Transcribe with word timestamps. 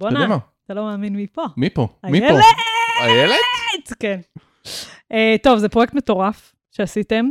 בואנה. 0.00 0.38
אתה 0.64 0.74
לא 0.74 0.84
מאמין 0.84 1.16
מי 1.16 1.26
פה. 1.26 1.44
מי 1.56 1.70
פה? 1.70 1.88
מי 2.04 2.20
פה? 2.20 2.26
איילת! 2.26 2.44
איילת? 3.02 3.92
כן. 4.00 4.20
אה, 5.12 5.36
טוב, 5.42 5.58
זה 5.58 5.68
פרויקט 5.68 5.94
מטורף 5.94 6.54
שעשיתם, 6.70 7.28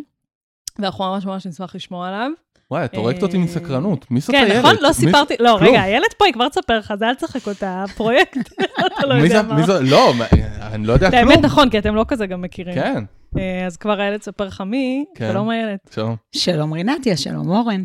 ואנחנו 0.80 1.06
ממש 1.06 1.26
ממש 1.26 1.48
נשמח 1.48 1.76
לשמוע 1.76 2.08
עליו. 2.08 2.32
וואי, 2.72 2.86
את 2.86 2.96
הורגת 2.96 3.24
אותי 3.24 3.38
אה, 3.38 3.42
מסקרנות. 3.42 4.12
מי 4.12 4.20
זאת 4.20 4.32
כן, 4.32 4.44
איילת? 4.44 4.66
נכון? 4.66 4.76
לא 4.82 4.94
סיפרתי, 4.94 5.36
לא. 5.40 5.58
רגע, 5.62 5.84
איילת 5.84 6.14
פה, 6.14 6.26
היא 6.26 6.34
כבר 6.34 6.50
תספר 6.50 6.78
לך, 6.78 6.94
זה 7.00 7.08
אל 7.08 7.16
תשחק 7.16 7.48
אותה, 7.48 7.84
הפרויקט. 7.84 8.38
אתה 8.98 9.08
לא 9.08 9.14
יודע? 9.14 9.42
מה. 9.42 9.56
מי 9.56 9.64
זה? 9.64 9.80
לא, 9.82 10.14
אני 10.62 10.88
לא 10.88 10.94
יודע 10.94 11.12
כלום. 11.12 11.30
האמת 11.30 11.44
נכון, 11.44 11.70
כי 11.70 11.80
אתם 11.80 11.96
לא 11.96 12.06
כזה 12.08 12.28
גם 12.28 12.42
מכירים. 12.42 12.76
כן, 12.76 13.04
אה, 13.38 13.66
אז 13.66 13.78
כבר 13.78 14.02
איילת 14.02 14.20
תספר 14.20 14.46
לך 14.46 14.62
מי, 14.62 15.06
כן. 15.16 15.30
שלום 15.32 15.52
איילת. 15.52 15.80
שלום. 15.92 16.16
שלום 16.32 16.74
רינתיה, 16.74 17.18
שלום 17.18 17.50
אורן. 17.50 17.84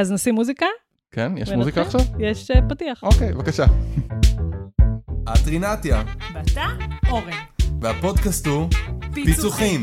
אז 0.00 0.12
נשים 0.12 0.34
מוזיקה? 0.34 0.66
כן, 1.12 1.32
יש? 1.38 1.50
מוזיקה 1.50 1.82
עכשיו? 1.82 2.00
יש 2.18 2.50
אה, 2.50 2.60
פתיח. 2.68 3.02
אוקיי, 3.02 3.32
בבקשה. 3.32 3.64
את 5.32 5.46
רינתיה, 5.46 6.02
ואתה? 6.34 6.66
אורן. 7.10 7.32
והפודקאסט 7.80 8.46
הוא 8.46 8.68
פיצוחים. 9.14 9.82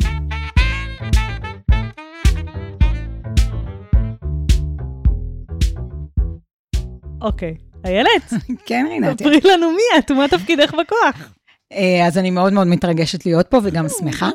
אוקיי. 7.22 7.56
איילת, 7.86 8.34
כן, 8.66 8.86
רינתיה. 8.90 9.28
ספרי 9.28 9.52
לנו 9.52 9.72
מי 9.72 10.00
את 10.00 10.12
ומה 10.12 10.28
תפקידך 10.28 10.74
בכוח. 10.74 11.34
אה, 11.74 12.08
אז 12.08 12.18
אני 12.18 12.32
מאוד 12.32 12.54
מאוד 12.54 12.68
מתרגשת 12.68 13.26
להיות 13.26 13.48
פה 13.48 13.58
וגם 13.64 13.86
שמחה. 13.90 14.30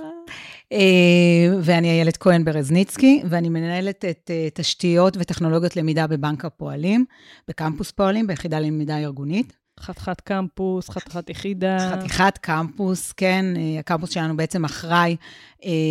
אה, 0.73 1.59
ואני 1.63 1.91
איילת 1.91 2.17
כהן 2.17 2.45
ברזניצקי, 2.45 3.23
ואני 3.31 3.49
מנהלת 3.49 4.05
את 4.05 4.31
אה, 4.31 4.49
תשתיות 4.55 5.17
וטכנולוגיות 5.17 5.77
למידה 5.77 6.07
בבנק 6.07 6.45
הפועלים, 6.45 7.05
בקמפוס 7.49 7.91
פועלים, 7.91 8.27
ביחידה 8.27 8.61
ללמידה 8.61 8.99
ארגונית. 8.99 9.57
חתיכת 9.81 10.21
קמפוס, 10.21 10.91
חתיכת 10.91 11.31
יחידה. 11.31 11.79
חתיכת 11.93 12.39
קמפוס, 12.39 13.13
כן, 13.13 13.45
אה, 13.57 13.79
הקמפוס 13.79 14.11
שלנו 14.11 14.37
בעצם 14.37 14.65
אחראי 14.65 15.17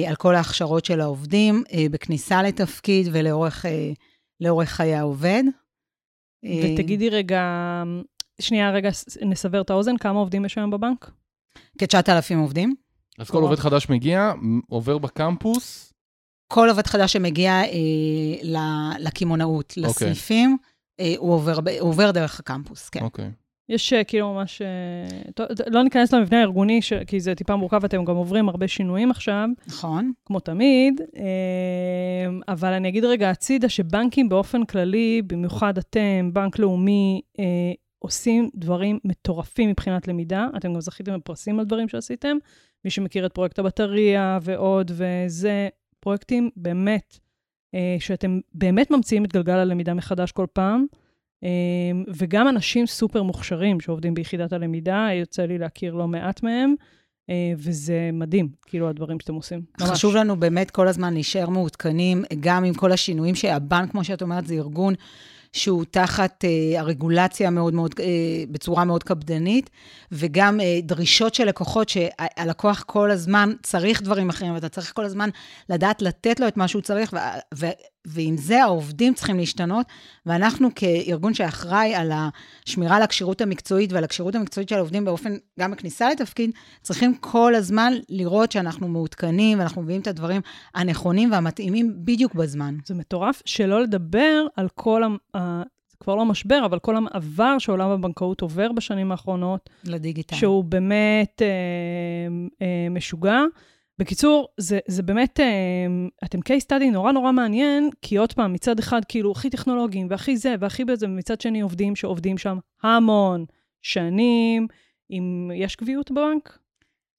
על 0.07 0.15
כל 0.15 0.35
ההכשרות 0.35 0.85
של 0.85 1.01
העובדים, 1.01 1.63
בכניסה 1.91 2.43
לתפקיד 2.43 3.07
ולאורך 3.11 3.65
לאורך 4.39 4.69
חיי 4.69 4.95
העובד. 4.95 5.43
ותגידי 6.45 7.09
רגע, 7.09 7.43
שנייה, 8.41 8.71
רגע, 8.71 8.89
נסבר 9.21 9.61
את 9.61 9.69
האוזן, 9.69 9.97
כמה 9.97 10.19
עובדים 10.19 10.45
יש 10.45 10.57
היום 10.57 10.71
בבנק? 10.71 11.11
כ-9,000 11.77 12.35
עובדים. 12.37 12.75
אז 13.21 13.29
כל 13.29 13.41
עובד 13.43 13.59
חדש 13.59 13.89
מגיע, 13.89 14.31
עובר 14.69 14.97
בקמפוס, 14.97 15.93
כל 16.53 16.69
עובד 16.69 16.87
חדש 16.87 17.13
שמגיע 17.13 17.51
אה, 17.51 17.67
ל- 18.43 19.07
לקמעונאות, 19.07 19.73
אוקיי. 19.77 19.83
לסניפים, 19.89 20.57
אה, 20.99 21.13
הוא, 21.17 21.33
עובר, 21.33 21.53
הוא 21.79 21.89
עובר 21.89 22.11
דרך 22.11 22.39
הקמפוס, 22.39 22.89
כן. 22.89 23.01
אוקיי. 23.03 23.31
יש 23.69 23.93
אה, 23.93 24.03
כאילו 24.03 24.33
ממש... 24.33 24.61
אה, 24.61 25.31
טוב, 25.35 25.47
לא 25.67 25.83
ניכנס 25.83 26.13
למבנה 26.13 26.39
הארגוני, 26.39 26.81
ש- 26.81 26.93
כי 27.07 27.19
זה 27.19 27.35
טיפה 27.35 27.55
מורכב, 27.55 27.85
אתם 27.85 28.05
גם 28.05 28.15
עוברים 28.15 28.49
הרבה 28.49 28.67
שינויים 28.67 29.11
עכשיו, 29.11 29.47
נכון. 29.67 30.11
כמו 30.25 30.39
תמיד, 30.39 31.01
אה, 31.17 32.53
אבל 32.53 32.73
אני 32.73 32.87
אגיד 32.89 33.05
רגע 33.05 33.29
הצידה 33.29 33.69
שבנקים 33.69 34.29
באופן 34.29 34.65
כללי, 34.65 35.21
במיוחד 35.27 35.77
אתם, 35.77 36.29
בנק 36.33 36.59
לאומי, 36.59 37.21
אה, 37.39 37.45
עושים 38.03 38.49
דברים 38.55 38.99
מטורפים 39.03 39.69
מבחינת 39.69 40.07
למידה. 40.07 40.47
אתם 40.57 40.73
גם 40.73 40.81
זכיתם 40.81 41.17
בפרסים 41.17 41.59
על 41.59 41.65
דברים 41.65 41.89
שעשיתם. 41.89 42.37
מי 42.85 42.91
שמכיר 42.91 43.25
את 43.25 43.33
פרויקט 43.33 43.59
הבטריה 43.59 44.39
ועוד, 44.41 44.91
וזה 44.95 45.69
פרויקטים 45.99 46.49
באמת, 46.55 47.19
אה, 47.75 47.95
שאתם 47.99 48.39
באמת 48.53 48.91
ממציאים 48.91 49.25
את 49.25 49.33
גלגל 49.33 49.53
הלמידה 49.57 49.93
מחדש 49.93 50.31
כל 50.31 50.45
פעם. 50.53 50.85
אה, 51.43 51.49
וגם 52.07 52.47
אנשים 52.47 52.87
סופר 52.87 53.23
מוכשרים 53.23 53.79
שעובדים 53.79 54.13
ביחידת 54.13 54.53
הלמידה, 54.53 55.07
יוצא 55.13 55.45
לי 55.45 55.57
להכיר 55.57 55.93
לא 55.93 56.07
מעט 56.07 56.43
מהם, 56.43 56.75
אה, 57.29 57.53
וזה 57.57 58.09
מדהים, 58.13 58.49
כאילו, 58.65 58.89
הדברים 58.89 59.19
שאתם 59.19 59.33
עושים. 59.33 59.61
ממש. 59.79 59.89
חשוב 59.89 60.15
לנו 60.15 60.39
באמת 60.39 60.71
כל 60.71 60.87
הזמן 60.87 61.13
להישאר 61.13 61.49
מעודכנים, 61.49 62.23
גם 62.39 62.63
עם 62.63 62.73
כל 62.73 62.91
השינויים 62.91 63.35
שהבנק, 63.35 63.91
כמו 63.91 64.03
שאת 64.03 64.21
אומרת, 64.21 64.47
זה 64.47 64.53
ארגון 64.53 64.93
שהוא 65.53 65.85
תחת 65.91 66.45
אה, 66.45 66.79
הרגולציה 66.79 67.49
מאוד 67.49 67.73
מאוד, 67.73 67.95
אה, 67.99 68.05
בצורה 68.51 68.85
מאוד 68.85 69.03
קפדנית, 69.03 69.69
וגם 70.11 70.59
אה, 70.59 70.79
דרישות 70.83 71.35
של 71.35 71.45
לקוחות, 71.45 71.89
שהלקוח 71.89 72.83
כל 72.87 73.11
הזמן 73.11 73.53
צריך 73.63 74.01
דברים 74.01 74.29
אחרים, 74.29 74.53
ואתה 74.53 74.69
צריך 74.69 74.91
כל 74.95 75.05
הזמן 75.05 75.29
לדעת 75.69 76.01
לתת 76.01 76.39
לו 76.39 76.47
את 76.47 76.57
מה 76.57 76.67
שהוא 76.67 76.81
צריך, 76.81 77.13
ו- 77.55 77.65
ועם 78.07 78.37
זה 78.37 78.63
העובדים 78.63 79.13
צריכים 79.13 79.37
להשתנות, 79.37 79.85
ואנחנו 80.25 80.69
כארגון 80.75 81.33
שאחראי 81.33 81.95
על 81.95 82.11
השמירה 82.13 82.95
על 82.95 83.01
הכשירות 83.01 83.41
המקצועית 83.41 83.93
ועל 83.93 84.03
הכשירות 84.03 84.35
המקצועית 84.35 84.69
של 84.69 84.75
העובדים 84.75 85.05
באופן, 85.05 85.33
גם 85.59 85.71
בכניסה 85.71 86.09
לתפקיד, 86.09 86.51
צריכים 86.81 87.15
כל 87.15 87.55
הזמן 87.55 87.93
לראות 88.09 88.51
שאנחנו 88.51 88.87
מעודכנים, 88.87 89.59
ואנחנו 89.59 89.81
מביאים 89.81 90.01
את 90.01 90.07
הדברים 90.07 90.41
הנכונים 90.75 91.31
והמתאימים 91.31 91.93
בדיוק 91.97 92.35
בזמן. 92.35 92.75
זה 92.85 92.95
מטורף, 92.95 93.41
שלא 93.45 93.81
לדבר 93.81 94.45
על 94.55 94.67
כל, 94.75 95.03
ה- 95.03 95.63
זה 95.91 95.97
כבר 95.99 96.15
לא 96.15 96.25
משבר, 96.25 96.65
אבל 96.65 96.79
כל 96.79 96.95
המעבר 96.97 97.55
שעולם 97.59 97.89
הבנקאות 97.89 98.41
עובר 98.41 98.71
בשנים 98.71 99.11
האחרונות, 99.11 99.69
לדיגיטל. 99.83 100.35
שהוא 100.35 100.63
באמת 100.63 101.41
אה, 101.41 101.47
אה, 102.61 102.89
משוגע. 102.89 103.39
בקיצור, 103.99 104.47
זה, 104.57 104.79
זה 104.87 105.03
באמת, 105.03 105.39
אה, 105.39 105.45
אתם 106.25 106.37
case 106.39 106.63
study 106.67 106.91
נורא 106.91 107.11
נורא 107.11 107.31
מעניין, 107.31 107.89
כי 108.01 108.17
עוד 108.17 108.33
פעם, 108.33 108.53
מצד 108.53 108.79
אחד, 108.79 109.01
כאילו, 109.07 109.31
הכי 109.31 109.49
טכנולוגיים, 109.49 110.07
והכי 110.09 110.37
זה, 110.37 110.55
והכי 110.59 110.85
בזה, 110.85 111.05
ומצד 111.05 111.41
שני 111.41 111.61
עובדים 111.61 111.95
שעובדים 111.95 112.37
שם 112.37 112.57
המון 112.83 113.45
שנים. 113.81 114.67
אם 115.11 115.51
יש 115.55 115.75
קביעות 115.75 116.11
בבנק? 116.11 116.57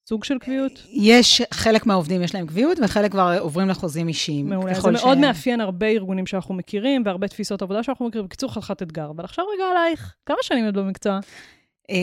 סוג 0.09 0.25
של 0.25 0.38
קביעות? 0.38 0.72
יש, 0.91 1.43
חלק 1.53 1.87
מהעובדים 1.87 2.22
יש 2.22 2.34
להם 2.34 2.47
קביעות, 2.47 2.78
וחלק 2.84 3.11
כבר 3.11 3.37
עוברים 3.41 3.69
לחוזים 3.69 4.09
אישיים. 4.09 4.49
מעולה. 4.49 4.75
זה 4.75 4.91
מאוד 4.91 5.16
ש- 5.19 5.21
מאפיין 5.21 5.61
הרבה 5.61 5.87
ארגונים 5.87 6.27
שאנחנו 6.27 6.55
מכירים, 6.55 7.03
והרבה 7.06 7.28
תפיסות 7.28 7.62
עבודה 7.62 7.82
שאנחנו 7.82 8.09
מכירים. 8.09 8.27
בקיצור, 8.27 8.53
חתיכת 8.53 8.82
אתגר. 8.82 9.11
אבל 9.11 9.25
עכשיו 9.25 9.44
רגע 9.55 9.65
עלייך, 9.65 10.15
כמה 10.27 10.37
שנים 10.43 10.69
את 10.69 10.75
במקצוע? 10.75 11.21
אה, 11.91 11.97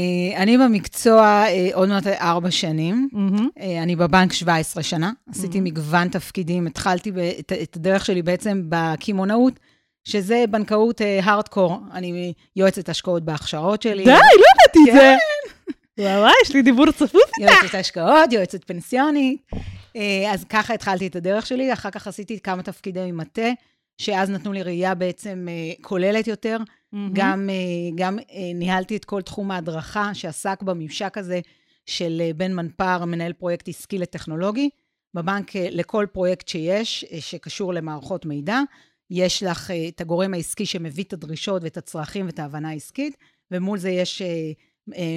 אני 0.43 0.57
במקצוע 0.57 1.21
אה, 1.47 1.69
עוד 1.73 1.89
מעט 1.89 2.07
ארבע 2.07 2.51
שנים. 2.51 3.09
אה, 3.59 3.83
אני 3.83 3.95
בבנק 3.95 4.33
17 4.33 4.83
שנה, 4.83 5.11
עשיתי 5.29 5.57
Mhm. 5.57 5.61
מגוון 5.61 6.07
תפקידים, 6.09 6.67
התחלתי 6.67 7.11
את- 7.39 7.51
את 7.63 7.75
הדרך 7.75 8.05
שלי 8.05 8.21
בעצם 8.21 8.61
בקמעונאות, 8.69 9.59
שזה 10.03 10.43
בנקאות 10.49 11.01
הארדקור. 11.21 11.77
אני 11.93 12.33
יועצת 12.55 12.89
השקעות 12.89 13.23
בהכשרות 13.23 13.81
שלי. 13.81 14.03
די, 14.03 14.11
לא 14.11 14.15
ידעתי 14.15 14.89
את 14.91 14.95
זה. 14.95 15.15
כן. 15.97 16.03
וואי, 16.19 16.31
יש 16.45 16.53
לי 16.55 16.61
דיבור 16.61 16.91
צפוף. 16.91 17.21
יועצת 17.39 17.75
השקעות, 17.75 18.31
יועצת 18.33 18.63
פנסיונית. 18.63 19.41
אז 20.31 20.43
ככה 20.49 20.73
התחלתי 20.73 21.07
את 21.07 21.15
הדרך 21.15 21.45
שלי, 21.45 21.73
אחר 21.73 21.89
כך 21.89 22.07
עשיתי 22.07 22.39
כמה 22.39 22.63
תפקידי 22.63 23.11
מטה, 23.11 23.49
שאז 23.99 24.29
נתנו 24.29 24.53
לי 24.53 24.63
ראייה 24.63 24.95
בעצם 24.95 25.47
אה, 25.49 25.73
כוללת 25.81 26.27
יותר. 26.27 26.57
גם, 27.13 27.49
אה, 27.49 27.55
גם 27.95 28.19
אה, 28.19 28.51
ניהלתי 28.55 28.95
את 28.95 29.05
כל 29.05 29.21
תחום 29.21 29.51
ההדרכה 29.51 30.13
שעסק 30.13 30.63
בממשק 30.63 31.17
הזה 31.17 31.39
של 31.85 32.21
בן 32.35 32.53
מנפר, 32.53 33.05
מנהל 33.05 33.33
פרויקט 33.33 33.67
עסקי 33.67 33.97
לטכנולוגי. 33.97 34.69
בבנק, 35.13 35.55
לכל 35.55 36.05
פרויקט 36.11 36.47
שיש, 36.47 37.05
שקשור 37.19 37.73
למערכות 37.73 38.25
מידע, 38.25 38.59
יש 39.09 39.43
לך 39.43 39.71
את 39.87 40.01
הגורם 40.01 40.33
העסקי 40.33 40.65
שמביא 40.65 41.03
את 41.03 41.13
הדרישות 41.13 41.63
ואת 41.63 41.77
הצרכים 41.77 42.25
ואת 42.25 42.39
ההבנה 42.39 42.69
העסקית, 42.69 43.17
ומול 43.51 43.77
זה 43.77 43.89
יש 43.89 44.21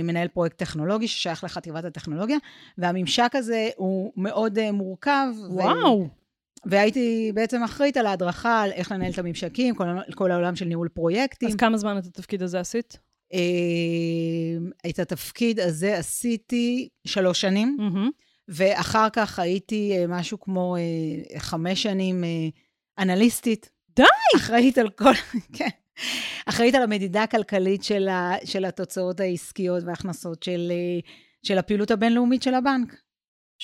מנהל 0.05 0.29
פרויקט 0.29 0.59
טכנולוגי 0.59 1.09
ששייך 1.09 1.45
לחטיבת 1.45 1.85
הטכנולוגיה, 1.85 2.37
והממשק 2.79 3.31
הזה 3.35 3.69
הוא 3.77 4.13
מאוד 4.17 4.71
מורכב. 4.71 5.27
ו- 5.37 5.53
וואו. 5.53 6.22
והייתי 6.67 7.33
בעצם 7.35 7.63
אחראית 7.63 7.97
על 7.97 8.07
ההדרכה, 8.07 8.63
על 8.63 8.73
איך 8.73 8.93
לנהל 8.93 9.13
את 9.13 9.19
הממשקים, 9.19 9.75
כל, 9.75 9.85
כל 10.15 10.31
העולם 10.31 10.57
של 10.57 10.65
ניהול 10.65 10.89
פרויקטים. 10.89 11.49
אז 11.49 11.55
כמה 11.55 11.77
זמן 11.77 11.99
את 11.99 12.05
התפקיד 12.05 12.43
הזה 12.43 12.61
עשית? 12.61 12.99
אה, 13.33 14.89
את 14.91 14.99
התפקיד 14.99 15.61
הזה 15.61 15.99
עשיתי 15.99 16.89
שלוש 17.07 17.41
שנים, 17.41 17.77
מהמם. 17.79 18.11
ואחר 18.49 19.09
כך 19.13 19.39
הייתי 19.39 19.93
אה, 19.97 20.05
משהו 20.09 20.41
כמו 20.41 20.77
אה, 20.77 21.41
חמש 21.41 21.83
שנים 21.83 22.25
אנליסטית. 22.99 23.71
די! 23.97 24.05
אחראית 24.37 24.79
על 24.79 24.91
כל, 24.91 25.13
כן. 25.57 25.69
אחראית 26.47 26.75
על 26.75 26.83
המדידה 26.83 27.23
הכלכלית 27.23 27.85
של, 27.85 28.09
ה, 28.09 28.33
של 28.45 28.65
התוצאות 28.65 29.21
העסקיות 29.21 29.85
וההכנסות 29.87 30.43
של, 30.43 30.73
של 31.43 31.59
הפעילות 31.59 31.91
הבינלאומית 31.91 32.43
של 32.43 32.55
הבנק. 32.55 32.95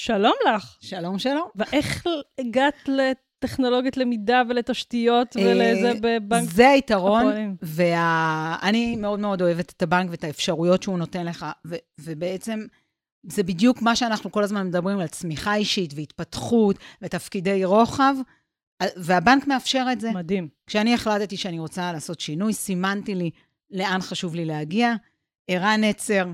שלום 0.00 0.34
לך. 0.48 0.76
שלום, 0.80 1.18
שלום. 1.18 1.48
ואיך 1.56 2.06
הגעת 2.40 2.88
לטכנולוגית 2.88 3.96
למידה 3.96 4.42
ולתשתיות 4.48 5.36
אה, 5.36 5.42
ולזה 5.42 5.92
בבנק 6.02 6.50
זה 6.50 6.68
היתרון? 6.68 7.56
ואני 7.62 8.96
מאוד 8.96 9.20
מאוד 9.20 9.42
אוהבת 9.42 9.72
את 9.76 9.82
הבנק 9.82 10.10
ואת 10.10 10.24
האפשרויות 10.24 10.82
שהוא 10.82 10.98
נותן 10.98 11.26
לך, 11.26 11.46
ו- 11.66 11.76
ובעצם 12.00 12.66
זה 13.26 13.42
בדיוק 13.42 13.82
מה 13.82 13.96
שאנחנו 13.96 14.32
כל 14.32 14.42
הזמן 14.42 14.66
מדברים 14.66 14.98
על 14.98 15.06
צמיחה 15.06 15.54
אישית 15.54 15.92
והתפתחות 15.96 16.78
ותפקידי 17.02 17.64
רוחב, 17.64 18.14
והבנק 18.96 19.46
מאפשר 19.46 19.86
את 19.92 20.00
זה. 20.00 20.10
מדהים. 20.10 20.48
כשאני 20.66 20.94
החלטתי 20.94 21.36
שאני 21.36 21.58
רוצה 21.58 21.92
לעשות 21.92 22.20
שינוי, 22.20 22.52
סימנתי 22.52 23.14
לי 23.14 23.30
לאן 23.70 24.00
חשוב 24.00 24.34
לי 24.34 24.44
להגיע, 24.44 24.94
ערן 25.48 25.84
נצר 25.84 26.26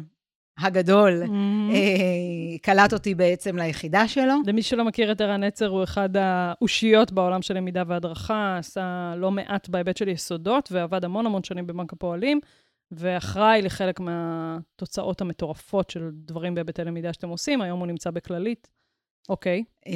הגדול 0.59 1.23
Mm-hmm. 1.23 1.75
אה, 1.75 2.59
קלט 2.63 2.93
אותי 2.93 3.15
בעצם 3.15 3.57
ליחידה 3.57 4.09
שלו. 4.09 4.35
למי 4.47 4.63
שלא 4.63 4.85
מכיר 4.85 5.13
את 5.13 5.21
ערן 5.21 5.45
נצר, 5.45 5.69
הוא 5.69 5.85
אחד 5.85 6.09
האושיות 6.17 7.13
בעולם 7.13 7.43
של 7.43 7.55
למידה 7.55 7.83
והדרכה, 7.87 8.57
עשה 8.59 9.15
לא 9.17 9.31
מעט 9.31 9.69
בהיבט 9.69 9.97
של 9.97 10.09
יסודות, 10.09 10.69
ועבד 10.73 11.05
המון 11.05 11.27
המון 11.27 11.45
שנים 11.45 11.67
בבנק 11.67 11.93
הפועלים, 11.93 12.41
ואחראי 12.93 13.63
לחלק 13.63 14.01
מהתוצאות 14.01 15.21
המטורפות 15.21 15.91
של 15.91 16.11
דברים 16.13 16.55
בהיבטי 16.55 16.85
למידה 16.85 17.13
שאתם 17.13 17.29
עושים. 17.29 17.61
היום 17.61 17.79
הוא 17.81 17.87
נמצא 17.87 18.11
בכללית. 18.11 18.69
אוקיי. 19.29 19.65
אה, 19.87 19.93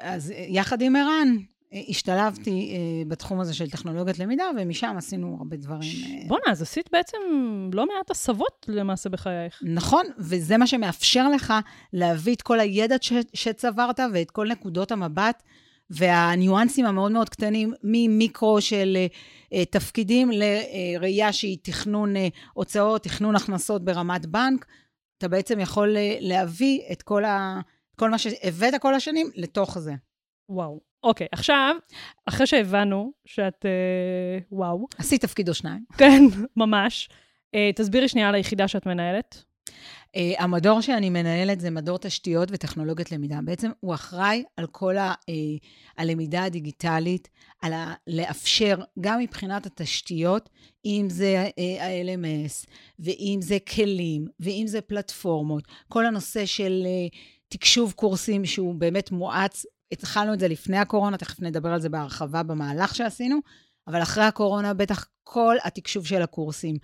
אז 0.00 0.32
יחד 0.36 0.82
עם 0.82 0.96
ערן, 0.96 1.28
אה, 1.36 1.42
השתלבתי 1.88 2.50
אה, 2.50 3.04
בתחום 3.08 3.40
הזה 3.40 3.54
של 3.54 3.70
טכנולוגיית 3.70 4.18
למידה, 4.18 4.44
ומשם 4.56 4.94
עשינו 4.98 5.36
הרבה 5.38 5.56
דברים. 5.56 5.90
אה, 6.04 6.28
בואנה, 6.28 6.44
אז 6.50 6.62
עשית 6.62 6.88
בעצם 6.92 7.18
לא 7.72 7.86
מעט 7.86 8.10
הסבות 8.10 8.66
למעשה 8.68 9.08
בחייך. 9.08 9.62
נכון, 9.62 10.06
וזה 10.18 10.56
מה 10.56 10.66
שמאפשר 10.66 11.28
לך 11.28 11.54
להביא 11.92 12.34
את 12.34 12.42
כל 12.42 12.60
הידע 12.60 12.96
ש- 13.00 13.12
שצברת 13.34 14.00
ואת 14.12 14.30
כל 14.30 14.48
נקודות 14.48 14.92
המבט 14.92 15.42
והניואנסים 15.90 16.86
המאוד 16.86 17.12
מאוד 17.12 17.28
קטנים, 17.28 17.74
ממיקרו 17.82 18.60
של 18.60 18.96
uh, 19.06 19.56
תפקידים 19.70 20.30
לראייה 20.32 21.32
שהיא 21.32 21.58
תכנון 21.62 22.16
uh, 22.16 22.18
הוצאות, 22.54 23.02
תכנון 23.02 23.36
הכנסות 23.36 23.84
ברמת 23.84 24.26
בנק. 24.26 24.66
אתה 25.18 25.28
בעצם 25.28 25.60
יכול 25.60 25.96
uh, 25.96 25.98
להביא 26.20 26.80
את 26.92 27.02
כל, 27.02 27.24
ה, 27.24 27.60
כל 27.96 28.10
מה 28.10 28.18
שהבאת 28.18 28.74
כל 28.80 28.94
השנים 28.94 29.30
לתוך 29.34 29.78
זה. 29.78 29.94
וואו. 30.48 30.80
אוקיי, 31.06 31.26
עכשיו, 31.32 31.76
אחרי 32.26 32.46
שהבנו 32.46 33.12
שאת, 33.24 33.66
אה, 33.66 34.38
וואו, 34.52 34.86
עשית 34.98 35.20
תפקיד 35.20 35.48
או 35.48 35.54
שניים. 35.54 35.84
כן, 35.98 36.22
ממש, 36.56 37.08
אה, 37.54 37.70
תסבירי 37.74 38.08
שנייה 38.08 38.28
על 38.28 38.34
היחידה 38.34 38.68
שאת 38.68 38.86
מנהלת. 38.86 39.44
Uh, 39.68 40.18
המדור 40.38 40.80
שאני 40.80 41.10
מנהלת 41.10 41.60
זה 41.60 41.70
מדור 41.70 41.98
תשתיות 41.98 42.48
וטכנולוגיית 42.52 43.12
למידה. 43.12 43.38
בעצם 43.44 43.70
הוא 43.80 43.94
אחראי 43.94 44.44
על 44.56 44.66
כל 44.66 44.96
ה, 44.98 45.12
uh, 45.12 45.24
הלמידה 45.98 46.44
הדיגיטלית, 46.44 47.28
על 47.62 47.72
ה, 47.72 47.94
לאפשר, 48.06 48.76
גם 49.00 49.18
מבחינת 49.20 49.66
התשתיות, 49.66 50.48
אם 50.84 51.06
זה 51.10 51.48
uh, 51.48 51.82
ה-LMS, 51.82 52.66
ואם 52.98 53.38
זה 53.42 53.58
כלים, 53.74 54.26
ואם 54.40 54.64
זה 54.66 54.80
פלטפורמות, 54.80 55.64
כל 55.88 56.06
הנושא 56.06 56.46
של 56.46 56.82
uh, 56.84 57.16
תקשוב 57.48 57.92
קורסים 57.92 58.44
שהוא 58.44 58.74
באמת 58.74 59.10
מואץ. 59.10 59.66
התחלנו 59.92 60.34
את 60.34 60.40
זה 60.40 60.48
לפני 60.48 60.78
הקורונה, 60.78 61.16
תכף 61.16 61.42
נדבר 61.42 61.68
על 61.68 61.80
זה 61.80 61.88
בהרחבה 61.88 62.42
במהלך 62.42 62.94
שעשינו, 62.94 63.38
אבל 63.88 64.02
אחרי 64.02 64.24
הקורונה 64.24 64.74
בטח 64.74 65.06
כל 65.24 65.56
התקשוב 65.64 66.06
של 66.06 66.22
הקורסים. 66.22 66.76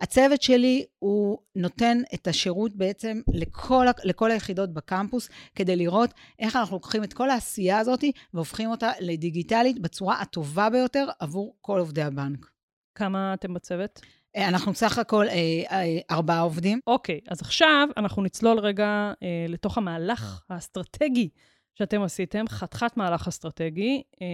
הצוות 0.00 0.42
שלי 0.42 0.84
הוא 0.98 1.38
נותן 1.56 1.98
את 2.14 2.26
השירות 2.26 2.76
בעצם 2.76 3.20
לכל, 3.28 3.86
לכל 4.04 4.30
היחידות 4.30 4.72
בקמפוס, 4.72 5.28
כדי 5.54 5.76
לראות 5.76 6.14
איך 6.38 6.56
אנחנו 6.56 6.76
לוקחים 6.76 7.04
את 7.04 7.12
כל 7.12 7.30
העשייה 7.30 7.78
הזאת 7.78 8.04
והופכים 8.34 8.70
אותה 8.70 8.90
לדיגיטלית 9.00 9.78
בצורה 9.78 10.20
הטובה 10.20 10.70
ביותר 10.70 11.06
עבור 11.18 11.56
כל 11.60 11.78
עובדי 11.78 12.02
הבנק. 12.02 12.50
כמה 12.94 13.34
אתם 13.34 13.54
בצוות? 13.54 14.00
אה, 14.36 14.48
אנחנו 14.48 14.74
סך 14.74 14.98
הכל 14.98 15.28
אה, 15.28 15.34
אה, 15.70 15.98
ארבעה 16.10 16.40
עובדים. 16.40 16.80
אוקיי, 16.86 17.20
אז 17.28 17.40
עכשיו 17.40 17.88
אנחנו 17.96 18.22
נצלול 18.22 18.58
רגע 18.58 19.12
אה, 19.22 19.46
לתוך 19.48 19.78
המהלך 19.78 20.42
האסטרטגי 20.50 21.28
שאתם 21.74 22.02
עשיתם, 22.02 22.44
חתיכת 22.48 22.96
מהלך 22.96 23.28
אסטרטגי. 23.28 24.02
אה, 24.22 24.26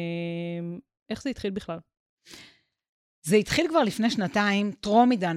איך 1.10 1.22
זה 1.22 1.30
התחיל 1.30 1.50
בכלל? 1.50 1.78
זה 3.22 3.36
התחיל 3.36 3.68
כבר 3.68 3.82
לפני 3.82 4.10
שנתיים, 4.10 4.72
טרום 4.72 5.10
עידן 5.10 5.36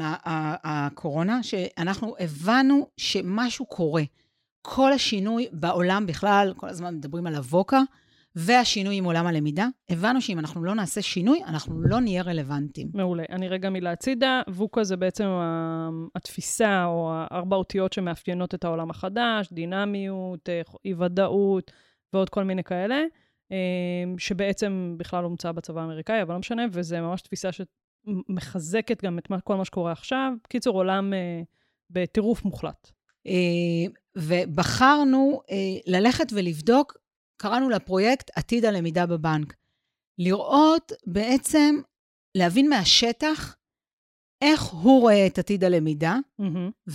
הקורונה, 0.63 1.43
שאנחנו 1.43 2.15
הבנו 2.19 2.87
שמשהו 2.97 3.65
קורה. 3.65 4.03
כל 4.61 4.93
השינוי 4.93 5.47
בעולם 5.51 6.05
בכלל, 6.05 6.53
כל 6.57 6.69
הזמן 6.69 6.95
מדברים 6.95 7.27
על 7.27 7.35
הווקה, 7.35 7.81
והשינוי 8.35 8.95
עם 8.95 9.05
עולם 9.05 9.27
הלמידה, 9.27 9.67
הבנו 9.89 10.21
שאם 10.21 10.39
אנחנו 10.39 10.63
לא 10.63 10.75
נעשה 10.75 11.01
שינוי, 11.01 11.43
אנחנו 11.43 11.81
לא 11.81 11.99
נהיה 11.99 12.23
רלוונטיים. 12.23 12.89
מעולה. 12.93 13.23
אני 13.29 13.47
רגע 13.47 13.69
מילה 13.69 13.91
הצידה. 13.91 14.41
ווקה 14.47 14.83
זה 14.83 14.97
בעצם 14.97 15.27
התפיסה 16.15 16.85
או 16.85 17.11
הארבע 17.13 17.55
אותיות 17.55 17.93
שמאפיינות 17.93 18.55
את 18.55 18.63
העולם 18.63 18.89
החדש, 18.89 19.47
דינמיות, 19.51 20.49
אה, 20.49 20.61
אי-ודאות 20.85 21.71
ועוד 22.13 22.29
כל 22.29 22.43
מיני 22.43 22.63
כאלה. 22.63 23.03
שבעצם 24.17 24.95
בכלל 24.97 25.23
הומצא 25.23 25.51
בצבא 25.51 25.81
האמריקאי, 25.81 26.21
אבל 26.21 26.33
לא 26.33 26.39
משנה, 26.39 26.63
וזה 26.71 27.01
ממש 27.01 27.21
תפיסה 27.21 27.49
שמחזקת 27.51 29.03
גם 29.03 29.19
את 29.19 29.27
כל 29.43 29.55
מה 29.55 29.65
שקורה 29.65 29.91
עכשיו. 29.91 30.33
בקיצור, 30.43 30.75
עולם 30.75 31.13
אה, 31.13 31.41
בטירוף 31.89 32.45
מוחלט. 32.45 32.91
אה, 33.27 33.91
ובחרנו 34.15 35.41
אה, 35.51 35.55
ללכת 35.87 36.25
ולבדוק, 36.33 36.97
קראנו 37.37 37.69
לפרויקט 37.69 38.31
עתיד 38.35 38.65
הלמידה 38.65 39.05
בבנק. 39.05 39.55
לראות 40.17 40.91
בעצם, 41.07 41.75
להבין 42.35 42.69
מהשטח 42.69 43.55
איך 44.41 44.63
הוא 44.63 45.01
רואה 45.01 45.27
את 45.27 45.39
עתיד 45.39 45.63
הלמידה, 45.63 46.17
Mm-hmm. 46.41 46.91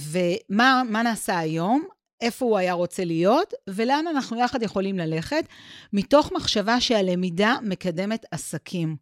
ומה 0.51 1.03
נעשה 1.05 1.39
היום, 1.39 1.89
איפה 2.21 2.45
הוא 2.45 2.59
היה 2.59 2.73
רוצה 2.73 3.05
להיות, 3.05 3.55
ולאן 3.69 4.05
אנחנו 4.07 4.41
יחד 4.41 4.63
יכולים 4.63 4.99
ללכת, 4.99 5.45
מתוך 5.93 6.33
מחשבה 6.33 6.81
שהלמידה 6.81 7.57
מקדמת 7.63 8.27
עסקים. 8.31 8.97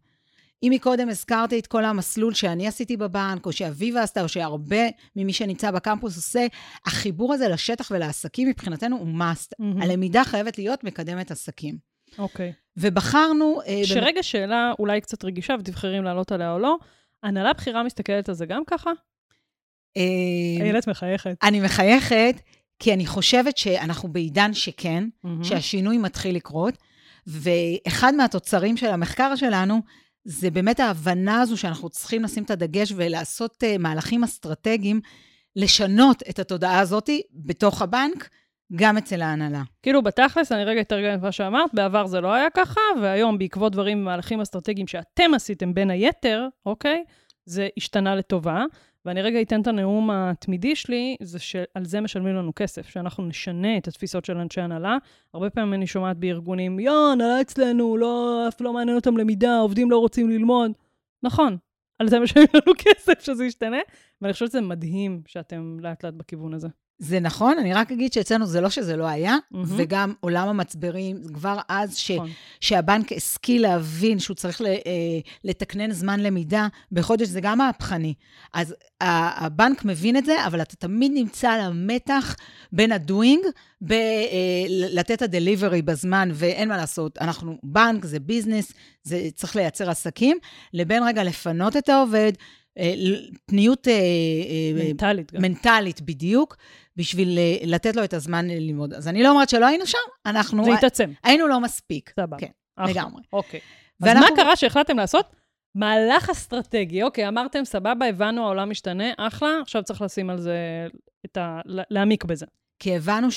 אם 0.63 0.71
מקודם 0.75 1.09
הזכרתי 1.09 1.59
את 1.59 1.67
כל 1.67 1.85
המסלול 1.85 2.33
שאני 2.33 2.67
עשיתי 2.67 2.97
בבנק, 2.97 3.45
או 3.45 3.51
שאביבה 3.51 4.03
עשתה, 4.03 4.21
או 4.21 4.29
שהרבה 4.29 4.87
ממי 5.15 5.33
שנמצא 5.33 5.71
בקמפוס 5.71 6.15
עושה, 6.15 6.47
החיבור 6.85 7.33
הזה 7.33 7.47
לשטח 7.47 7.91
ולעסקים 7.91 8.49
מבחינתנו 8.49 8.97
הוא 8.97 9.07
must. 9.07 9.51
מהמם. 9.59 9.81
הלמידה 9.81 10.23
חייבת 10.23 10.57
להיות 10.57 10.83
מקדמת 10.83 11.31
עסקים. 11.31 11.77
אוקיי. 12.17 12.53
ובחרנו... 12.77 13.61
אה, 13.67 13.81
שרגע 13.85 14.23
שאלה 14.23 14.71
אולי 14.79 15.01
קצת 15.01 15.25
רגישה, 15.25 15.55
ותבחרי 15.59 15.99
אם 15.99 16.03
לעלות 16.03 16.31
עליה 16.31 16.53
או 16.53 16.59
לא, 16.59 16.77
הנהלה 17.23 17.53
בכירה 17.53 17.83
מסתכלת 17.83 18.29
על 18.29 18.35
זה 18.35 18.45
גם 18.45 18.63
ככה? 18.67 18.91
אה, 19.97 20.63
איילת 20.63 20.87
מחייכת. 20.87 21.37
אני 21.43 21.59
מחייכת, 21.59 22.35
כי 22.79 22.93
אני 22.93 23.05
חושבת 23.05 23.57
שאנחנו 23.57 24.09
בעידן 24.09 24.53
שכן, 24.53 25.03
מהמם. 25.23 25.43
שהשינוי 25.43 25.97
מתחיל 25.97 26.35
לקרות, 26.35 26.77
ואחד 27.27 28.13
מהתוצרים 28.15 28.77
של 28.77 28.87
המחקר 28.87 29.35
שלנו, 29.35 29.81
זה 30.23 30.51
באמת 30.51 30.79
ההבנה 30.79 31.41
הזו 31.41 31.57
שאנחנו 31.57 31.89
צריכים 31.89 32.23
לשים 32.23 32.43
את 32.43 32.51
הדגש 32.51 32.93
ולעשות 32.95 33.63
uh, 33.63 33.77
מהלכים 33.77 34.23
אסטרטגיים, 34.23 35.01
לשנות 35.55 36.23
את 36.29 36.39
התודעה 36.39 36.79
הזאת 36.79 37.09
בתוך 37.33 37.81
הבנק, 37.81 38.29
גם 38.75 38.97
אצל 38.97 39.21
ההנהלה. 39.21 39.63
כאילו, 39.83 40.01
בתכלס, 40.03 40.51
אני 40.51 40.63
רגע 40.63 40.81
אתרגם 40.81 41.17
את 41.17 41.21
מה 41.21 41.31
שאמרת, 41.31 41.69
בעבר 41.73 42.07
זה 42.07 42.21
לא 42.21 42.33
היה 42.33 42.49
ככה, 42.49 42.81
והיום, 43.01 43.37
בעקבות 43.37 43.71
דברים 43.71 43.99
ומהלכים 43.99 44.41
אסטרטגיים 44.41 44.87
שאתם 44.87 45.33
עשיתם 45.35 45.73
בין 45.73 45.89
היתר, 45.89 46.47
אוקיי? 46.65 47.03
זה 47.45 47.67
השתנה 47.77 48.15
לטובה. 48.15 48.63
ואני 49.07 49.21
רגע 49.21 49.41
אתן 49.41 49.61
את 49.61 49.67
הנאום 49.67 50.11
התמידי 50.11 50.75
שלי, 50.75 51.15
זה 51.21 51.39
שעל 51.39 51.85
זה 51.85 52.01
משלמים 52.01 52.35
לנו 52.35 52.51
כסף, 52.55 52.89
שאנחנו 52.89 53.25
נשנה 53.25 53.77
את 53.77 53.87
התפיסות 53.87 54.25
של 54.25 54.37
אנשי 54.37 54.61
הנהלה. 54.61 54.97
הרבה 55.33 55.49
פעמים 55.49 55.73
אני 55.73 55.87
שומעת 55.87 56.17
בארגונים, 56.17 56.79
יא, 56.79 56.91
הנהלה 56.91 57.41
אצלנו, 57.41 57.97
לא, 57.97 58.45
אף 58.47 58.61
לא 58.61 58.73
מעניין 58.73 58.97
אותם 58.97 59.17
למידה, 59.17 59.57
עובדים 59.57 59.91
לא 59.91 59.97
רוצים 59.97 60.29
ללמוד. 60.29 60.71
נכון, 61.23 61.57
על 61.99 62.09
זה 62.09 62.19
משלמים 62.19 62.47
לנו 62.53 62.73
כסף 62.85 63.19
שזה 63.19 63.45
ישתנה, 63.45 63.77
ואני 64.21 64.33
חושבת 64.33 64.49
שזה 64.49 64.61
מדהים 64.61 65.21
שאתם 65.27 65.77
לאט 65.79 66.05
לאט 66.05 66.13
בכיוון 66.13 66.53
הזה. 66.53 66.67
זה 66.99 67.19
נכון, 67.19 67.57
אני 67.59 67.73
רק 67.73 67.91
אגיד 67.91 68.13
שאצלנו 68.13 68.45
זה 68.45 68.61
לא 68.61 68.69
שזה 68.69 68.95
לא 68.95 69.05
היה, 69.05 69.35
מהמם. 69.51 69.65
וגם 69.77 70.13
עולם 70.19 70.47
המצברים, 70.47 71.21
כבר 71.33 71.59
אז 71.69 71.97
ש, 71.97 72.11
נכון. 72.11 72.29
שהבנק 72.61 73.11
השכיל 73.11 73.61
להבין 73.61 74.19
שהוא 74.19 74.35
צריך 74.35 74.61
ל, 74.61 74.65
אה, 74.65 74.71
לתקנן 75.43 75.91
זמן 75.91 76.19
למידה, 76.19 76.67
בחודש 76.91 77.27
זה 77.27 77.41
גם 77.41 77.57
מהפכני. 77.57 78.13
אז 78.53 78.75
הבנק 79.01 79.85
מבין 79.85 80.17
את 80.17 80.25
זה, 80.25 80.45
אבל 80.45 80.61
אתה 80.61 80.75
תמיד 80.75 81.11
נמצא 81.15 81.49
על 81.49 81.61
המתח 81.61 82.35
בין 82.71 82.91
ה-doing, 82.91 83.47
לתת 84.69 85.11
את 85.11 85.21
ה-delivery 85.21 85.81
בזמן, 85.85 86.29
ואין 86.33 86.69
מה 86.69 86.77
לעשות, 86.77 87.17
אנחנו 87.21 87.57
בנק, 87.63 88.05
זה 88.05 88.19
ביזנס, 88.19 88.73
זה 89.03 89.27
צריך 89.35 89.55
לייצר 89.55 89.89
עסקים, 89.89 90.37
לבין 90.73 91.03
רגע 91.03 91.23
לפנות 91.23 91.77
את 91.77 91.89
העובד, 91.89 92.31
אה, 92.35 92.41
פניות... 93.45 93.87
אה, 93.87 93.93
אה, 93.93 94.87
מנטלית 94.89 95.33
גם. 95.33 95.41
מנטלית 95.41 96.01
בדיוק, 96.01 96.57
בשביל 96.95 97.37
אה, 97.37 97.57
לתת 97.65 97.95
לו 97.95 98.03
את 98.03 98.13
הזמן 98.13 98.47
ללמוד. 98.47 98.93
אז 98.93 99.07
אני 99.07 99.23
לא 99.23 99.29
אומרת 99.29 99.49
שלא 99.49 99.65
היינו 99.65 99.87
שם, 99.87 99.97
אנחנו 100.25 100.65
זה 100.65 100.73
התעצם, 100.73 101.11
היינו 101.23 101.47
לא 101.47 101.59
מספיק. 101.59 102.13
סבבה. 102.19 102.37
כן, 102.37 102.47
אחלה. 102.75 102.91
לגמרי. 102.91 103.21
אוקיי. 103.33 103.59
אז 104.03 104.15
מה 104.17 104.27
קרה 104.35 104.55
שהחלטתם 104.55 104.97
לעשות? 104.97 105.25
מהלך 105.75 106.29
אסטרטגי. 106.29 107.03
אוקיי, 107.03 107.27
אמרתם, 107.27 107.65
סבבה, 107.65 108.05
הבנו, 108.05 108.43
העולם 108.43 108.69
משתנה, 108.69 109.05
אחלה, 109.17 109.49
עכשיו 109.61 109.83
צריך 109.83 110.01
לשים 110.01 110.29
על 110.29 110.37
זה, 110.39 110.87
את 111.25 111.37
ה... 111.37 111.59
לה- 111.65 111.83
להעמיק 111.89 112.25
בזה. 112.25 112.45
כי 112.79 112.95
הבנו 112.95 113.27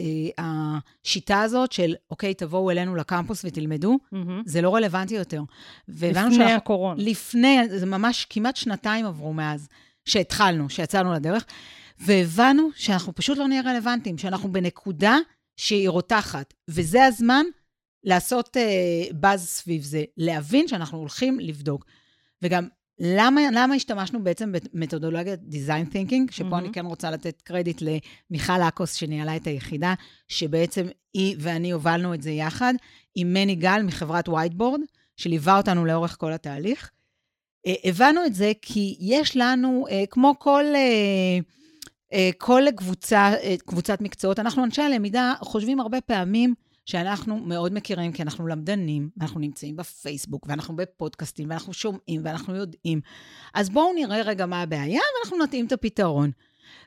שהשיטה 0.00 1.42
הזאת 1.42 1.72
של, 1.72 1.94
אוקיי, 2.10 2.34
תבואו 2.34 2.70
אלינו 2.70 2.96
לקמפוס 2.96 3.44
ותלמדו, 3.44 3.98
מהמם. 4.12 4.42
זה 4.46 4.62
לא 4.62 4.74
רלוונטי 4.74 5.14
יותר. 5.14 5.42
לפני 5.88 6.12
שאנחנו- 6.14 6.44
הקורונה. 6.44 7.02
לפני, 7.02 7.58
זה 7.78 7.86
ממש 7.86 8.26
כמעט 8.30 8.56
שנתיים 8.56 9.06
עברו 9.06 9.32
מאז. 9.32 9.68
שהתחלנו, 10.04 10.70
שיצאנו 10.70 11.12
לדרך, 11.12 11.44
והבנו 11.98 12.68
שאנחנו 12.74 13.14
פשוט 13.14 13.38
לא 13.38 13.48
נהיה 13.48 13.62
רלוונטיים, 13.64 14.18
שאנחנו 14.18 14.52
בנקודה 14.52 15.16
שהיא 15.56 15.88
רותחת, 15.88 16.54
וזה 16.68 17.04
הזמן 17.04 17.44
לעשות 18.04 18.56
uh, 18.56 19.14
באז 19.14 19.48
סביב 19.48 19.82
זה, 19.82 20.04
להבין 20.16 20.68
שאנחנו 20.68 20.98
הולכים 20.98 21.40
לבדוק. 21.40 21.84
וגם, 22.42 22.68
למה, 22.98 23.40
למה 23.52 23.74
השתמשנו 23.74 24.24
בעצם 24.24 24.52
במתודולוגיית 24.52 25.40
design 25.50 25.94
thinking, 25.94 26.30
שפה 26.32 26.50
אממ. 26.50 26.58
אני 26.58 26.72
כן 26.72 26.86
רוצה 26.86 27.10
לתת 27.10 27.42
קרדיט 27.42 27.82
למיכל 27.82 28.62
אקוס, 28.68 28.94
שניהלה 28.94 29.36
את 29.36 29.46
היחידה, 29.46 29.94
שבעצם 30.28 30.86
היא 31.14 31.36
ואני 31.38 31.70
הובלנו 31.70 32.14
את 32.14 32.22
זה 32.22 32.30
יחד, 32.30 32.74
עם 33.14 33.32
מני 33.32 33.54
גל 33.54 33.82
מחברת 33.82 34.28
וייטבורד, 34.28 34.80
שליווה 35.16 35.56
אותנו 35.56 35.84
לאורך 35.84 36.16
כל 36.20 36.32
התהליך. 36.32 36.90
אה, 37.68 37.70
הבנו 37.84 38.24
את 38.26 38.34
זה 38.34 38.52
כי 38.62 38.96
יש 39.00 39.36
לנו, 39.36 39.86
אה, 39.88 39.92
כמו 40.10 40.34
כל... 40.38 40.64
אה, 40.64 41.44
כל 42.38 42.62
קבוצה, 42.76 43.32
קבוצת 43.66 44.00
מקצועות, 44.00 44.38
אנחנו 44.38 44.64
אנשי 44.64 44.82
הלמידה 44.82 45.34
חושבים 45.40 45.80
הרבה 45.80 46.00
פעמים 46.00 46.54
שאנחנו 46.86 47.36
מאוד 47.36 47.74
מכירים, 47.74 48.12
כי 48.12 48.22
אנחנו 48.22 48.46
למדנים, 48.46 49.10
ואנחנו 49.16 49.40
נמצאים 49.40 49.76
בפייסבוק, 49.76 50.46
ואנחנו 50.48 50.76
בפודקאסטים, 50.76 51.50
ואנחנו 51.50 51.72
שומעים, 51.72 52.22
ואנחנו 52.24 52.54
יודעים. 52.54 53.00
אז 53.54 53.70
בואו 53.70 53.92
נראה 53.94 54.22
רגע 54.22 54.46
מה 54.46 54.62
הבעיה, 54.62 55.00
ואנחנו 55.18 55.44
נתאים 55.44 55.66
את 55.66 55.72
הפתרון. 55.72 56.30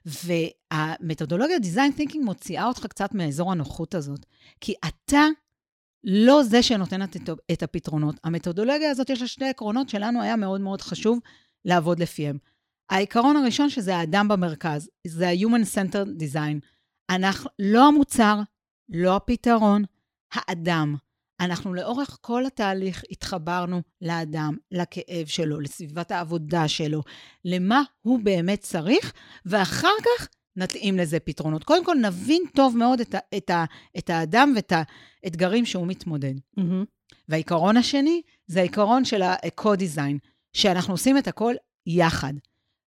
והמתודולוגיה 0.06 1.58
design 1.58 2.00
thinking 2.00 2.24
מוציאה 2.24 2.66
אותך 2.68 2.86
קצת 2.86 3.14
מאזור 3.14 3.52
הנוחות 3.52 3.96
הזאת, 3.96 4.26
כי 4.62 4.74
אתה 4.88 5.26
לא 6.04 6.44
זה 6.44 6.64
שנותן 6.64 7.00
את 7.52 7.64
הפתרונות. 7.64 8.16
המתודולוגיה 8.24 8.92
הזאת, 8.92 9.10
יש 9.10 9.22
לה 9.22 9.28
שני 9.28 9.50
עקרונות 9.50 9.90
שלנו 9.90 10.22
היה 10.22 10.36
מאוד 10.36 10.62
מאוד 10.62 10.82
חשוב 10.82 11.20
לעבוד 11.66 12.00
לפיהם. 12.00 12.38
העיקרון 12.90 13.36
הראשון, 13.36 13.70
שזה 13.70 13.96
האדם 13.96 14.28
במרכז, 14.28 14.90
זה 15.08 15.30
ה-Human 15.30 15.66
Centered 15.76 16.22
Design. 16.22 16.60
אנחנו, 17.10 17.50
לא 17.60 17.88
המוצר, 17.88 18.40
לא 18.90 19.16
הפתרון, 19.16 19.84
האדם. 20.34 20.96
אנחנו 21.40 21.74
לאורך 21.74 22.18
כל 22.22 22.46
התהליך 22.46 23.04
התחברנו 23.12 23.82
לאדם, 24.02 24.58
לכאב 24.72 25.28
שלו, 25.28 25.60
לסביבת 25.60 26.12
העבודה 26.12 26.68
שלו, 26.68 27.02
למה 27.46 27.82
הוא 28.02 28.20
באמת 28.24 28.60
צריך, 28.60 29.14
ואחר 29.46 29.94
כך 30.06 30.28
נתאים 30.56 30.98
לזה 30.98 31.20
פתרונות. 31.20 31.64
קודם 31.64 31.86
כל, 31.86 31.96
נבין 32.02 32.42
טוב 32.56 32.78
מאוד 32.78 33.00
את, 33.00 33.16
ה, 33.16 33.20
את, 33.38 33.50
ה, 33.50 33.66
את 33.98 34.10
האדם 34.10 34.54
ואת 34.56 34.74
האתגרים 35.24 35.66
שהוא 35.66 35.88
מתמודד. 35.88 36.34
Mm-hmm. 36.60 36.86
והעיקרון 37.30 37.78
השני 37.78 38.22
זה 38.48 38.60
העיקרון 38.60 39.06
של 39.06 39.22
ה-co-design, 39.22 40.18
שאנחנו 40.54 40.94
עושים 40.94 41.18
את 41.18 41.28
הכל 41.28 41.54
יחד. 41.86 42.34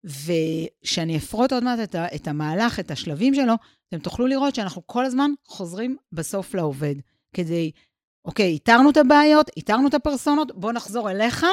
וכשאני 0.05 1.17
אפרוט 1.17 1.53
עוד 1.53 1.65
מעט 1.65 1.79
את, 1.83 1.95
ה, 1.95 2.07
את 2.15 2.29
המהלך, 2.29 2.81
את 2.81 2.91
השלבים 2.91 3.35
שלו, 3.35 3.55
אתם 3.89 3.99
תוכלו 3.99 4.27
לראות 4.27 4.55
שאנחנו 4.55 4.83
כל 4.87 5.05
הזמן 5.05 5.31
חוזרים 5.47 5.97
בסוף 6.13 6.55
לעובד. 6.55 6.95
כדי, 7.33 7.71
אוקיי, 8.25 8.47
איתרנו 8.47 8.91
את 8.91 8.97
הבעיות, 8.97 9.51
איתרנו 9.57 9.89
את 9.89 9.95
הפרסונות, 9.95 10.53
בוא 10.55 10.73
נחזור 10.73 11.11
אליך, 11.11 11.47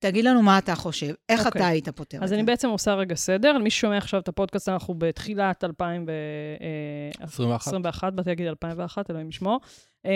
תגיד 0.00 0.24
לנו 0.24 0.42
מה 0.42 0.58
אתה 0.58 0.74
חושב, 0.74 1.14
איך 1.28 1.40
okay. 1.40 1.42
אתה 1.42 1.48
אוקיי. 1.48 1.64
היית 1.64 1.88
פותר 1.88 2.16
את 2.16 2.20
זה. 2.20 2.24
אז 2.24 2.32
אני 2.32 2.42
בעצם 2.42 2.68
עושה 2.68 2.94
רגע 2.94 3.14
סדר. 3.14 3.52
למי 3.52 3.70
ששומע 3.70 3.96
עכשיו 3.96 4.20
את 4.20 4.28
הפודקאסט, 4.28 4.68
אנחנו 4.68 4.94
בתחילת 4.98 5.64
2021, 5.64 8.04
אה, 8.04 8.10
באתי 8.10 8.30
להגיד 8.30 8.46
2001, 8.46 9.10
אלוהים 9.10 9.28
ישמור. 9.28 9.60
אמ, 10.04 10.10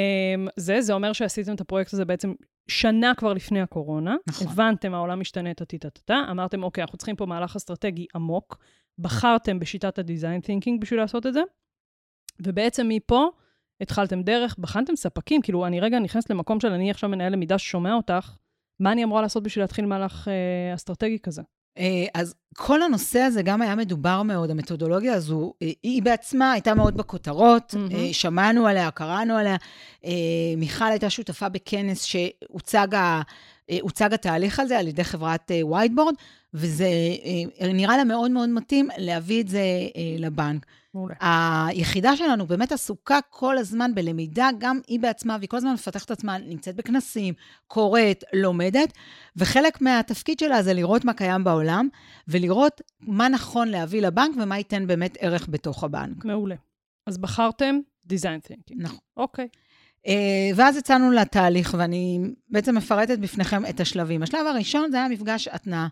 זה, 0.57 0.81
זה 0.81 0.93
אומר 0.93 1.13
שעשיתם 1.13 1.55
את 1.55 1.61
הפרויקט 1.61 1.93
הזה 1.93 2.05
בעצם 2.05 2.35
שנה 2.69 3.13
כבר 3.17 3.33
לפני 3.33 3.61
הקורונה. 3.61 4.17
נכון. 4.27 4.47
הבנתם, 4.47 4.95
העולם 4.95 5.21
משתנה, 5.21 5.55
טה-טה-טה, 5.55 6.21
אמרתם, 6.31 6.63
אוקיי, 6.63 6.83
אנחנו 6.83 6.99
צריכים 6.99 7.17
פה 7.17 7.27
מהלך 7.27 7.57
אסטרטגי 7.57 8.07
עמוק. 8.15 8.59
בחרתם 8.99 9.59
בשיטת 9.59 9.99
ה-design 9.99 10.47
thinking 10.47 10.81
בשביל 10.81 11.01
לעשות 11.01 11.27
את 11.27 11.33
זה, 11.33 11.43
ובעצם 12.41 12.89
מפה 12.89 13.31
התחלתם 13.81 14.23
דרך, 14.23 14.59
בחנתם 14.59 14.97
ספקים, 14.97 15.43
כאילו, 15.43 15.67
אני 15.67 15.81
רגע 15.81 15.99
נכנסת 15.99 16.31
למקום 16.31 16.61
של 16.61 16.69
אני 16.69 16.91
עכשיו 16.91 17.11
מנהל 17.11 17.33
למידה 17.33 17.59
ששומע 17.59 17.95
אותך, 17.95 18.37
מה 18.81 18.93
אני 18.93 19.05
אמורה 19.05 19.23
לעשות 19.23 19.43
בשביל 19.43 19.63
להתחיל 19.63 19.87
מהלך 19.87 20.29
אה, 20.29 20.75
אסטרטגי 20.75 21.19
כזה? 21.23 21.43
אה, 21.79 22.05
אז 22.15 22.35
כל 22.57 22.83
הנושא 22.83 23.19
הזה 23.19 23.43
גם 23.43 23.63
היה 23.63 23.75
מדובר 23.75 24.23
מאוד, 24.23 24.51
המתודולוגיה 24.51 25.15
הזו, 25.15 25.53
אה, 25.63 25.71
היא 25.83 26.03
בעצמה 26.03 26.53
הייתה 26.53 26.75
מאוד 26.75 26.97
בכותרות, 26.97 27.75
mm-hmm. 27.75 28.13
שמענו 28.13 28.67
עליה, 28.67 28.91
קראנו 28.91 29.37
עליה. 29.37 29.57
מיכל 30.57 30.85
הייתה 30.85 31.11
שותפה 31.11 31.49
בכנס 31.49 32.05
שהוצג 32.05 32.89
התהליך 34.01 34.61
הזה 34.61 34.79
על 34.79 34.89
ידי 34.89 35.05
חברת 35.05 35.51
וייטבורד, 35.71 36.15
וזה 36.55 36.89
נראה 37.61 37.97
לה 37.97 38.05
מאוד 38.05 38.31
מאוד 38.31 38.49
מתאים 38.49 38.89
להביא 38.99 39.43
את 39.43 39.49
זה 39.49 39.63
לבנק. 40.19 40.67
מעולה. 40.95 41.15
היחידה 41.21 42.17
שלנו 42.17 42.47
באמת 42.47 42.73
עסוקה 42.73 43.19
כל 43.31 43.59
הזמן 43.59 43.95
בלמידה, 43.95 44.49
גם 44.59 44.81
היא 44.87 45.01
בעצמה, 45.01 45.37
והיא 45.39 45.49
כל 45.49 45.57
הזמן 45.57 45.73
מפתחת 45.73 46.11
עצמה, 46.11 46.39
נמצאת 46.39 46.77
בכנסים, 46.77 47.35
קוראת, 47.67 48.25
לומדת, 48.33 48.93
וחלק 49.37 49.81
מהתפקיד 49.81 50.39
שלה 50.39 50.63
זה 50.63 50.75
לראות 50.75 51.05
מה 51.05 51.15
קיים 51.15 51.45
בעולם, 51.45 51.89
ולראות 52.29 52.81
מה 53.01 53.29
נכון 53.29 53.69
להביא 53.69 54.03
לבנק 54.03 54.37
ומה 54.43 54.59
ייתן 54.59 54.87
באמת 54.87 55.17
ערך 55.21 55.47
בתוך 55.51 55.85
הבנק. 55.85 56.25
מעולה. 56.25 56.55
אז 57.07 57.19
בחרתם 57.19 57.79
design 58.09 58.49
thinking. 58.49 58.75
נכון. 58.77 58.99
אוקיי. 59.17 59.49
Okay. 59.53 59.59
ואז 60.55 60.77
יצאנו 60.77 61.11
לתהליך, 61.11 61.75
ואני 61.79 62.21
בעצם 62.49 62.75
מפרטת 62.75 63.19
בפניכם 63.19 63.67
את 63.67 63.81
השלבים. 63.81 64.23
השלב 64.23 64.47
הראשון 64.47 64.91
זה 64.91 64.97
היה 64.97 65.09
מפגש 65.09 65.49
התנעה. 65.49 65.89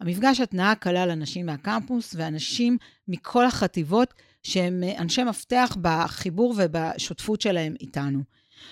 המפגש 0.00 0.40
התנעה 0.40 0.74
כלל 0.74 1.10
אנשים 1.10 1.46
מהקמפוס 1.46 2.14
ואנשים 2.18 2.78
מכל 3.08 3.46
החטיבות 3.46 4.14
שהם 4.42 4.82
אנשי 4.98 5.24
מפתח 5.24 5.76
בחיבור 5.80 6.54
ובשותפות 6.56 7.40
שלהם 7.40 7.74
איתנו. 7.80 8.22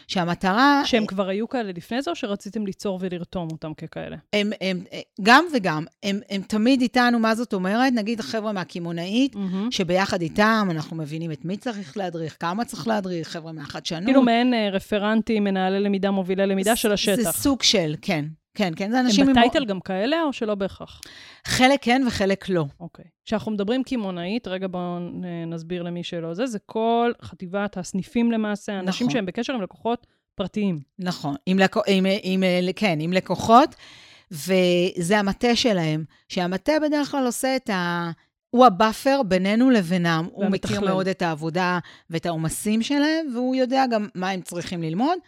שהמטרה... 0.09 0.83
שהם 0.85 1.07
כבר 1.07 1.29
היו 1.29 1.49
כאלה 1.49 1.73
לפני 1.77 2.03
זה, 2.03 2.11
או 2.11 2.17
שרציתם 2.17 2.67
ליצור 2.67 2.99
ולרתום 3.03 3.49
אותם 3.53 3.75
ככאלה? 3.75 4.17
הם, 4.33 4.51
הם, 4.61 4.85
גם 5.23 5.45
וגם. 5.55 5.85
הם, 6.03 6.21
הם 6.31 6.43
תמיד 6.43 6.81
איתנו, 6.81 7.19
מה 7.19 7.35
זאת 7.35 7.53
אומרת? 7.53 7.93
נגיד 7.93 8.21
החבר'ה 8.21 8.53
מהקמעונאית, 8.53 9.35
mm-hmm. 9.35 9.71
שביחד 9.71 10.23
איתם 10.23 10.69
אנחנו 10.71 10.97
מבינים 10.97 11.33
את 11.33 11.45
מי 11.45 11.57
צריך 11.57 11.97
להדריך, 11.97 12.37
כמה 12.41 12.65
צריך 12.65 12.89
להדריך, 12.89 13.29
חבר'ה 13.29 13.53
מהחדשנות. 13.53 14.05
כאילו 14.05 14.23
מעין 14.23 14.55
אה, 14.55 14.69
רפרנטים, 14.73 15.45
מנהלי 15.45 15.81
למידה, 15.81 16.11
מובילי 16.11 16.47
למידה 16.47 16.77
של 16.77 16.93
השטח. 16.93 17.23
זה 17.23 17.33
סוג 17.33 17.63
של, 17.63 17.95
כן. 18.03 18.25
כן, 18.55 18.73
כן, 18.77 18.91
זה 18.91 19.01
אנשים... 19.01 19.29
הם 19.29 19.33
בטייטל 19.33 19.63
עם... 19.63 19.69
גם 19.69 19.81
כאלה, 19.81 20.23
או 20.23 20.33
שלא 20.33 20.55
בהכרח? 20.55 21.01
חלק 21.47 21.79
כן 21.83 22.03
וחלק 22.07 22.49
לא. 22.49 22.65
אוקיי. 22.81 23.05
כשאנחנו 23.25 23.53
מדברים 23.53 23.83
קמעונאית, 23.83 24.49
רגע 24.49 24.67
בואו 24.71 24.99
נסביר 25.47 25.83
למי 25.83 26.05
שלא 26.05 26.35
זה, 26.35 26.47
זה 26.47 26.59
כל 26.67 27.13
חטיבת 27.23 27.77
הסניפים 27.77 28.33
למעשה, 28.33 28.79
אנשים 28.79 29.07
נכון. 29.07 29.15
שהם 29.15 29.27
בקשר 29.27 29.53
עם 29.53 29.63
לקוחות 29.63 30.07
פרטיים. 30.35 30.81
נכון, 30.99 31.35
עם, 31.47 31.59
לקו... 31.59 31.81
עם, 31.87 32.07
עם, 32.23 32.43
עם, 32.43 32.73
כן, 32.77 32.99
עם 33.01 33.13
לקוחות, 33.13 33.75
וזה 34.31 35.19
המטה 35.19 35.57
שלהם, 35.57 36.05
שהמטה 36.29 36.73
בדרך 36.83 37.11
כלל 37.11 37.27
עושה 37.27 37.57
את 37.57 37.71
ה... 37.71 38.11
הוא 38.51 38.67
ה 38.67 38.75
buffer 38.75 39.21
בינינו 39.29 39.71
לבינם. 39.71 40.29
הוא 40.33 40.47
מכיר 40.47 40.81
מאוד 40.81 41.09
את 41.09 41.23
העבודה 41.23 41.79
ואת 42.11 42.27
העומסים 42.27 42.83
שלהם, 42.83 43.27
והוא 43.35 43.57
יודע 43.57 43.85
גם 43.91 44.09
מה 44.15 44.31
הם 44.31 44.41
צריכים 44.41 44.83
ללמוד. 44.83 45.19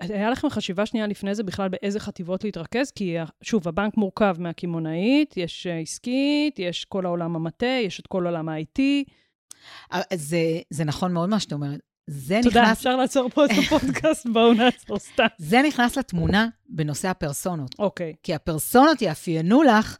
היה 0.00 0.30
לכם 0.30 0.50
חשיבה 0.50 0.86
שנייה 0.86 1.06
לפני 1.06 1.34
זה 1.34 1.42
בכלל 1.42 1.68
באיזה 1.68 2.00
חטיבות 2.00 2.44
להתרכז? 2.44 2.90
כי 2.90 3.16
שוב, 3.42 3.68
הבנק 3.68 3.96
מורכב 3.96 4.36
מהקמעונאית, 4.38 5.36
יש 5.36 5.66
אה, 5.66 5.78
עסקית, 5.78 6.58
יש 6.58 6.84
כל 6.84 7.06
העולם 7.06 7.36
המטה, 7.36 7.66
יש 7.66 8.00
את 8.00 8.06
כל 8.06 8.26
עולם 8.26 8.48
ה-IT. 8.48 8.80
אה, 9.92 10.00
זה, 10.14 10.38
זה 10.70 10.84
נכון 10.84 11.12
מאוד 11.12 11.28
מה 11.28 11.40
שאת 11.40 11.52
אומרת. 11.52 11.80
זה 12.06 12.40
תודה, 12.42 12.62
נכנס... 12.62 12.78
אפשר 12.78 12.96
לעצור 12.96 13.28
פה 13.28 13.44
את 13.44 13.50
הפודקאסט, 13.50 14.26
בואו 14.26 14.54
נעצור 14.54 14.98
סתם. 14.98 15.26
זה 15.50 15.62
נכנס 15.62 15.98
לתמונה 15.98 16.48
בנושא 16.68 17.08
הפרסונות. 17.08 17.74
אוקיי. 17.78 18.12
Okay. 18.12 18.20
כי 18.22 18.34
הפרסונות 18.34 19.02
יאפיינו 19.02 19.62
לך, 19.62 19.96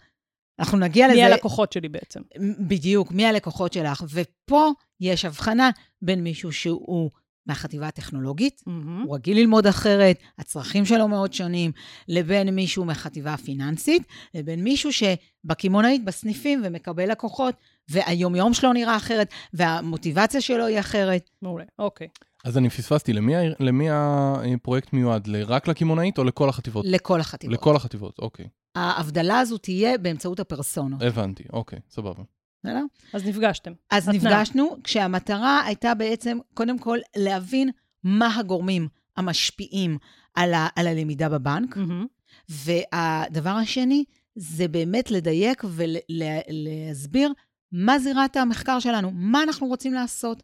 אנחנו 0.58 0.78
נגיע 0.78 1.06
לזה... 1.08 1.16
מי 1.16 1.24
הלקוחות 1.24 1.72
שלי 1.72 1.88
בעצם. 1.88 2.20
בדיוק, 2.58 3.12
מי 3.12 3.26
הלקוחות 3.26 3.72
שלך. 3.72 4.04
ופה 4.10 4.70
יש 5.00 5.24
הבחנה 5.24 5.70
בין 6.02 6.22
מישהו 6.22 6.52
שהוא 6.52 7.10
מהחטיבה 7.46 7.88
הטכנולוגית, 7.88 8.60
mm-hmm. 8.60 9.06
הוא 9.06 9.14
רגיל 9.14 9.38
ללמוד 9.38 9.66
אחרת, 9.66 10.18
הצרכים 10.38 10.84
שלו 10.84 11.08
מאוד 11.08 11.32
שונים, 11.32 11.72
לבין 12.08 12.54
מישהו 12.54 12.84
מהחטיבה 12.84 13.34
הפיננסית, 13.34 14.02
לבין 14.34 14.64
מישהו 14.64 14.90
שבקמעונאית, 14.92 16.04
בסניפים, 16.04 16.62
ומקבל 16.64 17.10
לקוחות, 17.10 17.54
והיומיום 17.88 18.54
שלו 18.54 18.72
נראה 18.72 18.96
אחרת, 18.96 19.30
והמוטיבציה 19.54 20.40
שלו 20.40 20.66
היא 20.66 20.80
אחרת. 20.80 21.30
מעולה, 21.42 21.64
אוקיי. 21.78 22.08
אז 22.44 22.58
אני 22.58 22.70
פספסתי, 22.70 23.12
למי, 23.12 23.34
למי 23.60 23.88
הפרויקט 23.90 24.92
מיועד? 24.92 25.28
רק 25.46 25.68
לקמעונאית 25.68 26.18
או 26.18 26.24
לכל 26.24 26.48
החטיבות? 26.48 26.84
לכל 26.88 27.20
החטיבות. 27.20 27.54
לכל 27.54 27.76
החטיבות, 27.76 28.18
אוקיי. 28.18 28.46
ההבדלה 28.74 29.38
הזו 29.38 29.58
תהיה 29.58 29.98
באמצעות 29.98 30.40
הפרסונות. 30.40 31.02
הבנתי, 31.02 31.44
אוקיי, 31.52 31.78
סבבה. 31.90 32.22
בסדר? 32.64 32.84
אז 33.12 33.28
נפגשתם. 33.28 33.72
אז 33.90 34.08
התנא. 34.08 34.18
נפגשנו, 34.18 34.76
כשהמטרה 34.84 35.64
הייתה 35.66 35.94
בעצם, 35.94 36.38
קודם 36.54 36.78
כל, 36.78 36.98
להבין 37.16 37.70
מה 38.04 38.36
הגורמים 38.36 38.88
המשפיעים 39.16 39.98
על, 40.34 40.54
ה, 40.54 40.68
על 40.76 40.86
הלמידה 40.86 41.28
בבנק, 41.28 41.76
mm-hmm. 41.76 42.06
והדבר 42.48 43.50
השני, 43.50 44.04
זה 44.34 44.68
באמת 44.68 45.10
לדייק 45.10 45.64
ולהסביר 45.68 47.32
מה 47.72 47.98
זירת 47.98 48.36
המחקר 48.36 48.78
שלנו, 48.78 49.10
מה 49.10 49.42
אנחנו 49.42 49.66
רוצים 49.66 49.94
לעשות. 49.94 50.42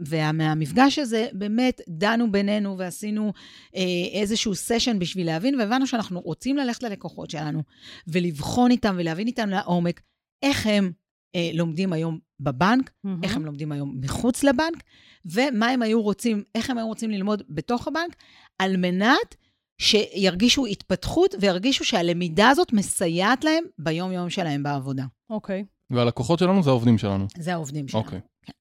ומהמפגש 0.00 0.98
הזה 0.98 1.26
באמת 1.32 1.80
דנו 1.88 2.32
בינינו 2.32 2.78
ועשינו 2.78 3.32
אה, 3.76 3.82
איזשהו 4.12 4.54
סשן 4.54 4.98
בשביל 4.98 5.26
להבין, 5.26 5.54
והבנו 5.60 5.86
שאנחנו 5.86 6.20
רוצים 6.20 6.56
ללכת 6.56 6.82
ללקוחות 6.82 7.30
שלנו 7.30 7.62
ולבחון 8.08 8.70
איתם 8.70 8.96
ולהבין 8.98 9.26
איתם 9.26 9.48
לעומק 9.48 10.00
איך 10.42 10.66
הם 10.66 10.92
אה, 11.34 11.50
לומדים 11.54 11.92
היום 11.92 12.18
בבנק, 12.40 12.90
mm-hmm. 12.90 13.10
איך 13.22 13.36
הם 13.36 13.44
לומדים 13.44 13.72
היום 13.72 13.96
מחוץ 14.00 14.44
לבנק, 14.44 14.82
ומה 15.24 15.68
הם 15.68 15.82
היו 15.82 16.02
רוצים, 16.02 16.42
איך 16.54 16.70
הם 16.70 16.78
היו 16.78 16.86
רוצים 16.86 17.10
ללמוד 17.10 17.42
בתוך 17.48 17.88
הבנק, 17.88 18.16
על 18.58 18.76
מנת 18.76 19.34
שירגישו 19.78 20.66
התפתחות 20.66 21.34
וירגישו 21.40 21.84
שהלמידה 21.84 22.48
הזאת 22.48 22.72
מסייעת 22.72 23.44
להם 23.44 23.64
ביום-יום 23.78 24.30
שלהם 24.30 24.62
בעבודה. 24.62 25.04
אוקיי. 25.30 25.64
Okay. 25.66 25.94
והלקוחות 25.96 26.38
שלנו 26.38 26.62
זה 26.62 26.70
העובדים 26.70 26.98
שלנו. 26.98 27.26
זה 27.38 27.52
העובדים 27.52 27.88
שלנו. 27.88 28.04
אוקיי. 28.04 28.18
Okay. 28.18 28.46
כן. 28.46 28.52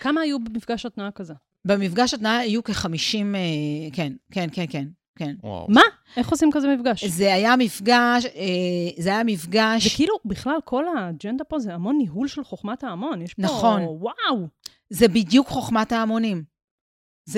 כמה 0.00 0.20
היו 0.20 0.38
במפגש 0.44 0.86
התנועה 0.86 1.10
כזה? 1.10 1.34
במפגש 1.64 2.14
התנועה 2.14 2.38
היו 2.38 2.64
כ-50, 2.64 2.86
אה, 3.34 3.90
כן, 3.92 4.12
כן, 4.30 4.48
כן, 4.52 4.64
כן. 4.70 4.88
כן. 5.16 5.34
וואו. 5.42 5.66
מה? 5.68 5.80
איך 6.16 6.28
עושים 6.28 6.50
כזה 6.52 6.68
מפגש? 6.76 7.04
זה 7.04 7.34
היה 7.34 7.56
מפגש, 7.56 8.26
אה, 8.26 9.02
זה 9.02 9.10
היה 9.10 9.24
מפגש... 9.24 9.84
זה 9.84 9.90
כאילו, 9.96 10.14
בכלל, 10.24 10.56
כל 10.64 10.84
האג'נדה 10.98 11.44
פה 11.44 11.58
זה 11.58 11.74
המון 11.74 11.98
ניהול 11.98 12.28
של 12.28 12.44
חוכמת 12.44 12.84
ההמון. 12.84 13.22
יש 13.22 13.34
פה... 13.34 13.42
נכון. 13.42 13.82
וואו. 13.82 14.46
זה 14.90 15.08
בדיוק 15.08 15.48
חוכמת 15.48 15.92
ההמונים. 15.92 16.51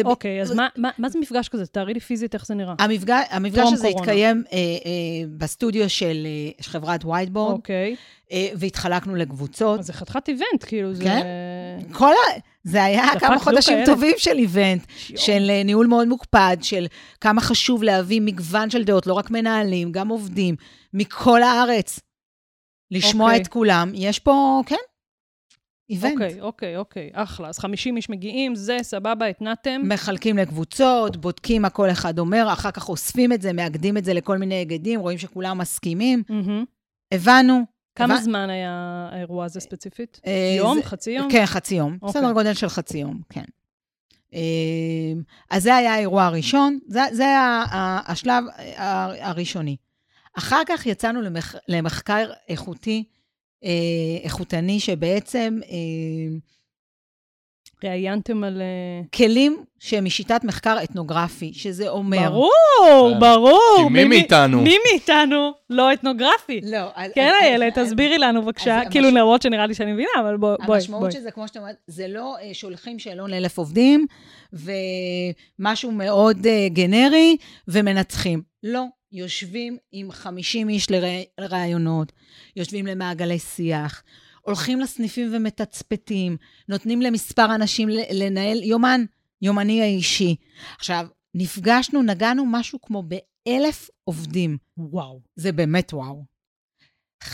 אוקיי, 0.05 0.39
ב... 0.39 0.43
אז 0.43 0.53
מה, 0.53 0.69
מה, 0.77 0.91
מה 0.99 1.09
זה 1.09 1.19
מפגש 1.19 1.49
כזה? 1.49 1.67
תארי 1.67 1.95
לי 1.95 2.01
פיזית 2.01 2.35
איך 2.35 2.47
זה 2.47 2.55
נראה. 2.55 2.75
המפגש, 2.79 3.25
המפגש 3.31 3.73
הזה 3.73 3.83
קורונה. 3.83 4.01
התקיים 4.01 4.45
אה, 4.53 4.59
אה, 4.59 5.29
בסטודיו 5.39 5.91
של 5.91 6.27
אה, 6.27 6.65
חברת 6.65 7.05
וייטבורד. 7.05 7.55
אוקיי. 7.55 7.97
אה, 8.33 8.49
והתחלקנו 8.57 9.15
לקבוצות. 9.15 9.81
אז 9.81 9.87
זה 9.87 9.93
חתיכת 9.93 10.29
event, 10.29 10.65
כאילו, 10.67 10.95
זה... 10.95 11.05
כן. 11.05 11.27
כל 11.93 12.13
ה... 12.13 12.39
זה 12.65 12.85
היה 12.85 13.05
כמה 13.21 13.39
חודשים 13.39 13.75
כאלה. 13.75 13.87
טובים 13.87 14.15
של 14.17 14.39
event, 14.39 14.85
שיום. 14.97 15.19
של 15.19 15.51
אה, 15.51 15.63
ניהול 15.65 15.87
מאוד 15.87 16.09
מוקפד, 16.09 16.57
של 16.63 16.87
כמה 17.21 17.41
חשוב 17.41 17.83
להביא 17.83 18.21
מגוון 18.21 18.71
של 18.71 18.85
דעות, 18.85 19.07
לא 19.07 19.15
רק 19.15 19.31
מנהלים, 19.31 19.93
גם 19.93 20.09
עובדים, 20.09 20.57
מכל 20.95 21.43
הארץ. 21.43 22.01
לשמוע 22.91 23.27
אוקיי. 23.27 23.43
את 23.43 23.49
כולם. 23.49 23.93
יש 23.95 24.19
פה, 24.19 24.63
כן, 24.67 24.77
איבנט. 25.91 26.13
אוקיי, 26.13 26.41
אוקיי, 26.41 26.77
אוקיי, 26.77 27.11
אחלה. 27.13 27.49
אז 27.49 27.59
50 27.59 27.97
איש 27.97 28.11
מגיעים, 28.11 28.55
זה, 28.55 28.77
סבבה, 28.83 29.27
התנעתם. 29.27 29.81
מחלקים 29.85 30.37
לקבוצות, 30.39 31.17
בודקים 31.17 31.63
מה 31.63 31.71
כל 31.71 31.91
אחד 31.91 32.19
אומר, 32.19 32.49
אחר 32.53 32.71
כך 32.71 32.89
אוספים 32.89 33.33
את 33.33 33.43
זה, 33.43 33.53
מאגדים 33.53 33.97
את 33.97 34.05
זה 34.05 34.15
לכל 34.15 34.39
מיני 34.39 34.55
היגדים, 34.55 35.01
רואים 35.01 35.19
שכולם 35.19 35.59
מסכימים. 35.59 36.23
Mm-hmm. 36.29 36.65
הבנו. 37.13 37.63
כמה 37.95 38.15
הבנ... 38.15 38.25
זמן 38.25 38.51
היה 38.51 39.09
האירוע 39.13 39.45
הזה 39.45 39.61
ספציפית? 39.61 40.21
אה, 40.27 40.55
יום? 40.59 40.79
זה... 40.79 40.83
חצי 40.83 41.11
יום? 41.11 41.31
כן, 41.31 41.47
חצי 41.47 41.75
יום. 41.75 41.99
אוקיי. 42.03 42.21
סדר 42.21 42.33
גודל 42.33 42.55
של 42.55 42.69
חצי 42.69 42.99
יום, 42.99 43.21
כן. 43.29 43.45
אה, 44.35 44.41
אז 45.51 45.63
זה 45.63 45.77
היה 45.77 45.95
האירוע 45.95 46.25
הראשון, 46.25 46.79
זה, 46.87 47.01
זה 47.13 47.25
היה 47.25 47.65
השלב 48.07 48.45
הראשוני. 49.21 49.77
אחר 50.39 50.63
כך 50.67 50.87
יצאנו 50.87 51.23
למח, 51.23 51.55
למחקר 51.69 52.31
איכותי 52.49 53.05
אה, 53.09 53.15
איכותני, 54.25 54.81
שבעצם... 54.81 55.59
אה, 55.71 56.39
ראיינתם 57.85 58.45
על... 58.45 58.63
אה, 58.63 59.03
כלים 59.15 59.65
שהם 59.79 60.05
משיטת 60.05 60.45
מחקר 60.45 60.77
אתנוגרפי, 60.85 61.53
שזה 61.55 61.89
אומר... 61.89 62.31
ברור, 62.31 63.11
כן. 63.15 63.21
ברור. 63.21 63.91
מי 63.91 64.05
מאיתנו? 64.05 64.61
מי 64.61 64.77
מאיתנו 64.91 65.53
לא 65.71 65.93
אתנוגרפי? 65.93 66.61
לא. 66.63 66.91
כן, 67.15 67.33
איילת, 67.43 67.79
תסבירי 67.79 68.19
לנו 68.19 68.43
בבקשה. 68.43 68.81
כאילו, 68.91 69.11
למרות 69.11 69.43
שנראה 69.43 69.67
לי 69.67 69.75
שאני 69.75 69.93
מבינה, 69.93 70.11
אבל 70.21 70.37
בואי, 70.37 70.57
בואי. 70.67 70.79
המשמעות 70.79 71.13
של 71.13 71.21
זה, 71.21 71.31
כמו 71.31 71.49
שאתה 71.49 71.59
אומרת, 71.59 71.77
זה 71.87 72.09
לא 72.09 72.37
שולחים 72.53 72.99
שאלון 72.99 73.31
לאלף 73.31 73.59
עובדים, 73.59 74.07
ומשהו 74.53 75.91
מאוד 75.91 76.47
גנרי, 76.73 77.37
ומנצחים. 77.69 78.43
לא. 78.63 78.85
יושבים 79.15 79.77
עם 79.93 80.13
50 80.13 80.69
איש 80.69 80.87
לראיונות, 81.39 82.13
יושבים 82.57 82.87
למעגלי 82.87 83.39
שיח, 83.39 84.03
הולכים 84.43 84.81
לסניפים 84.81 85.31
ומתצפתים, 85.33 86.37
נותנים 86.69 87.03
למספר 87.03 87.55
אנשים 87.55 87.89
לנהל 88.11 88.63
יומן, 88.63 89.05
יומני 89.43 89.83
האישי. 89.83 90.37
עכשיו, 90.79 91.07
נפגשנו, 91.35 92.03
נגענו 92.03 92.47
משהו 92.47 92.79
כמו 92.83 93.03
באלף 93.03 93.91
עובדים. 94.05 94.57
וואו. 94.79 95.21
זה 95.37 95.53
באמת 95.53 95.95
וואו. 95.95 96.25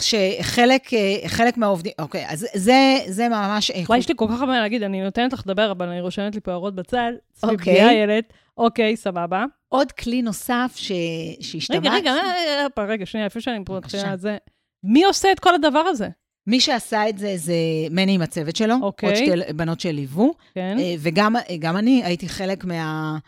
שחלק 0.00 0.94
אה, 0.94 1.28
חלק 1.28 1.56
מהעובדים, 1.56 1.92
אוקיי, 1.98 2.28
אז 2.28 2.46
זה, 2.54 2.98
זה 3.06 3.28
ממש 3.28 3.70
איכות. 3.70 3.88
וואי, 3.88 3.98
יש 3.98 4.08
לי 4.08 4.14
כל 4.16 4.26
כך 4.30 4.40
הרבה 4.40 4.60
להגיד, 4.60 4.82
אני 4.82 5.02
נותנת 5.02 5.32
לך 5.32 5.42
לדבר, 5.46 5.72
אבל 5.72 5.88
אני 5.88 6.00
רושמת 6.00 6.34
לי 6.34 6.40
פה 6.40 6.50
הערות 6.50 6.74
בצד. 6.74 7.12
אוקיי. 7.42 7.88
איילת. 7.88 8.32
אוקיי, 8.56 8.96
סבבה. 8.96 9.44
עוד 9.72 9.92
כלי 9.92 10.22
נוסף 10.22 10.72
ש... 10.76 10.92
שהשתמשת... 11.40 11.80
רגע, 11.80 11.92
רגע, 11.92 12.12
רגע, 12.76 12.92
רגע, 12.92 13.06
שנייה, 13.06 13.24
איפה 13.24 13.40
שאני 13.40 13.64
פה 13.64 13.76
מתחילה 13.76 14.14
את 14.14 14.20
זה. 14.20 14.36
מי 14.84 15.04
עושה 15.04 15.32
את 15.32 15.40
כל 15.40 15.54
הדבר 15.54 15.78
הזה? 15.78 16.08
מי 16.46 16.60
שעשה 16.60 17.08
את 17.08 17.18
זה, 17.18 17.36
זה 17.36 17.54
מני 17.90 18.14
עם 18.14 18.22
הצוות 18.22 18.56
שלו. 18.56 18.74
אוקיי. 18.82 19.08
עוד 19.08 19.16
שתי 19.16 19.52
בנות 19.52 19.80
שליוו. 19.80 20.34
כן. 20.54 20.76
אה, 20.78 20.94
וגם 20.98 21.76
אני 21.76 22.04
הייתי 22.04 22.28
חלק 22.28 22.64
מה, 22.64 23.18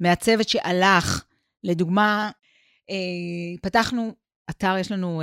מהצוות 0.00 0.48
שהלך. 0.48 1.24
לדוגמה, 1.64 2.30
אה, 2.90 2.96
פתחנו 3.62 4.14
אתר, 4.50 4.76
יש 4.80 4.92
לנו 4.92 5.22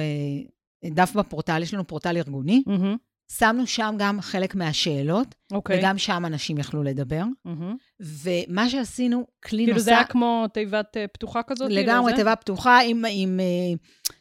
דף 0.86 1.14
בפורטל, 1.16 1.64
יש 1.64 1.74
לנו 1.74 1.88
פורטל 1.88 2.18
ארגוני. 2.18 2.64
Mm-hmm. 2.68 3.07
שמנו 3.32 3.68
שם 3.68 3.96
גם 3.98 4.22
חלק 4.22 4.56
מהשאלות, 4.56 5.28
okay. 5.28 5.56
אוקיי. 5.56 5.80
וגם 5.80 5.98
שם 5.98 6.24
אנשים 6.26 6.58
יכלו 6.58 6.84
לדבר. 6.84 7.24
אממ. 7.48 7.76
ומה 8.00 8.70
שעשינו, 8.70 9.28
כלי 9.44 9.50
כאילו 9.50 9.74
נוסף... 9.74 9.74
כאילו 9.74 9.80
זה 9.80 9.92
היה 9.92 10.04
כמו 10.04 10.46
תיבת 10.54 10.98
אה, 10.98 11.08
פתוחה 11.14 11.44
כזאת? 11.44 11.72
לגמרי, 11.72 12.14
תיבה 12.16 12.36
פתוחה 12.36 12.80
עם... 12.82 13.04
עם 13.10 13.40
אה, 13.40 14.14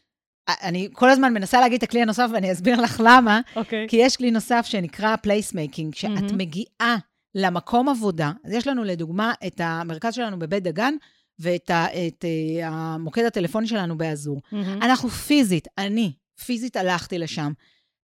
אני 0.62 0.88
כל 0.92 1.10
הזמן 1.10 1.34
מנסה 1.34 1.60
להגיד 1.60 1.76
את 1.76 1.82
הכלי 1.82 2.02
הנוסף, 2.02 2.28
ואני 2.32 2.52
אסביר 2.52 2.80
לך 2.80 3.00
למה. 3.04 3.40
אוקיי. 3.46 3.56
אוקיי. 3.56 3.86
כי 3.88 3.96
יש 3.96 4.16
כלי 4.16 4.30
נוסף 4.30 4.66
שנקרא 4.68 5.16
placemaking, 5.16 5.94
שאת 5.94 6.10
אממ. 6.10 6.36
מגיעה 6.36 6.96
למקום 7.34 7.88
עבודה, 7.88 8.32
אז 8.44 8.52
יש 8.52 8.66
לנו 8.66 8.84
לדוגמה 8.84 9.32
את 9.46 9.60
המרכז 9.64 10.14
שלנו 10.14 10.38
בבית 10.38 10.62
דגן, 10.62 10.94
ואת 11.38 11.70
ה, 11.70 11.86
את, 11.86 12.24
אה, 12.24 12.64
המוקד 12.64 13.24
הטלפוני 13.24 13.66
שלנו 13.66 13.98
באזור. 13.98 14.40
אממ. 14.44 14.84
אנחנו 14.84 15.08
פיזית, 15.08 15.68
אני 15.78 16.12
פיזית 16.44 16.76
הלכתי 16.76 17.18
לשם, 17.18 17.52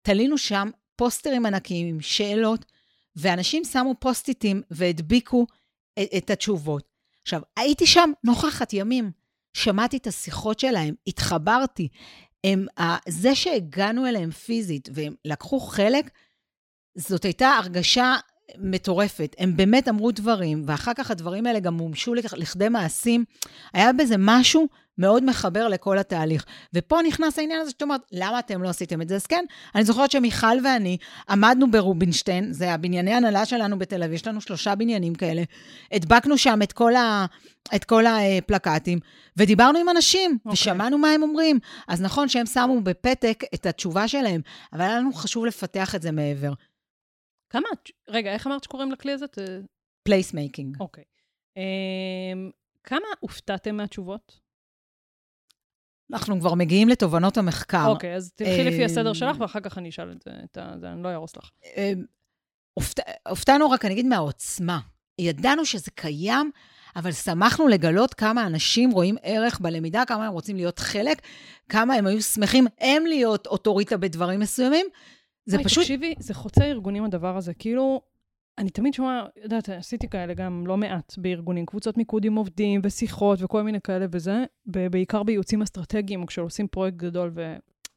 תלינו 0.02 0.38
שם 0.38 0.70
פוסטרים 1.02 1.46
ענקיים 1.46 1.88
עם 1.88 2.02
שאלות, 2.02 2.66
ואנשים 3.16 3.64
שמו 3.64 3.96
פוסט-איטים 4.00 4.62
והדביקו 4.72 5.46
את, 6.00 6.08
את 6.18 6.30
התשובות. 6.30 6.84
עכשיו, 7.22 7.42
הייתי 7.58 7.88
שם 7.88 8.12
נוכחת 8.24 8.74
ימים, 8.74 9.12
שמעתי 9.54 9.98
את 9.98 10.08
השיחות 10.08 10.60
שלהם, 10.60 10.96
התחברתי. 11.08 11.88
הם, 12.44 12.66
זה 13.08 13.36
שהגענו 13.36 14.08
אליהם 14.08 14.32
פיזית 14.32 14.90
והם 14.94 15.16
לקחו 15.26 15.60
חלק, 15.60 16.12
זאת 16.96 17.26
הייתה 17.26 17.50
הרגשה 17.50 18.16
מטורפת. 18.58 19.36
הם 19.40 19.58
באמת 19.58 19.88
אמרו 19.88 20.12
דברים, 20.12 20.64
ואחר 20.66 20.92
כך 20.94 21.12
הדברים 21.12 21.46
האלה 21.46 21.60
גם 21.60 21.74
מומשו 21.74 22.14
לכדי 22.14 22.70
מעשים. 22.70 23.26
היה 23.74 23.94
בזה 23.94 24.16
משהו 24.20 24.68
מאוד 24.98 25.24
מחבר 25.24 25.68
לכל 25.68 25.98
התהליך. 25.98 26.46
ופה 26.74 27.00
נכנס 27.08 27.40
העניין 27.40 27.62
הזה 27.62 27.72
שאת 27.72 27.82
אומרת, 27.82 28.02
למה 28.12 28.40
אתם 28.40 28.64
לא 28.64 28.70
עשיתם 28.70 29.02
את 29.02 29.10
זה? 29.10 29.16
אז 29.16 29.28
כן, 29.28 29.46
אני 29.76 29.84
זוכרת 29.84 30.12
שמיכל 30.12 30.58
ואני 30.64 30.98
עמדנו 31.30 31.72
ברובינשטיין, 31.72 32.54
זה 32.54 32.74
הבנייני 32.74 33.14
הנהלה 33.14 33.46
שלנו 33.46 33.80
בתל 33.80 34.04
אביב, 34.04 34.14
יש 34.14 34.28
לנו 34.28 34.42
שלושה 34.42 34.76
בניינים 34.76 35.16
כאלה. 35.16 35.44
הדבקנו 35.92 36.38
שם 36.38 36.60
את 36.64 36.72
כל, 36.72 36.96
ה, 36.96 37.26
את 37.76 37.84
כל 37.84 38.04
הפלקטים, 38.06 39.00
ודיברנו 39.38 39.80
עם 39.80 39.90
אנשים, 39.90 40.32
okay. 40.32 40.36
אוקיי. 40.36 40.54
ושמענו 40.54 40.98
מה 40.98 41.10
הם 41.10 41.24
אומרים. 41.24 41.60
אז 41.88 42.02
נכון 42.02 42.30
שהם 42.30 42.46
שמו 42.46 42.82
בפתק 42.82 43.44
את 43.54 43.66
התשובה 43.66 44.08
שלהם, 44.08 44.42
אבל 44.74 44.82
היה 44.82 44.96
לנו 44.96 45.14
חשוב 45.14 45.46
לפתח 45.46 45.96
את 45.96 46.02
זה 46.02 46.12
מעבר. 46.12 46.54
כמה, 47.52 47.68
רגע, 48.08 48.34
איך 48.34 48.48
אמרת 48.48 48.64
שקוראים 48.64 48.92
לכלי 48.92 49.12
הזה? 49.12 49.26
placemaking. 50.04 50.78
אוקיי. 50.80 51.04
אמ, 51.58 52.52
כמה 52.84 53.06
הופתעתם 53.20 53.78
מהתשובות? 53.78 54.40
אנחנו 56.12 56.40
כבר 56.40 56.54
מגיעים 56.54 56.90
לתובנות 56.90 57.38
המחקר. 57.38 57.88
אוקיי, 57.88 58.16
אז 58.16 58.32
תלכי 58.36 58.64
לפי 58.64 58.86
הסדר 58.86 59.14
שלך, 59.14 59.40
ואחר 59.40 59.60
כך 59.60 59.78
אני 59.78 59.90
אשאל 59.90 60.12
את 60.12 60.22
זה, 60.22 60.32
את 60.44 60.58
זה 60.80 60.92
אני 60.92 61.04
לא 61.04 61.10
אהרוס 61.10 61.38
לך. 61.38 61.50
אמ, 61.78 62.04
הופתענו 63.30 63.70
רק, 63.70 63.86
אני 63.86 63.94
אגיד, 63.94 64.06
מהעוצמה. 64.06 64.80
ידענו 65.20 65.66
שזה 65.66 65.92
קיים, 65.96 66.52
אבל 66.96 67.12
שמחנו 67.12 67.68
לגלות 67.68 68.14
כמה 68.14 68.48
אנשים 68.48 68.92
רואים 68.92 69.16
ערך 69.24 69.60
בלמידה, 69.60 70.04
כמה 70.08 70.28
הם 70.28 70.34
רוצים 70.34 70.56
להיות 70.56 70.80
חלק, 70.80 71.22
כמה 71.70 71.94
הם 71.94 72.08
היו 72.08 72.22
שמחים 72.22 72.68
הם 72.80 73.06
להיות 73.06 73.48
אוטוריטה 73.48 73.98
בדברים 73.98 74.40
מסוימים. 74.40 74.86
זה 75.46 75.58
פשוט... 75.64 75.84
תקשיבי, 75.84 76.14
זה 76.20 76.34
חוצה 76.34 76.64
ארגונים 76.66 77.04
הדבר 77.04 77.38
הזה. 77.38 77.54
כאילו, 77.54 78.02
אני 78.58 78.70
תמיד 78.70 78.94
שומע, 78.94 79.26
יודעת, 79.44 79.70
עשיתי 79.70 80.10
כאלה 80.10 80.34
גם 80.34 80.68
לא 80.68 80.78
מעט 80.78 81.14
בארגונים, 81.18 81.66
קבוצות 81.66 81.98
מיקוד 81.98 82.26
עם 82.26 82.36
עובדים 82.36 82.82
ושיחות 82.84 83.40
וכל 83.42 83.62
מיני 83.64 83.82
כאלה 83.82 84.06
וזה, 84.12 84.44
בעיקר 84.66 85.24
בייעוצים 85.24 85.62
אסטרטגיים, 85.62 86.26
כשעושים 86.26 86.68
פרויקט 86.68 86.98
גדול, 86.98 87.32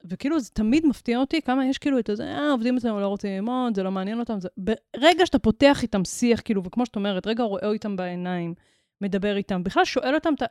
וכאילו 0.05 0.41
זה 0.41 0.51
תמיד 0.51 0.87
מפתיע 0.87 1.19
אותי 1.19 1.43
כמה 1.43 1.67
יש 1.67 1.79
כאילו 1.79 1.99
את 1.99 2.11
זה, 2.15 2.25
אה, 2.25 2.51
עובדים 2.51 2.77
אצלנו 2.77 3.01
לא 3.01 3.07
רוצים 3.07 3.31
ללמוד, 3.31 3.77
זה 3.77 3.83
לא 3.83 3.91
מעניין 3.91 4.21
אותם. 4.21 4.41
זה... 4.41 4.49
ברגע 4.57 5.27
שאתה 5.27 5.39
פותח 5.39 5.83
איתם 5.83 6.05
שיח, 6.05 6.41
כאילו, 6.45 6.65
וכמו 6.65 6.87
שאת 6.87 6.97
אומרת, 6.97 7.27
רגע 7.27 7.43
רואה 7.43 7.71
איתם 7.73 7.97
בעיניים, 7.97 8.55
מדבר 9.01 9.37
איתם, 9.37 9.65
בכלל 9.65 9.85
שואל 9.85 10.15
אותם, 10.15 10.35
אתה... 10.35 10.47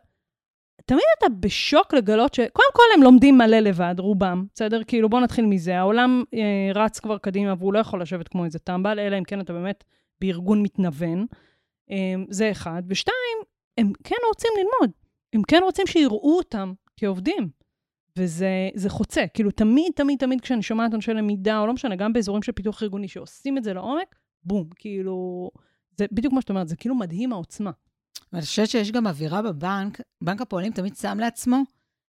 תמיד 0.86 1.03
אתה 1.17 1.29
בשוק 1.29 1.93
לגלות 1.93 2.33
שקודם 2.33 2.69
כל 2.73 2.83
הם 2.95 3.03
לומדים 3.03 3.38
מלא 3.38 3.59
לבד, 3.59 3.95
רובם, 3.99 4.45
בסדר? 4.55 4.83
כאילו, 4.88 5.09
בוא 5.09 5.19
נתחיל 5.19 5.45
מזה. 5.45 5.77
העולם 5.77 6.23
אה, 6.33 6.71
רץ 6.75 6.99
כבר 6.99 7.17
קדימה 7.17 7.53
והוא 7.57 7.73
לא 7.73 7.79
יכול 7.79 8.01
לשבת 8.01 8.27
כמו 8.27 8.45
איזה 8.45 8.59
טמבל, 8.59 8.99
אלא 8.99 9.17
אם 9.17 9.23
כן 9.23 9.41
אתה 9.41 9.53
באמת 9.53 9.83
בארגון 10.21 10.62
מתנוון. 10.62 11.25
אה, 11.91 12.15
זה 12.29 12.51
אחד. 12.51 12.83
ושתיים, 12.88 13.38
הם 13.77 13.91
כן 14.03 14.15
רוצים 14.27 14.51
ללמוד. 14.57 14.91
הם 15.33 15.41
כן 15.43 15.59
רוצים 15.63 15.88
שיראו 15.88 16.38
אותם 16.38 16.73
כעובדים. 16.97 17.49
וזה 18.17 18.89
חוצה. 18.89 19.23
כאילו, 19.33 19.51
תמיד, 19.51 19.91
תמיד, 19.95 20.19
תמיד 20.19 20.41
כשאני 20.41 20.62
שומעת 20.62 20.93
אנשי 20.93 21.13
למידה, 21.13 21.59
או 21.59 21.67
לא 21.67 21.73
משנה, 21.73 21.95
גם 21.95 22.13
באזורים 22.13 22.43
של 22.43 22.51
פיתוח 22.51 22.83
ארגוני 22.83 23.07
שעושים 23.07 23.57
את 23.57 23.63
זה 23.63 23.73
לעומק, 23.73 24.15
בום, 24.43 24.69
כאילו, 24.75 25.49
זה 25.97 26.05
בדיוק 26.12 26.33
מה 26.33 26.41
שאת 26.41 26.49
אומרת, 26.49 26.67
זה 26.67 26.75
כאילו 26.75 26.95
מדהים 26.95 27.33
העוצמה. 27.33 27.71
ואני 28.33 28.45
חושבת 28.45 28.69
שיש 28.69 28.91
גם 28.91 29.07
אווירה 29.07 29.41
בבנק, 29.41 30.01
בנק 30.23 30.41
הפועלים 30.41 30.73
תמיד 30.73 30.95
שם 30.95 31.19
לעצמו 31.19 31.63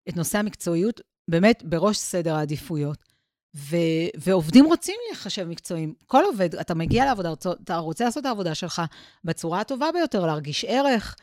את 0.10 0.16
נושא 0.16 0.38
המקצועיות 0.38 1.02
באמת 1.30 1.64
בראש 1.66 1.98
סדר 1.98 2.36
העדיפויות. 2.36 3.10
ו- 3.56 4.10
ועובדים 4.18 4.66
רוצים 4.66 4.96
להיחשב 5.08 5.44
מקצועיים. 5.44 5.94
כל 6.06 6.24
עובד, 6.26 6.56
אתה 6.56 6.76
מגיע 6.76 7.06
לעבודה, 7.06 7.34
אתה 7.64 7.78
רוצה 7.78 8.06
לעשות 8.06 8.22
את 8.22 8.26
העבודה 8.26 8.56
שלך 8.56 8.82
בצורה 9.24 9.60
הטובה 9.60 9.92
ביותר, 9.92 10.26
להרגיש 10.26 10.66
ערך, 10.68 11.16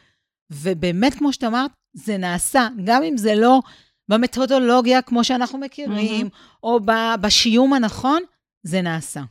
ובאמת, 0.51 1.15
כמו 1.15 1.33
שאת 1.33 1.45
אמרת, 1.45 1.71
זה 1.95 2.17
נעשה, 2.17 2.69
גם 2.85 3.03
אם 3.03 3.17
זה 3.17 3.35
לא 3.35 3.61
במתודולוגיה 4.09 5.03
כמו 5.03 5.25
שאנחנו 5.25 5.59
מכירים, 5.59 6.27
mm-hmm. 6.27 6.59
או 6.63 6.81
בשיום 7.21 7.73
הנכון, 7.73 8.23
זה 8.63 8.83
נעשה. 8.83 9.23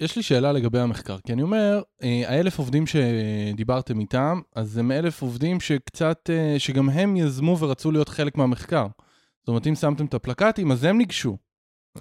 יש 0.00 0.16
לי 0.16 0.22
שאלה 0.22 0.52
לגבי 0.52 0.78
המחקר, 0.78 1.18
כי 1.26 1.32
אני 1.32 1.42
אומר, 1.42 1.82
אה, 2.02 2.22
האלף 2.26 2.58
עובדים 2.58 2.84
שדיברתם 2.86 4.00
איתם, 4.00 4.40
אז 4.56 4.78
הם 4.78 4.92
אלף 4.92 5.22
עובדים 5.22 5.60
שקצת, 5.60 6.30
אה, 6.32 6.58
שגם 6.58 6.90
הם 6.90 7.16
יזמו 7.16 7.58
ורצו 7.58 7.90
להיות 7.90 8.08
חלק 8.08 8.36
מהמחקר. 8.36 8.86
זאת 9.40 9.48
אומרת, 9.48 9.66
אם 9.66 9.74
שמתם 9.74 10.04
את 10.04 10.14
הפלקטים, 10.14 10.72
אז 10.72 10.84
הם 10.84 10.98
ניגשו. 10.98 11.36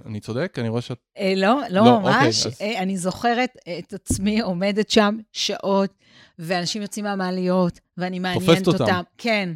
אני 0.06 0.20
צודק? 0.20 0.56
אני 0.60 0.70
רואה 0.70 0.82
שאת... 0.82 0.98
אה, 1.18 1.34
לא, 1.36 1.62
לא, 1.70 1.86
לא 1.86 2.00
ממש. 2.00 2.46
אוקיי, 2.46 2.76
אז... 2.76 2.82
אני 2.82 2.98
זוכרת 2.98 3.50
את 3.80 3.94
עצמי 3.94 4.42
עומדת 4.42 4.90
שם 4.90 5.18
שעות, 5.32 5.94
ואנשים 6.40 6.82
יוצאים 6.82 7.06
מהמעליות, 7.06 7.80
ואני 7.98 8.20
מעניינת 8.20 8.68
אותם. 8.68 8.84
אותם. 8.84 9.02
כן. 9.18 9.50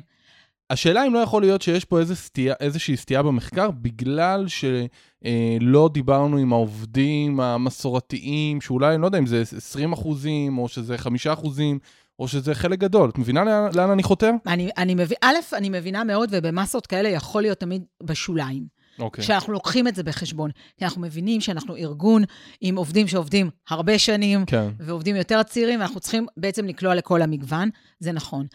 השאלה 0.69 1.07
אם 1.07 1.13
לא 1.13 1.19
יכול 1.19 1.41
להיות 1.41 1.61
שיש 1.61 1.85
פה 1.85 1.99
איזה 1.99 2.15
סטייה, 2.15 2.53
איזושהי 2.59 2.97
סטייה 2.97 3.23
במחקר, 3.23 3.71
בגלל 3.71 4.47
שלא 4.47 5.83
אה, 5.83 5.89
דיברנו 5.93 6.37
עם 6.37 6.53
העובדים 6.53 7.39
המסורתיים, 7.39 8.61
שאולי, 8.61 8.93
אני 8.93 9.01
לא 9.01 9.07
יודע 9.07 9.17
אם 9.17 9.25
זה 9.25 9.41
20 9.41 9.93
אחוזים, 9.93 10.57
או 10.57 10.67
שזה 10.67 10.97
5 10.97 11.27
אחוזים, 11.27 11.79
או 12.19 12.27
שזה 12.27 12.55
חלק 12.55 12.79
גדול. 12.79 13.09
את 13.09 13.17
מבינה 13.17 13.43
לאן, 13.43 13.69
לאן 13.73 13.89
אני 13.89 14.03
חותר? 14.03 14.31
אני, 14.47 14.69
אני 14.77 14.95
מבין, 14.95 15.17
א', 15.21 15.35
אני 15.53 15.69
מבינה 15.69 16.03
מאוד, 16.03 16.29
ובמסות 16.31 16.87
כאלה 16.87 17.09
יכול 17.09 17.41
להיות 17.41 17.59
תמיד 17.59 17.83
בשוליים. 18.03 18.75
אוקיי. 18.99 19.23
Okay. 19.23 19.27
שאנחנו 19.27 19.53
לוקחים 19.53 19.87
את 19.87 19.95
זה 19.95 20.03
בחשבון. 20.03 20.51
כי 20.77 20.85
אנחנו 20.85 21.01
מבינים 21.01 21.41
שאנחנו 21.41 21.75
ארגון 21.75 22.23
עם 22.61 22.75
עובדים 22.75 23.07
שעובדים 23.07 23.49
הרבה 23.69 23.99
שנים, 23.99 24.45
כן. 24.45 24.69
ועובדים 24.79 25.15
יותר 25.15 25.43
צעירים, 25.43 25.79
ואנחנו 25.79 25.99
צריכים 25.99 26.25
בעצם 26.37 26.65
לקלוע 26.65 26.95
לכל 26.95 27.21
המגוון, 27.21 27.69
זה 27.99 28.11
נכון. 28.11 28.45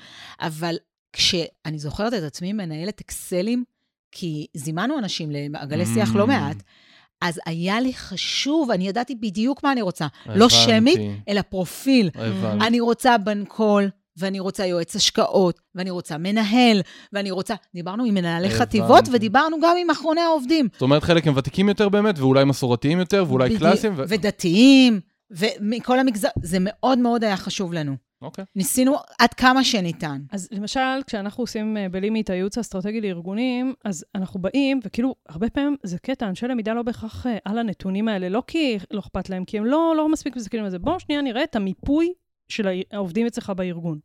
אבל 0.40 0.76
כשאני 1.12 1.78
זוכרת 1.78 2.14
את 2.14 2.22
עצמי 2.22 2.52
מנהלת 2.52 3.00
אקסלים, 3.00 3.64
כי 4.12 4.46
זימנו 4.54 4.98
אנשים 4.98 5.30
למעגלי 5.30 5.86
שיח 5.86 6.14
לא 6.14 6.24
mm. 6.24 6.26
מעט, 6.26 6.56
אז 7.20 7.40
היה 7.46 7.80
לי 7.80 7.94
חשוב, 7.94 8.70
אני 8.70 8.88
ידעתי 8.88 9.14
בדיוק 9.14 9.64
מה 9.64 9.72
אני 9.72 9.82
רוצה. 9.82 10.06
לא 10.26 10.30
הבנתי. 10.30 10.38
לא 10.38 10.48
שמית, 10.48 11.00
אלא 11.28 11.42
פרופיל. 11.42 12.10
הבנתי. 12.14 12.66
אני 12.66 12.80
רוצה 12.80 13.18
בנקול, 13.18 13.90
ואני 14.16 14.40
רוצה 14.40 14.66
יועץ 14.66 14.96
השקעות, 14.96 15.60
ואני 15.74 15.90
רוצה 15.90 16.18
מנהל, 16.18 16.82
ואני 17.12 17.30
רוצה... 17.30 17.54
דיברנו 17.74 18.04
עם 18.04 18.14
מנהלי 18.14 18.46
הבנתי. 18.46 18.60
חטיבות, 18.60 19.04
ודיברנו 19.12 19.56
גם 19.62 19.76
עם 19.80 19.90
אחרוני 19.90 20.20
העובדים. 20.20 20.68
זאת 20.72 20.82
אומרת, 20.82 21.02
חלק 21.02 21.26
הם 21.26 21.36
ותיקים 21.36 21.68
יותר 21.68 21.88
באמת, 21.88 22.18
ואולי 22.18 22.44
מסורתיים 22.44 22.98
יותר, 22.98 23.24
ואולי 23.28 23.48
בדי... 23.48 23.58
קלאסיים. 23.58 23.94
ו... 23.96 24.02
ודתיים, 24.08 25.00
ומכל 25.30 25.98
המגזר, 25.98 26.28
זה 26.42 26.56
מאוד 26.60 26.98
מאוד 26.98 27.24
היה 27.24 27.36
חשוב 27.36 27.72
לנו. 27.72 28.09
אוקיי. 28.22 28.44
Okay. 28.44 28.46
ניסינו 28.56 28.96
עד 29.18 29.34
כמה 29.34 29.64
שניתן. 29.64 30.22
אז 30.32 30.48
למשל, 30.52 31.02
כשאנחנו 31.06 31.42
עושים 31.42 31.76
אה, 31.76 31.88
בלימי 31.88 32.20
את 32.20 32.30
הייעוץ 32.30 32.58
האסטרטגי 32.58 33.00
לארגונים, 33.00 33.74
אז 33.84 34.04
אנחנו 34.14 34.40
באים, 34.40 34.80
וכאילו, 34.84 35.14
הרבה 35.28 35.50
פעמים 35.50 35.76
זה 35.82 35.98
קטע, 35.98 36.28
אנשי 36.28 36.48
למידה 36.48 36.72
לא 36.72 36.82
בהכרח 36.82 37.26
אה, 37.26 37.36
על 37.44 37.58
הנתונים 37.58 38.08
האלה, 38.08 38.28
לא 38.28 38.42
כי 38.46 38.78
לא 38.90 39.00
אכפת 39.00 39.30
להם, 39.30 39.44
כי 39.44 39.58
הם 39.58 39.64
לא, 39.64 39.94
לא 39.96 40.08
מספיק 40.08 40.36
מסתכלים 40.36 40.64
על 40.64 40.70
זה. 40.70 40.78
בואו 40.78 41.00
שנייה 41.00 41.22
נראה 41.22 41.44
את 41.44 41.56
המיפוי 41.56 42.12
של 42.48 42.68
העובדים 42.92 43.26
אצלך 43.26 43.50
בארגון. 43.50 43.98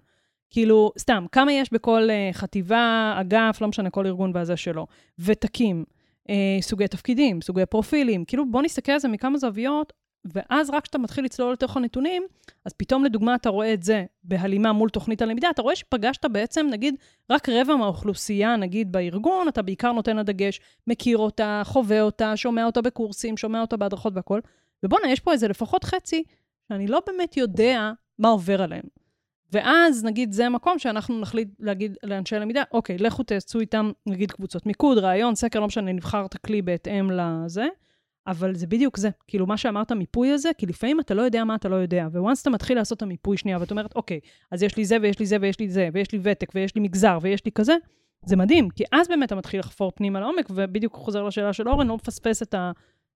כאילו, 0.49 0.91
סתם, 0.99 1.25
כמה 1.31 1.51
יש 1.51 1.73
בכל 1.73 2.07
uh, 2.09 2.37
חטיבה, 2.37 3.15
אגף, 3.21 3.61
לא 3.61 3.67
משנה, 3.67 3.89
כל 3.89 4.07
ארגון 4.07 4.31
והזה 4.33 4.57
שלו. 4.57 4.87
ותקים, 5.19 5.85
uh, 6.27 6.31
סוגי 6.61 6.87
תפקידים, 6.87 7.41
סוגי 7.41 7.65
פרופילים. 7.65 8.25
כאילו, 8.25 8.51
בוא 8.51 8.61
נסתכל 8.61 8.91
על 8.91 8.99
זה 8.99 9.07
מכמה 9.07 9.37
זוויות, 9.37 9.93
ואז 10.33 10.69
רק 10.69 10.83
כשאתה 10.83 10.97
מתחיל 10.97 11.25
לצלול 11.25 11.53
לתוך 11.53 11.77
הנתונים, 11.77 12.23
אז 12.65 12.73
פתאום 12.73 13.05
לדוגמה 13.05 13.35
אתה 13.35 13.49
רואה 13.49 13.73
את 13.73 13.83
זה 13.83 14.05
בהלימה 14.23 14.73
מול 14.73 14.89
תוכנית 14.89 15.21
הלמידה, 15.21 15.49
אתה 15.49 15.61
רואה 15.61 15.75
שפגשת 15.75 16.25
בעצם, 16.25 16.67
נגיד, 16.71 16.95
רק 17.29 17.49
רבע 17.49 17.75
מהאוכלוסייה, 17.75 18.55
נגיד, 18.55 18.91
בארגון, 18.91 19.47
אתה 19.47 19.61
בעיקר 19.61 19.91
נותן 19.91 20.15
לה 20.15 20.23
דגש, 20.23 20.59
מכיר 20.87 21.17
אותה, 21.17 21.61
חווה 21.65 22.01
אותה, 22.01 22.37
שומע 22.37 22.65
אותה 22.65 22.81
בקורסים, 22.81 23.37
שומע 23.37 23.61
אותה 23.61 23.77
בהדרכות 23.77 24.13
והכול. 24.15 24.41
ובואנה, 24.83 25.11
יש 25.11 25.19
פה 25.19 25.31
איזה 25.31 25.47
לפחות 25.47 25.83
חצי, 25.83 26.23
שאני 26.69 26.87
לא 26.87 27.01
באמת 27.07 27.37
יודע 27.37 27.91
מה 28.19 28.29
עובר 28.29 28.61
עליהם. 28.61 28.85
ואז, 29.53 30.05
נגיד, 30.05 30.31
זה 30.31 30.49
מקום 30.49 30.79
שאנחנו 30.79 31.19
נחליט 31.19 31.49
להגיד 31.59 31.97
לאנשי 32.03 32.35
למידה, 32.35 32.63
אוקיי, 32.71 32.97
לכו 32.97 33.23
תעשו 33.23 33.59
איתם, 33.59 33.91
נגיד, 34.05 34.31
קבוצות 34.31 34.65
מיקוד, 34.65 34.97
ראיון, 34.97 35.35
סקר, 35.35 35.59
לא 35.59 35.67
משנה, 35.67 35.91
נבחר 35.91 36.25
את 36.25 36.35
הכלי 36.35 36.61
בהתאם 36.61 37.11
לזה. 37.11 37.65
אבל 38.27 38.55
זה 38.55 38.67
בדיוק 38.67 38.97
זה. 38.97 39.09
כאילו, 39.27 39.45
מה 39.45 39.57
שאמרת, 39.57 39.91
המיפוי 39.91 40.31
הזה, 40.31 40.49
כי 40.57 40.65
לפעמים 40.65 40.99
אתה 40.99 41.13
לא 41.13 41.21
יודע 41.21 41.43
מה 41.43 41.55
אתה 41.55 41.69
לא 41.69 41.75
יודע. 41.75 42.07
וואנס 42.13 42.41
אתה 42.41 42.49
מתחיל 42.49 42.77
לעשות 42.77 42.97
את 42.97 43.01
המיפוי 43.01 43.37
שנייה, 43.37 43.57
ואת 43.59 43.71
אומרת, 43.71 43.95
אוקיי, 43.95 44.19
אז 44.51 44.63
יש 44.63 44.77
לי 44.77 44.85
זה, 44.85 44.97
ויש 45.01 45.19
לי 45.19 45.25
זה, 45.25 45.37
ויש 45.41 45.59
לי 45.59 45.69
זה, 45.69 45.89
ויש 45.93 46.11
לי 46.11 46.19
ותק, 46.23 46.51
ויש 46.55 46.75
לי 46.75 46.81
מגזר, 46.81 47.17
ויש 47.21 47.45
לי 47.45 47.51
כזה, 47.51 47.75
זה 48.25 48.35
מדהים, 48.35 48.69
כי 48.69 48.83
אז 48.91 49.07
באמת 49.07 49.27
אתה 49.27 49.35
מתחיל 49.35 49.59
לחפור 49.59 49.91
פנימה 49.95 50.19
לעומק, 50.19 50.45
ובדיוק 50.49 50.93
חוזר 50.93 51.23
לשאלה 51.23 51.53
של 51.53 51.69
אורן, 51.69 51.87
לא 51.87 51.95
מפספס 51.95 52.41
את 52.41 52.53
ה... 52.53 52.71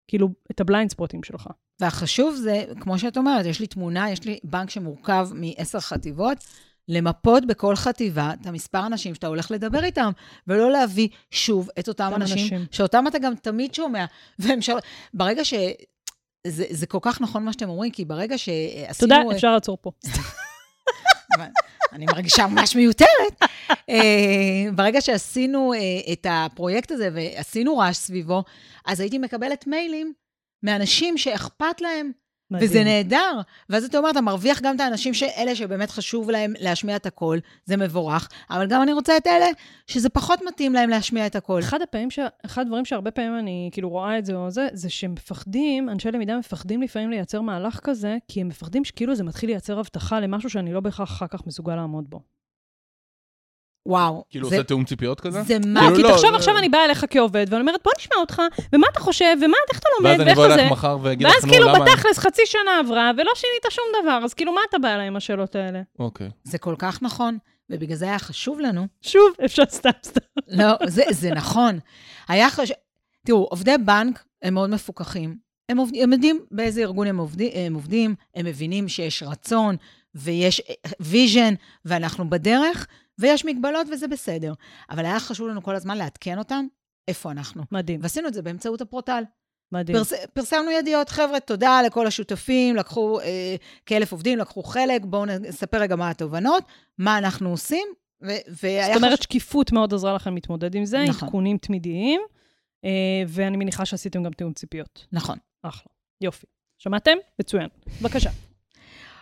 כאילו, 0.08 0.30
את 0.52 0.62
ה 0.62 0.67
blind 0.67 0.92
spotים 0.92 1.24
שלך. 1.24 1.48
והחשוב 1.80 2.36
זה, 2.36 2.64
כמו 2.80 3.00
שאת 3.00 3.18
אומרת, 3.18 3.46
יש 3.46 3.60
לי 3.60 3.68
תמונה, 3.68 4.12
יש 4.12 4.26
לי 4.26 4.40
בנק 4.44 4.70
שמורכב 4.70 5.30
מעשר 5.34 5.80
חטיבות, 5.80 6.38
למפות 6.90 7.46
בכל 7.46 7.76
חטיבה 7.76 8.32
את 8.42 8.46
המספר 8.46 8.86
אנשים 8.86 9.16
שאתה 9.16 9.28
הולך 9.28 9.52
לדבר 9.52 9.84
איתם, 9.84 10.12
ולא 10.48 10.72
להביא 10.72 11.08
שוב 11.32 11.70
את 11.80 11.88
אותם 11.88 12.12
אנשים, 12.16 12.38
אנשים, 12.38 12.66
שאותם 12.72 13.08
אתה 13.08 13.20
גם 13.20 13.36
תמיד 13.36 13.74
שומע. 13.74 14.06
והם 14.40 14.62
שואלים, 14.62 14.84
ברגע 15.14 15.46
ש... 15.46 15.54
זה, 16.48 16.66
זה 16.70 16.88
כל 16.88 16.98
כך 17.02 17.22
נכון 17.22 17.46
מה 17.46 17.54
שאתם 17.54 17.70
אומרים, 17.70 17.92
כי 17.92 18.06
ברגע 18.06 18.38
שעשינו... 18.38 18.94
תודה, 19.00 19.36
אפשר 19.36 19.54
לעצור 19.54 19.78
פה. 19.82 19.92
אני 21.94 22.06
מרגישה 22.06 22.48
ממש 22.48 22.76
מיותרת. 22.76 23.42
אה, 23.90 24.66
ברגע 24.76 25.02
שעשינו 25.02 25.74
אה, 25.74 26.14
את 26.14 26.26
הפרויקט 26.30 26.92
הזה 26.92 27.10
ועשינו 27.14 27.78
רעש 27.78 27.98
סביבו, 27.98 28.44
אז 28.86 29.00
הייתי 29.00 29.18
מקבלת 29.18 29.68
מיילים 29.68 30.14
מאנשים 30.64 31.18
שאכפת 31.18 31.82
להם 31.82 32.12
מדהים. 32.52 32.70
וזה 32.70 32.84
נהדר. 32.84 33.42
ואז 33.70 33.84
אתה 33.84 33.98
אומר, 33.98 34.10
אתה 34.10 34.22
מרוויח 34.22 34.62
גם 34.62 34.76
את 34.76 34.80
האנשים 34.80 35.14
שאלה 35.14 35.56
שבאמת 35.56 35.90
חשוב 35.90 36.30
להם 36.30 36.54
להשמיע 36.60 36.96
את 36.96 37.06
הקול, 37.06 37.40
זה 37.66 37.78
מבורך, 37.78 38.30
אבל 38.50 38.68
גם 38.68 38.82
אני 38.82 38.94
רוצה 38.94 39.18
את 39.18 39.28
אלה 39.28 39.46
שזה 39.88 40.10
פחות 40.10 40.40
מתאים 40.48 40.74
להם 40.74 40.90
להשמיע 40.90 41.26
את 41.26 41.36
הקול. 41.36 41.62
אחד 41.62 41.82
הפעמים, 41.82 42.12
ש... 42.12 42.20
אחד 42.46 42.62
הדברים 42.62 42.86
שהרבה 42.86 43.12
פעמים 43.12 43.40
אני 43.40 43.70
כאילו 43.74 43.90
רואה 43.90 44.18
את 44.18 44.26
זה 44.26 44.36
או 44.36 44.52
זה, 44.52 44.68
זה 44.74 44.90
שהם 44.90 45.12
מפחדים, 45.12 45.90
אנשי 45.90 46.12
למידה 46.12 46.38
מפחדים 46.38 46.82
לפעמים 46.82 47.10
לייצר 47.10 47.42
מהלך 47.42 47.80
כזה, 47.84 48.18
כי 48.28 48.42
הם 48.42 48.48
מפחדים 48.48 48.86
שכאילו 48.86 49.16
זה 49.16 49.24
מתחיל 49.24 49.50
לייצר 49.50 49.80
הבטחה 49.80 50.20
למשהו 50.20 50.50
שאני 50.50 50.74
לא 50.74 50.80
בהכרח 50.80 51.12
אחר 51.12 51.28
כך 51.28 51.48
מסוגל 51.48 51.76
לעמוד 51.76 52.10
בו. 52.10 52.39
וואו. 53.90 54.24
כאילו 54.30 54.50
זה, 54.50 54.56
עושה 54.56 54.68
תיאום 54.68 54.86
ציפיות 54.86 55.22
כזה? 55.22 55.42
זה 55.44 55.58
מה? 55.66 55.80
כאילו 55.80 55.96
כי 55.96 56.02
לא, 56.02 56.10
תחשוב, 56.10 56.30
זה... 56.32 56.36
עכשיו 56.36 56.58
אני 56.58 56.70
באה 56.70 56.86
אליך 56.86 57.06
כעובד, 57.10 57.46
ואני 57.50 57.62
אומרת, 57.62 57.80
בוא 57.84 57.92
נשמע 58.00 58.16
אותך, 58.20 58.42
ומה 58.74 58.88
אתה 58.92 59.00
חושב, 59.00 59.38
ומה, 59.42 59.58
איך 59.72 59.80
אתה 59.80 59.88
לומד, 59.98 60.20
ואיך 60.20 60.36
זה. 60.36 60.42
ואז 60.42 60.52
אני 60.52 60.54
אבוא 60.54 60.62
אליך 60.62 60.72
מחר 60.72 60.98
ואגיד 61.02 61.28
לך, 61.28 61.46
נו, 61.46 61.52
כאילו 61.52 61.68
למה... 61.68 61.74
ואז 61.74 61.88
כאילו 61.88 61.98
בתכלס 61.98 62.18
חצי 62.18 62.42
שנה 62.46 62.80
עברה, 62.80 63.12
ולא 63.18 63.32
שינית 63.36 63.64
שום 63.70 63.84
דבר, 64.02 64.20
אז 64.24 64.34
כאילו, 64.34 64.54
מה 64.54 64.62
אתה 64.70 64.80
בא 64.80 64.88
אליי 64.88 65.08
עם 65.08 65.16
השאלות 65.16 65.56
האלה? 65.56 65.82
אוקיי. 66.00 66.30
זה 66.44 66.58
כל 66.58 66.76
כך 66.78 67.02
נכון, 67.02 67.38
ובגלל 67.70 67.96
זה 67.96 68.06
היה 68.06 68.20
חשוב 68.20 68.60
לנו. 68.60 68.88
שוב, 69.02 69.34
אפשר 69.46 69.64
סתם 69.70 69.90
סתם. 70.06 70.22
לא, 70.48 70.74
זה, 70.88 71.04
זה 71.10 71.30
נכון. 71.32 71.80
היה 72.28 72.50
חשוב... 72.50 72.76
תראו, 73.26 73.48
עובדי 73.52 73.78
בנק 73.86 74.24
הם 74.42 74.54
מאוד 74.54 74.70
מפוקחים. 74.70 75.36
הם, 75.70 75.78
עובד, 75.78 75.96
הם 76.04 76.14
יודעים 76.14 76.40
באיזה 76.52 76.82
ארגון 76.82 77.08
הם, 77.08 77.18
עובד, 77.18 77.42
הם 77.54 77.74
עובדים, 77.74 78.16
הם 78.36 78.46
מבינים 78.46 78.88
שיש 78.88 79.24
רצון 79.24 79.76
ויש 80.16 80.62
vision, 81.00 81.54
ואנחנו 81.86 82.30
בדרך, 82.30 82.88
ויש 83.20 83.46
מגבלות 83.46 83.88
וזה 83.92 84.08
בסדר. 84.08 84.54
אבל 84.90 85.06
היה 85.06 85.20
חשוב 85.20 85.48
לנו 85.48 85.64
כל 85.64 85.76
הזמן 85.76 85.98
לעדכן 85.98 86.38
אותם 86.38 86.66
איפה 87.08 87.32
אנחנו. 87.32 87.64
מדהים, 87.72 88.00
ועשינו 88.04 88.28
את 88.28 88.34
זה 88.34 88.42
באמצעות 88.42 88.82
הפורטל. 88.82 89.24
מדהים. 89.72 89.98
פרס, 89.98 90.14
פרסמנו 90.34 90.72
ידיעות, 90.72 91.10
חבר'ה, 91.10 91.40
תודה 91.40 91.82
לכל 91.86 92.08
השותפים, 92.08 92.76
לקחו 92.76 93.20
אה, 93.20 93.56
כאלף 93.86 94.12
עובדים, 94.12 94.38
לקחו 94.40 94.64
חלק, 94.64 95.02
בואו 95.06 95.26
נספר 95.26 95.78
רגע 95.78 95.96
מה 95.96 96.10
התובנות, 96.10 96.64
מה 96.98 97.18
אנחנו 97.18 97.50
עושים, 97.50 97.88
ו- 98.22 98.28
זאת 98.52 98.64
אומרת, 98.96 99.14
חשוב- 99.14 99.24
שקיפות 99.24 99.72
מאוד 99.72 99.94
עזרה 99.94 100.14
לכם 100.14 100.36
להתמודד 100.36 100.76
עם 100.76 100.86
זה, 100.86 101.04
נכון. 101.08 101.26
עדכונים 101.28 101.58
תמידיים, 101.58 102.22
אה, 102.86 102.90
ואני 103.28 103.58
מניחה 103.58 103.86
שעשיתם 103.86 104.24
גם 104.24 104.32
תיאום 104.32 104.54
ציפיות. 104.54 105.08
נכון. 105.12 105.38
אחלה. 105.64 105.92
יופי. 106.22 106.46
שמעתם? 106.78 107.18
מצוין. 107.40 107.68
בבקשה. 108.02 108.30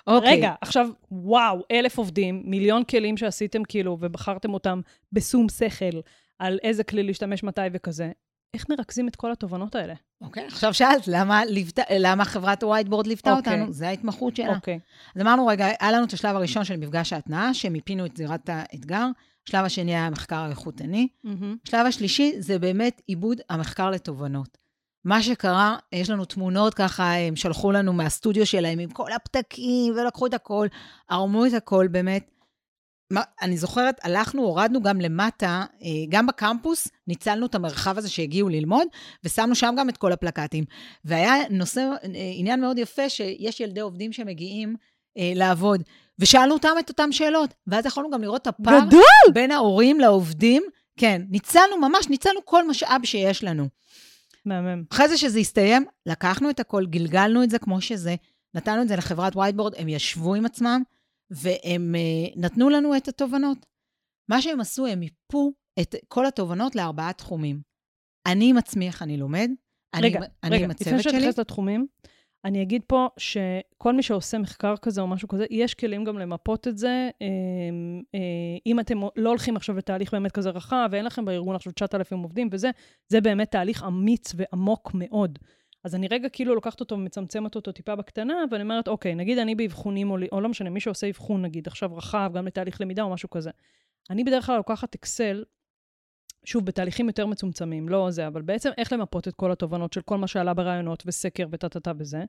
אוקיי. 0.08 0.38
רגע, 0.38 0.54
עכשיו, 0.62 0.88
וואו, 1.12 1.64
אלף 1.72 1.98
עובדים, 1.98 2.42
מיליון 2.46 2.84
כלים 2.84 3.18
שעשיתם 3.18 3.64
כאילו, 3.64 3.98
ובחרתם 4.02 4.54
אותם 4.54 4.82
בשום 5.12 5.50
שכל, 5.50 6.00
על 6.40 6.60
איזה 6.64 6.84
כלי 6.84 7.04
להשתמש 7.04 7.44
מתי 7.44 7.62
וכזה. 7.74 8.12
איך 8.54 8.66
מרכזים 8.70 9.08
את 9.08 9.16
כל 9.16 9.32
התובנות 9.32 9.76
האלה? 9.76 9.94
אוקיי, 10.22 10.46
עכשיו 10.46 10.74
שאלת, 10.74 11.08
למה, 11.08 11.46
ליוותה, 11.46 11.82
למה 12.00 12.26
חברת 12.26 12.64
Whiteboard 12.64 13.08
ליוותה 13.08 13.34
אוקיי. 13.34 13.54
אותנו? 13.54 13.74
זה 13.74 13.88
ההתמחות 13.88 14.36
שלה. 14.36 14.56
אוקיי. 14.56 14.80
אז 15.16 15.22
אמרנו, 15.22 15.48
רגע, 15.48 15.68
היה 15.80 15.92
לנו 15.92 16.06
את 16.06 16.14
השלב 16.14 16.36
הראשון 16.36 16.64
של 16.64 16.78
מפגש 16.78 17.14
ההתנעה, 17.14 17.54
שמיפינו 17.54 18.06
את 18.06 18.18
זירת 18.18 18.50
האתגר. 18.50 19.06
השלב 19.48 19.66
השני 19.66 19.92
היה 19.92 20.06
המחקר 20.06 20.36
האיכותני. 20.36 21.08
מהמם. 21.24 21.58
השלב 21.68 21.86
השלישי 21.86 22.34
זה 22.40 22.60
באמת 22.60 23.02
עיבוד 23.08 23.42
המחקר 23.50 23.90
לתובנות. 23.90 24.58
מה 25.06 25.24
שקרה, 25.24 25.78
יש 25.94 26.10
לנו 26.10 26.26
תמונות 26.26 26.74
ככה, 26.74 27.14
הם 27.14 27.36
שלחו 27.36 27.72
לנו 27.72 27.94
מהסטודיו 27.94 28.46
שלהם 28.46 28.80
עם 28.80 28.90
כל 28.90 29.12
הפתקים, 29.12 29.94
ולקחו 29.94 30.26
את 30.28 30.34
הכל, 30.34 30.68
ערמו 31.10 31.46
את 31.46 31.54
הכל 31.54 31.88
באמת. 31.92 32.32
מה, 33.12 33.22
אני 33.42 33.58
זוכרת, 33.58 34.00
הלכנו, 34.04 34.44
הורדנו 34.44 34.82
גם 34.82 35.02
למטה, 35.02 35.66
אה, 35.82 35.88
גם 36.10 36.28
בקמפוס, 36.28 36.88
ניצלנו 37.08 37.46
את 37.46 37.56
המרחב 37.56 37.98
הזה 37.98 38.10
שהגיעו 38.10 38.50
ללמוד, 38.50 38.88
ושמנו 39.24 39.56
שם 39.56 39.76
גם 39.78 39.90
את 39.90 39.98
כל 39.98 40.12
הפלקטים. 40.12 40.64
והיה 41.06 41.34
נושא, 41.50 41.82
אה, 41.82 42.32
עניין 42.36 42.62
מאוד 42.62 42.78
יפה, 42.78 43.10
שיש 43.10 43.60
ילדי 43.60 43.80
עובדים 43.80 44.14
שמגיעים 44.14 44.76
אה, 45.18 45.32
לעבוד, 45.36 45.84
ושאלנו 46.20 46.54
אותם 46.54 46.76
את 46.80 46.90
אותן 46.90 47.12
שאלות, 47.12 47.54
ואז 47.68 47.86
יכולנו 47.86 48.10
גם 48.10 48.22
לראות 48.22 48.42
את 48.42 48.48
הפער 48.48 48.86
גדול! 48.88 49.02
בין 49.34 49.52
ההורים 49.52 50.00
לעובדים. 50.00 50.64
כן, 51.00 51.22
ניצלנו, 51.30 51.78
ממש 51.78 52.10
ניצלנו 52.10 52.46
כל 52.46 52.68
משאב 52.68 53.02
שיש 53.04 53.44
לנו. 53.44 53.68
מהמם. 54.48 54.84
אחרי 54.92 55.08
זה 55.08 55.18
שזה 55.18 55.40
הסתיים, 55.40 55.86
לקחנו 56.06 56.50
את 56.50 56.60
הכל, 56.60 56.86
גלגלנו 56.86 57.44
את 57.44 57.50
זה 57.50 57.60
כמו 57.60 57.82
שזה, 57.82 58.16
נתנו 58.54 58.82
את 58.82 58.88
זה 58.88 58.96
לחברת 58.96 59.36
וייטבורד, 59.36 59.74
הם 59.78 59.88
ישבו 59.88 60.36
עם 60.36 60.46
עצמם, 60.46 60.82
והם 61.32 61.96
uh, 61.96 62.40
נתנו 62.40 62.70
לנו 62.70 62.98
את 62.98 63.08
התובנות. 63.08 63.66
מה 64.30 64.42
שהם 64.42 64.60
עשו, 64.60 64.86
הם 64.86 65.00
מיפו 65.00 65.54
את 65.80 65.96
כל 66.08 66.26
התובנות 66.26 66.76
לארבעה 66.76 67.14
תחומים. 67.14 67.62
אני 68.28 68.50
עם 68.50 68.58
עצמי, 68.58 68.88
איך 68.88 69.02
אני 69.02 69.18
לומד, 69.18 69.50
רגע, 69.96 70.20
אני, 70.20 70.28
אני 70.44 70.56
רגע, 70.56 70.66
עם 70.66 70.72
לפני 70.72 70.88
הצוות 70.88 71.04
שלי. 71.04 71.12
שנתייחס 71.14 71.40
לתחומים, 71.40 71.88
אני 72.46 72.62
אגיד 72.62 72.82
פה 72.88 73.08
שכל 73.18 73.94
מי 73.94 74.04
שעושה 74.04 74.38
מחקר 74.38 74.78
כזה 74.78 75.02
או 75.02 75.08
משהו 75.08 75.28
כזה, 75.28 75.46
יש 75.50 75.74
כלים 75.74 76.04
גם 76.04 76.20
למפות 76.20 76.68
את 76.68 76.78
זה. 76.78 77.10
אה, 77.22 77.28
אה, 78.16 78.58
אם 78.66 78.80
אתם 78.80 78.98
לא 79.16 79.30
הולכים 79.30 79.56
עכשיו 79.56 79.78
לתהליך 79.78 80.14
באמת 80.14 80.32
כזה 80.32 80.50
רחב, 80.50 80.90
ואין 80.92 81.06
לכם 81.06 81.26
בארגון 81.26 81.56
עכשיו 81.56 81.74
9,000 81.74 82.20
עובדים 82.20 82.50
וזה, 82.52 82.72
זה 83.08 83.22
באמת 83.22 83.52
תהליך 83.52 83.84
אמיץ 83.84 84.34
ועמוק 84.36 84.92
מאוד. 84.94 85.40
אז 85.84 85.96
אני 85.96 86.08
רגע 86.08 86.30
כאילו 86.30 86.56
לוקחת 86.56 86.80
אותו 86.80 86.96
ומצמצמת 86.96 87.56
אותו 87.56 87.72
טיפה 87.72 87.96
בקטנה, 87.96 88.44
ואני 88.52 88.64
אומרת, 88.64 88.88
אוקיי, 88.88 89.16
נגיד 89.16 89.38
אני 89.38 89.56
באבחונים, 89.56 90.12
או 90.32 90.42
לא 90.42 90.50
משנה, 90.50 90.70
מי 90.70 90.80
שעושה 90.80 91.10
אבחון, 91.10 91.42
נגיד, 91.42 91.68
עכשיו 91.68 91.96
רחב, 91.96 92.32
גם 92.34 92.48
לתהליך 92.48 92.82
למידה 92.82 93.04
או 93.04 93.10
משהו 93.10 93.30
כזה. 93.30 93.52
אני 94.10 94.24
בדרך 94.24 94.46
כלל 94.46 94.58
לוקחת 94.58 94.96
אקסל, 94.96 95.44
שוב, 96.48 96.66
בתהליכים 96.66 97.08
יותר 97.08 97.26
מצומצמים, 97.26 97.90
לא 97.90 98.12
זה, 98.12 98.28
אבל 98.28 98.42
בעצם 98.42 98.70
איך 98.78 98.94
למפות 98.94 99.28
את 99.28 99.36
כל 99.36 99.52
התובנות 99.52 99.94
של 99.94 100.02
כל 100.02 100.18
מה 100.18 100.28
שעלה 100.28 100.54
ברעיונות 100.54 101.04
וסקר 101.06 101.48
וטה-טה-טה 101.52 101.92
וזה. 102.00 102.24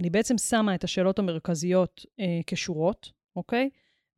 אני 0.00 0.10
בעצם 0.10 0.38
שמה 0.38 0.74
את 0.74 0.84
השאלות 0.84 1.18
המרכזיות 1.18 2.06
אה, 2.20 2.40
כשורות, 2.46 3.12
אוקיי? 3.36 3.70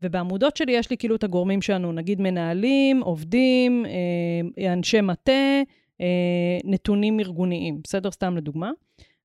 ובעמודות 0.02 0.56
שלי 0.56 0.72
יש 0.72 0.90
לי 0.90 0.96
כאילו 0.96 1.16
את 1.16 1.24
הגורמים 1.24 1.62
שלנו, 1.62 1.92
נגיד 1.92 2.20
מנהלים, 2.20 3.00
עובדים, 3.00 3.86
אה, 3.86 4.72
אנשי 4.72 5.00
מטה, 5.00 5.62
אה, 6.00 6.58
נתונים 6.64 7.20
ארגוניים, 7.20 7.80
בסדר? 7.84 8.10
סתם 8.10 8.36
לדוגמה. 8.36 8.70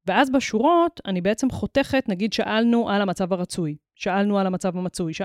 ואז 0.08 0.30
בשורות 0.30 1.02
אני 1.06 1.22
בעצם 1.22 1.50
חותכת, 1.50 2.10
נגיד 2.10 2.34
שאלנו 2.34 2.90
על 2.90 3.02
המצב 3.02 3.34
הרצוי, 3.34 3.76
שאלנו 3.96 4.40
על 4.40 4.48
המצב 4.48 4.78
המצוי, 4.78 5.14
ש... 5.14 5.22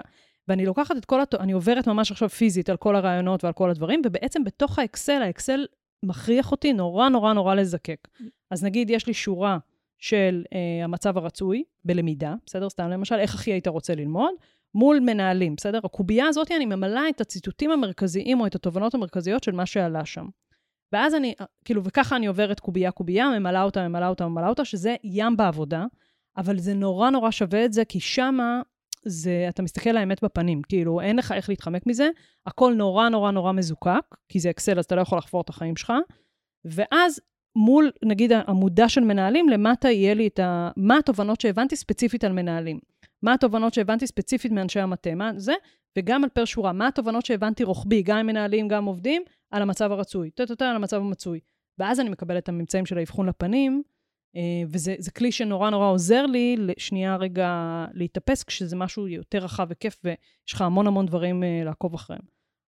ואני 0.48 0.66
לוקחת 0.66 0.96
את 0.96 1.04
כל, 1.04 1.20
הת... 1.20 1.34
אני 1.34 1.52
עוברת 1.52 1.86
ממש 1.86 2.10
עכשיו 2.10 2.28
פיזית 2.28 2.68
על 2.68 2.76
כל 2.76 2.96
הרעיונות 2.96 3.44
ועל 3.44 3.52
כל 3.52 3.70
הדברים, 3.70 4.02
ובעצם 4.04 4.44
בתוך 4.44 4.78
האקסל, 4.78 5.22
האקסל 5.22 5.66
מכריח 6.02 6.52
אותי 6.52 6.72
נורא 6.72 7.08
נורא 7.08 7.32
נורא 7.32 7.54
לזקק. 7.54 8.08
אז 8.50 8.64
נגיד, 8.64 8.90
יש 8.90 9.06
לי 9.06 9.14
שורה 9.14 9.58
של 9.98 10.44
אה, 10.52 10.84
המצב 10.84 11.18
הרצוי 11.18 11.64
בלמידה, 11.84 12.34
בסדר? 12.46 12.68
סתם 12.68 12.88
למשל, 12.88 13.14
איך 13.14 13.34
הכי 13.34 13.52
היית 13.52 13.66
רוצה 13.66 13.94
ללמוד? 13.94 14.34
מול 14.74 15.00
מנהלים, 15.00 15.54
בסדר? 15.56 15.80
הקובייה 15.84 16.26
הזאת, 16.26 16.50
אני 16.50 16.66
ממלאה 16.66 17.08
את 17.08 17.20
הציטוטים 17.20 17.70
המרכזיים 17.70 18.40
או 18.40 18.46
את 18.46 18.54
התובנות 18.54 18.94
המרכזיות 18.94 19.44
של 19.44 19.52
מה 19.52 19.66
שעלה 19.66 20.04
שם. 20.04 20.26
ואז 20.92 21.14
אני, 21.14 21.34
כאילו, 21.64 21.84
וככה 21.84 22.16
אני 22.16 22.26
עוברת 22.26 22.60
קובייה-קובייה, 22.60 23.38
ממלאה 23.38 23.62
אותה, 23.62 23.88
ממלאה 23.88 24.08
אותה, 24.08 24.28
ממלאה 24.28 24.48
אותה, 24.48 24.64
שזה 24.64 24.96
ים 25.04 25.36
בעבודה, 25.36 25.86
אבל 26.36 26.58
זה 26.58 26.74
נורא 26.74 27.10
נורא 27.10 27.30
שווה 27.30 27.64
את 27.64 27.72
זה, 27.72 27.84
כי 27.84 28.00
שמה 28.00 28.62
זה, 29.04 29.46
אתה 29.48 29.62
מסתכל 29.62 29.90
לאמת 29.90 30.24
בפנים, 30.24 30.62
כאילו, 30.62 31.00
אין 31.00 31.16
לך 31.16 31.32
איך 31.32 31.48
להתחמק 31.48 31.86
מזה, 31.86 32.08
הכל 32.46 32.74
נורא 32.74 33.08
נורא 33.08 33.30
נורא 33.30 33.52
מזוקק, 33.52 34.14
כי 34.28 34.40
זה 34.40 34.50
אקסל, 34.50 34.78
אז 34.78 34.84
אתה 34.84 34.94
לא 34.94 35.00
יכול 35.00 35.18
לחפור 35.18 35.40
את 35.40 35.48
החיים 35.48 35.76
שלך, 35.76 35.92
ואז 36.64 37.20
מול, 37.56 37.90
נגיד, 38.04 38.32
העמודה 38.32 38.88
של 38.88 39.00
מנהלים, 39.00 39.48
למטה 39.48 39.90
יהיה 39.90 40.14
לי 40.14 40.26
את 40.26 40.38
ה... 40.38 40.70
מה 40.76 40.98
התובנות 40.98 41.40
שהבנתי 41.40 41.76
ספציפית 41.76 42.24
על 42.24 42.32
מנהלים. 42.32 42.78
מה 43.22 43.34
התובנות 43.34 43.74
שהבנתי 43.74 44.06
ספציפית 44.06 44.52
מאנשי 44.52 44.80
המטה, 44.80 45.14
מה 45.14 45.32
זה, 45.36 45.54
וגם 45.98 46.24
על 46.24 46.30
פר 46.30 46.44
שורה, 46.44 46.72
מה 46.72 46.86
התובנות 46.86 47.26
שהבנתי 47.26 47.64
רוחבי, 47.64 48.02
גם 48.02 48.18
עם 48.18 48.26
מנהלים, 48.26 48.68
גם 48.68 48.84
עובדים, 48.84 49.22
על 49.50 49.62
המצב 49.62 49.92
הרצוי, 49.92 50.30
טה-טה-טה, 50.30 50.70
על 50.70 50.76
המצב 50.76 50.96
המצוי. 50.96 51.40
ואז 51.78 52.00
אני 52.00 52.08
מקבלת 52.08 52.42
את 52.42 52.48
הממצאים 52.48 52.86
של 52.86 52.98
האבחון 52.98 53.28
לפנים, 53.28 53.82
וזה 54.68 54.94
זה 54.98 55.10
כלי 55.10 55.32
שנורא 55.32 55.70
נורא 55.70 55.86
עוזר 55.86 56.26
לי 56.26 56.56
לשנייה 56.58 57.16
רגע 57.16 57.84
להתאפס, 57.92 58.44
כשזה 58.44 58.76
משהו 58.76 59.08
יותר 59.08 59.38
רחב 59.38 59.66
וכיף, 59.70 60.00
ויש 60.04 60.52
לך 60.52 60.62
המון 60.62 60.86
המון 60.86 61.06
דברים 61.06 61.44
אה, 61.44 61.62
לעקוב 61.64 61.94
אחריהם. 61.94 62.22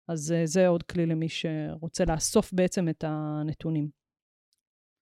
אז 0.09 0.33
אה, 0.33 0.47
זה 0.47 0.69
עוד 0.69 0.83
כלי 0.83 1.07
למי 1.07 1.29
שרוצה 1.29 2.05
לאסוף 2.05 2.53
בעצם 2.53 2.89
את 2.89 3.05
הנתונים. 3.07 3.89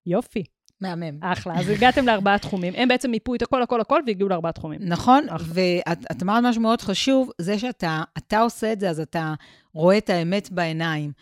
יופי, 0.06 0.44
מהמם. 0.80 1.18
אחלה. 1.22 1.60
אז 1.60 1.68
הגעתם 1.68 2.06
לארבעה 2.06 2.38
תחומים. 2.38 2.72
הם 2.76 2.88
בעצם 2.88 3.10
מיפו 3.10 3.34
את 3.34 3.42
הכל, 3.42 3.62
הכל, 3.62 3.80
הכל, 3.80 4.00
והגיעו 4.06 4.28
לארבעה 4.28 4.52
תחומים. 4.52 4.80
נכון. 4.82 5.26
ואת 5.40 5.98
את 6.12 6.22
אמרת 6.22 6.44
משהו 6.44 6.62
מאוד 6.62 6.80
חשוב, 6.80 7.30
זה 7.40 7.58
שאתה 7.58 8.02
אתה 8.18 8.40
עושה 8.40 8.72
את 8.72 8.80
זה, 8.80 8.90
אז 8.90 9.00
אתה 9.00 9.34
רואה 9.72 9.98
את 9.98 10.10
האמת 10.10 10.50
בעיניים. 10.50 11.12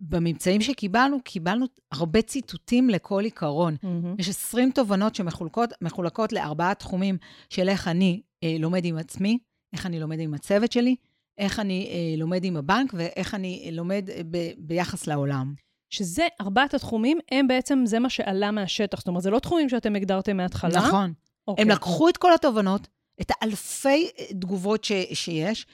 ובממצאים 0.00 0.60
שקיבלנו, 0.60 1.18
קיבלנו 1.24 1.66
הרבה 1.92 2.22
ציטוטים 2.22 2.90
לכל 2.90 3.24
עיקרון. 3.24 3.76
מהמם. 3.82 4.14
יש 4.18 4.28
20 4.28 4.70
תובנות 4.70 5.14
שמחולקות 5.14 6.32
לארבעה 6.32 6.74
תחומים 6.74 7.18
של 7.50 7.68
איך 7.68 7.88
אני 7.88 8.22
אה, 8.44 8.56
לומד 8.58 8.84
עם 8.84 8.98
עצמי, 8.98 9.38
איך 9.72 9.86
אני 9.86 10.00
לומד 10.00 10.20
עם 10.20 10.34
הצוות 10.34 10.72
שלי, 10.72 10.96
איך 11.38 11.60
אני 11.60 11.88
אה, 11.90 12.18
לומד 12.18 12.44
עם 12.44 12.56
הבנק 12.56 12.94
ואיך 12.94 13.34
אני 13.34 13.62
אה, 13.66 13.70
לומד 13.70 14.10
אה, 14.10 14.20
ב, 14.30 14.38
ביחס 14.58 15.06
לעולם. 15.06 15.54
שזה 15.90 16.26
ארבעת 16.40 16.74
התחומים, 16.74 17.18
הם 17.30 17.48
בעצם, 17.48 17.82
זה 17.86 17.98
מה 17.98 18.10
שעלה 18.10 18.50
מהשטח. 18.50 18.98
זאת 18.98 19.08
אומרת, 19.08 19.22
זה 19.22 19.30
לא 19.30 19.38
תחומים 19.38 19.68
שאתם 19.68 19.96
הגדרתם 19.96 20.36
מההתחלה. 20.36 20.78
נכון. 20.78 21.12
אוקיי. 21.48 21.62
הם 21.62 21.70
לקחו 21.70 22.08
את 22.08 22.16
כל 22.16 22.34
התובנות, 22.34 22.88
את 23.20 23.30
האלפי 23.30 24.08
אה, 24.18 24.26
תגובות 24.40 24.84
ש, 24.84 24.92
שיש, 25.12 25.66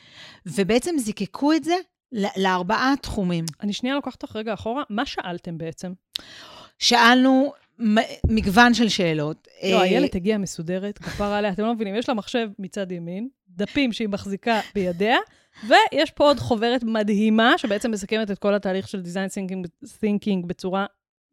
ובעצם 0.46 0.94
זיקקו 0.98 1.52
את 1.52 1.64
זה 1.64 1.74
לארבעה 2.36 2.94
תחומים. 3.00 3.44
אני 3.60 3.72
שנייה 3.72 3.94
לוקחת 3.94 4.22
אותך 4.22 4.36
רגע 4.36 4.54
אחורה. 4.54 4.82
מה 4.90 5.06
שאלתם 5.06 5.58
בעצם? 5.58 5.92
שאלנו 6.78 7.52
מגוון 8.26 8.74
של 8.74 8.88
שאלות. 8.88 9.48
לא, 9.62 9.68
אה, 9.68 9.82
איילת 9.82 10.14
הגיעה 10.14 10.38
מסודרת, 10.38 10.98
כפרה 10.98 11.38
עליה, 11.38 11.52
אתם 11.52 11.62
לא 11.62 11.74
מבינים, 11.74 11.94
יש 11.94 12.08
לה 12.08 12.14
מחשב 12.14 12.48
מצד 12.58 12.92
ימין, 12.92 13.28
דפים 13.48 13.92
שהיא 13.92 14.08
מחזיקה 14.08 14.60
בידיה, 14.74 15.16
ויש 15.68 16.10
פה 16.10 16.24
עוד 16.24 16.38
חוברת 16.38 16.84
מדהימה, 16.84 17.58
שבעצם 17.58 17.90
מסכמת 17.90 18.30
את 18.30 18.38
כל 18.38 18.54
התהליך 18.54 18.88
של 18.88 19.02
design 19.02 19.30
thinking, 19.30 19.86
thinking 19.86 20.46
בצורה 20.46 20.86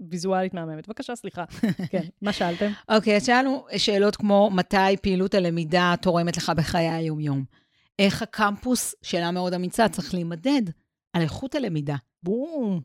ויזואלית 0.10 0.54
מהממת. 0.54 0.88
בבקשה, 0.88 1.16
סליחה. 1.16 1.44
כן, 1.92 2.04
מה 2.22 2.34
שאלתם? 2.34 2.72
אוקיי, 2.90 3.16
אז 3.16 3.26
שאלנו 3.26 3.66
שאלות 3.78 4.16
כמו, 4.16 4.50
מתי 4.54 4.98
פעילות 5.02 5.34
הלמידה 5.34 5.94
תורמת 6.02 6.38
לך 6.38 6.52
בחיי 6.58 6.90
היום-יום? 6.90 7.44
איך 8.00 8.22
הקמפוס, 8.22 8.96
שאלה 9.02 9.32
מאוד 9.32 9.54
אמיצה, 9.54 9.90
צריך 9.90 10.14
להימדד 10.14 10.62
על 11.14 11.22
איכות 11.22 11.56
הלמידה. 11.56 11.96
בום. 12.24 12.82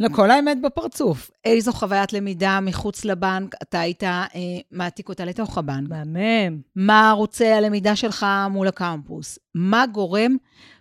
לכל 0.00 0.30
האמת 0.30 0.60
בפרצוף. 0.60 1.30
איזו 1.44 1.72
חוויית 1.72 2.12
למידה 2.12 2.58
מחוץ 2.62 3.04
לבנק 3.04 3.54
אתה 3.62 3.80
היית 3.80 4.04
אה, 4.04 4.28
מעתיק 4.70 5.08
אותה 5.08 5.24
לתוך 5.24 5.58
הבנק? 5.58 5.88
מהמם. 5.88 6.60
מה 6.76 7.10
ערוצי 7.10 7.46
הלמידה 7.46 7.96
שלך 7.96 8.26
מול 8.50 8.68
הקמפוס? 8.68 9.38
מה 9.54 9.84
גורם, 9.92 10.36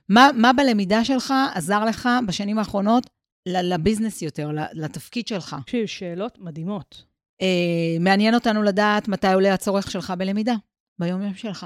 מה, 0.10 0.30
מה 0.36 0.54
בלמידה 0.54 1.06
שלך 1.06 1.34
עזר 1.54 1.86
לך 1.86 2.10
בשנים 2.28 2.58
האחרונות 2.58 3.10
לביזנס 3.46 4.22
יותר, 4.22 4.52
לתפקיד 4.74 5.28
שלך. 5.28 5.56
תקשיב, 5.66 5.86
שאלות 5.86 6.38
מדהימות. 6.40 7.04
אה, 7.42 7.98
מעניין 8.00 8.36
אותנו 8.36 8.64
לדעת 8.64 9.08
מתי 9.08 9.34
עולה 9.34 9.54
הצורך 9.54 9.92
שלך 9.92 10.14
בלמידה, 10.18 10.56
ביום-יום 11.00 11.36
שלך. 11.36 11.66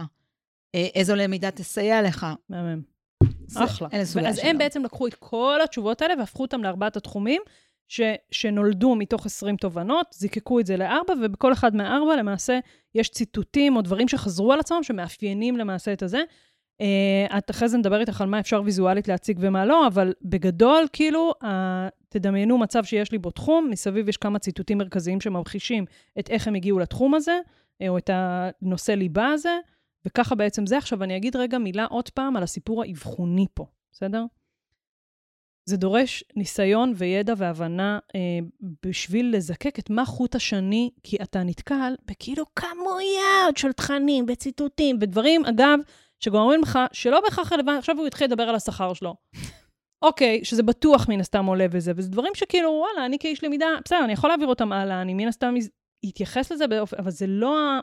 אה, 0.77 0.87
איזו 0.95 1.15
למידה 1.15 1.51
תסייע 1.51 2.01
לך. 2.01 2.27
מהמם. 2.49 2.81
אחלה. 3.55 3.87
אלה 3.93 4.05
סוגי 4.05 4.27
אז 4.27 4.39
הם. 4.43 4.57
בעצם 4.57 4.83
לקחו 4.83 5.07
את 5.07 5.13
כל 5.13 5.59
התשובות 5.63 6.01
האלה 6.01 6.13
והפכו 6.19 6.43
אותם 6.43 6.63
לארבעת 6.63 6.97
התחומים 6.97 7.41
ש, 7.87 8.01
שנולדו 8.31 8.95
מתוך 8.95 9.25
20 9.25 9.57
תובנות, 9.57 10.07
זיקקו 10.13 10.59
את 10.59 10.65
זה 10.65 10.77
לארבע, 10.77 11.13
ובכל 11.21 11.53
אחד 11.53 11.75
מהארבע 11.75 12.15
למעשה 12.15 12.59
יש 12.95 13.09
ציטוטים 13.09 13.75
או 13.75 13.81
דברים 13.81 14.07
שחזרו 14.07 14.53
על 14.53 14.59
עצמם, 14.59 14.83
שמאפיינים 14.83 15.57
למעשה 15.57 15.93
את 15.93 16.03
הזה. 16.03 16.21
Uh, 16.81 17.37
את 17.37 17.51
אחרי 17.51 17.69
זה 17.69 17.77
נדבר 17.77 17.99
איתך 17.99 18.21
על 18.21 18.27
מה 18.27 18.39
אפשר 18.39 18.61
ויזואלית 18.65 19.07
להציג 19.07 19.37
ומה 19.41 19.65
לא, 19.65 19.87
אבל 19.87 20.13
בגדול, 20.21 20.87
כאילו, 20.93 21.33
uh, 21.43 21.47
תדמיינו 22.09 22.57
מצב 22.57 22.83
שיש 22.83 23.11
לי 23.11 23.17
בו 23.17 23.31
תחום, 23.31 23.69
מסביב 23.69 24.09
יש 24.09 24.17
כמה 24.17 24.39
ציטוטים 24.39 24.77
מרכזיים 24.77 25.21
שממחישים 25.21 25.85
את 26.19 26.29
איך 26.29 26.47
הם 26.47 26.55
הגיעו 26.55 26.79
לתחום 26.79 27.13
הזה, 27.13 27.39
אה, 27.81 27.89
או 27.89 27.97
את 27.97 28.09
הנושא 28.13 28.91
ליבה 28.91 29.27
הזה, 29.27 29.57
וככה 30.07 30.35
בעצם 30.35 30.65
זה. 30.65 30.77
עכשיו, 30.77 31.03
אני 31.03 31.17
אגיד 31.17 31.35
רגע 31.35 31.57
מילה 31.57 31.85
עוד 31.85 32.09
פעם 32.09 32.37
על 32.37 32.43
הסיפור 32.43 32.83
האבחוני 32.83 33.45
פה, 33.53 33.65
בסדר? 33.91 34.23
זה 35.69 35.77
דורש 35.77 36.23
ניסיון 36.35 36.93
וידע 36.95 37.33
והבנה 37.37 37.99
אה, 38.15 38.19
בשביל 38.85 39.35
לזקק 39.35 39.79
את 39.79 39.89
מה 39.89 40.05
חוט 40.05 40.35
השני, 40.35 40.89
כי 41.03 41.17
אתה 41.23 41.43
נתקל 41.43 41.95
בכאילו 42.05 42.45
כמויות 42.55 43.57
של 43.57 43.71
תכנים 43.71 44.25
וציטוטים 44.27 44.97
ודברים, 45.01 45.45
אגב, 45.45 45.79
שגורמים 46.19 46.61
לך 46.61 46.79
שלא 46.91 47.21
בהכרח 47.21 47.53
רלוונטי, 47.53 47.79
עכשיו 47.79 47.97
הוא 47.97 48.07
התחיל 48.07 48.27
לדבר 48.27 48.43
על 48.43 48.55
השכר 48.55 48.93
שלו. 48.93 49.15
אוקיי, 50.01 50.45
שזה 50.45 50.63
בטוח 50.63 51.09
מן 51.09 51.19
הסתם 51.19 51.45
עולה 51.45 51.65
וזה, 51.71 51.91
וזה 51.95 52.09
דברים 52.09 52.35
שכאילו, 52.35 52.69
וואלה, 52.69 53.05
אני 53.05 53.19
כאיש 53.19 53.43
למידה, 53.43 53.67
בסדר, 53.85 54.03
אני 54.03 54.13
יכול 54.13 54.29
להעביר 54.29 54.47
אותם 54.47 54.71
הלאה, 54.71 55.01
אני 55.01 55.13
מן 55.13 55.27
הסתם 55.27 55.55
אתייחס 56.09 56.51
לזה 56.51 56.67
באופן, 56.67 56.97
אבל 56.97 57.11
זה 57.11 57.27
לא 57.27 57.59
ה... 57.59 57.79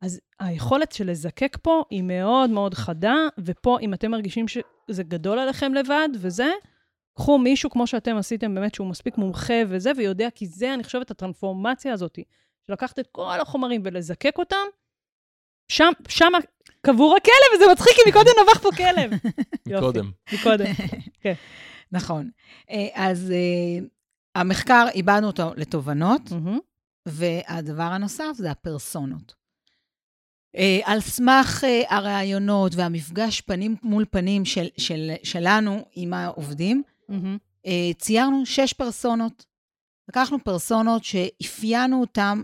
אז 0.00 0.20
היכולת 0.40 0.92
של 0.92 1.10
לזקק 1.10 1.56
פה 1.62 1.82
היא 1.90 2.02
מאוד 2.02 2.50
מאוד 2.50 2.74
חדה, 2.74 3.14
ופה, 3.38 3.78
אם 3.80 3.94
אתם 3.94 4.10
מרגישים 4.10 4.48
שזה 4.48 5.02
גדול 5.02 5.38
עליכם 5.38 5.74
לבד 5.74 6.08
וזה, 6.20 6.50
קחו 7.14 7.38
מישהו 7.38 7.70
כמו 7.70 7.86
שאתם 7.86 8.16
עשיתם, 8.16 8.54
באמת, 8.54 8.74
שהוא 8.74 8.86
מספיק 8.86 9.18
מומחה 9.18 9.54
וזה, 9.68 9.92
ויודע, 9.96 10.28
כי 10.34 10.46
זה, 10.46 10.74
אני 10.74 10.84
חושבת, 10.84 11.10
הטרנספורמציה 11.10 11.92
הזאת, 11.92 12.18
של 12.66 12.72
לקחת 12.72 12.98
את 12.98 13.06
כל 13.12 13.40
החומרים 13.40 13.82
ולזקק 13.84 14.38
אותם, 14.38 14.66
שם, 15.68 15.92
שם 16.08 16.32
קבור 16.80 17.16
הכלב, 17.16 17.54
וזה 17.54 17.64
מצחיק, 17.72 17.92
כי 17.94 18.10
מקודם 18.10 18.30
נבח 18.42 18.58
פה 18.58 18.68
כלב. 18.76 19.10
יופי, 19.66 19.86
קודם. 19.86 20.10
מקודם. 20.32 20.66
נכון. 21.92 22.30
אה, 22.70 22.88
אז 22.94 23.30
אה, 23.30 23.86
המחקר, 24.34 24.86
איבדנו 24.94 25.26
אותו 25.26 25.52
לתובנות. 25.56 26.22
והדבר 27.06 27.82
הנוסף 27.82 28.32
זה 28.34 28.50
הפרסונות. 28.50 29.34
אה, 30.56 30.80
על 30.84 31.00
סמך 31.00 31.64
אה, 31.64 31.96
הראיונות 31.96 32.74
והמפגש 32.74 33.40
פנים 33.40 33.76
מול 33.82 34.04
פנים 34.10 34.44
של, 34.44 34.66
של, 34.78 35.12
שלנו 35.22 35.84
עם 35.94 36.14
העובדים. 36.14 36.82
אה, 37.66 37.90
ציירנו 37.98 38.46
שש 38.46 38.72
פרסונות. 38.72 39.44
לקחנו 40.08 40.44
פרסונות 40.44 41.04
שאפיינו 41.04 42.00
אותם, 42.00 42.42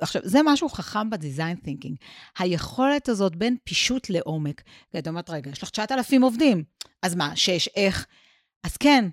עכשיו, 0.00 0.22
זה 0.24 0.38
משהו 0.44 0.68
חכם 0.68 1.10
בדיזיין 1.10 1.56
תינקינג. 1.56 1.96
היכולת 2.38 3.08
הזאת 3.08 3.36
בין 3.36 3.56
פישוט 3.64 4.10
לעומק. 4.10 4.62
את 4.98 5.08
אומרת, 5.08 5.30
רגע, 5.30 5.50
יש 5.50 5.62
לך 5.62 5.70
9,000 5.70 6.22
עובדים, 6.22 6.64
אז 7.02 7.14
מה, 7.14 7.36
שש, 7.36 7.68
איך? 7.68 8.06
אז 8.64 8.76
כן, 8.76 9.04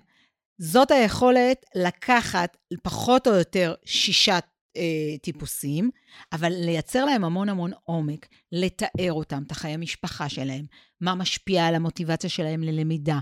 זאת 0.58 0.90
היכולת 0.90 1.64
לקחת 1.74 2.56
פחות 2.82 3.26
או 3.26 3.34
יותר 3.34 3.74
שישה 3.84 4.38
אה, 4.76 5.18
טיפוסים, 5.22 5.90
אבל 6.32 6.52
לייצר 6.52 7.04
להם 7.04 7.24
המון 7.24 7.48
המון 7.48 7.70
עומק, 7.84 8.28
לתאר 8.52 9.12
אותם, 9.12 9.42
את 9.46 9.50
החיי 9.50 9.74
המשפחה 9.74 10.28
שלהם, 10.28 10.64
מה 11.00 11.14
משפיע 11.14 11.66
על 11.66 11.74
המוטיבציה 11.74 12.30
שלהם 12.30 12.62
ללמידה, 12.62 13.18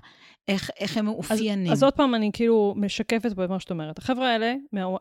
איך, 0.48 0.70
איך 0.80 0.96
הם 0.96 1.08
אז, 1.08 1.14
מאופיינים. 1.14 1.72
אז 1.72 1.82
עוד 1.82 1.92
פעם, 1.92 2.14
אני 2.14 2.30
כאילו 2.32 2.74
משקפת 2.76 3.32
פה 3.32 3.44
את 3.44 3.50
מה 3.50 3.60
שאת 3.60 3.70
אומרת. 3.70 3.98
החבר'ה 3.98 4.32
האלה, 4.32 4.54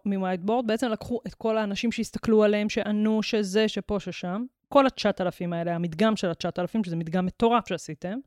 מווייטבורד, 0.06 0.68
בעצם 0.68 0.90
לקחו 0.90 1.20
את 1.28 1.34
כל 1.34 1.58
האנשים 1.58 1.92
שהסתכלו 1.92 2.44
עליהם, 2.44 2.70
שענו, 2.70 3.24
שזה, 3.24 3.68
שפה, 3.68 4.00
ששם, 4.00 4.44
כל 4.70 4.86
ה-9,000 4.86 5.56
האלה, 5.56 5.76
המדגם 5.76 6.16
של 6.16 6.30
ה-9,000, 6.30 6.86
שזה 6.86 6.96
מדגם 6.96 7.26
מטורף 7.26 7.68
שעשיתם, 7.70 8.18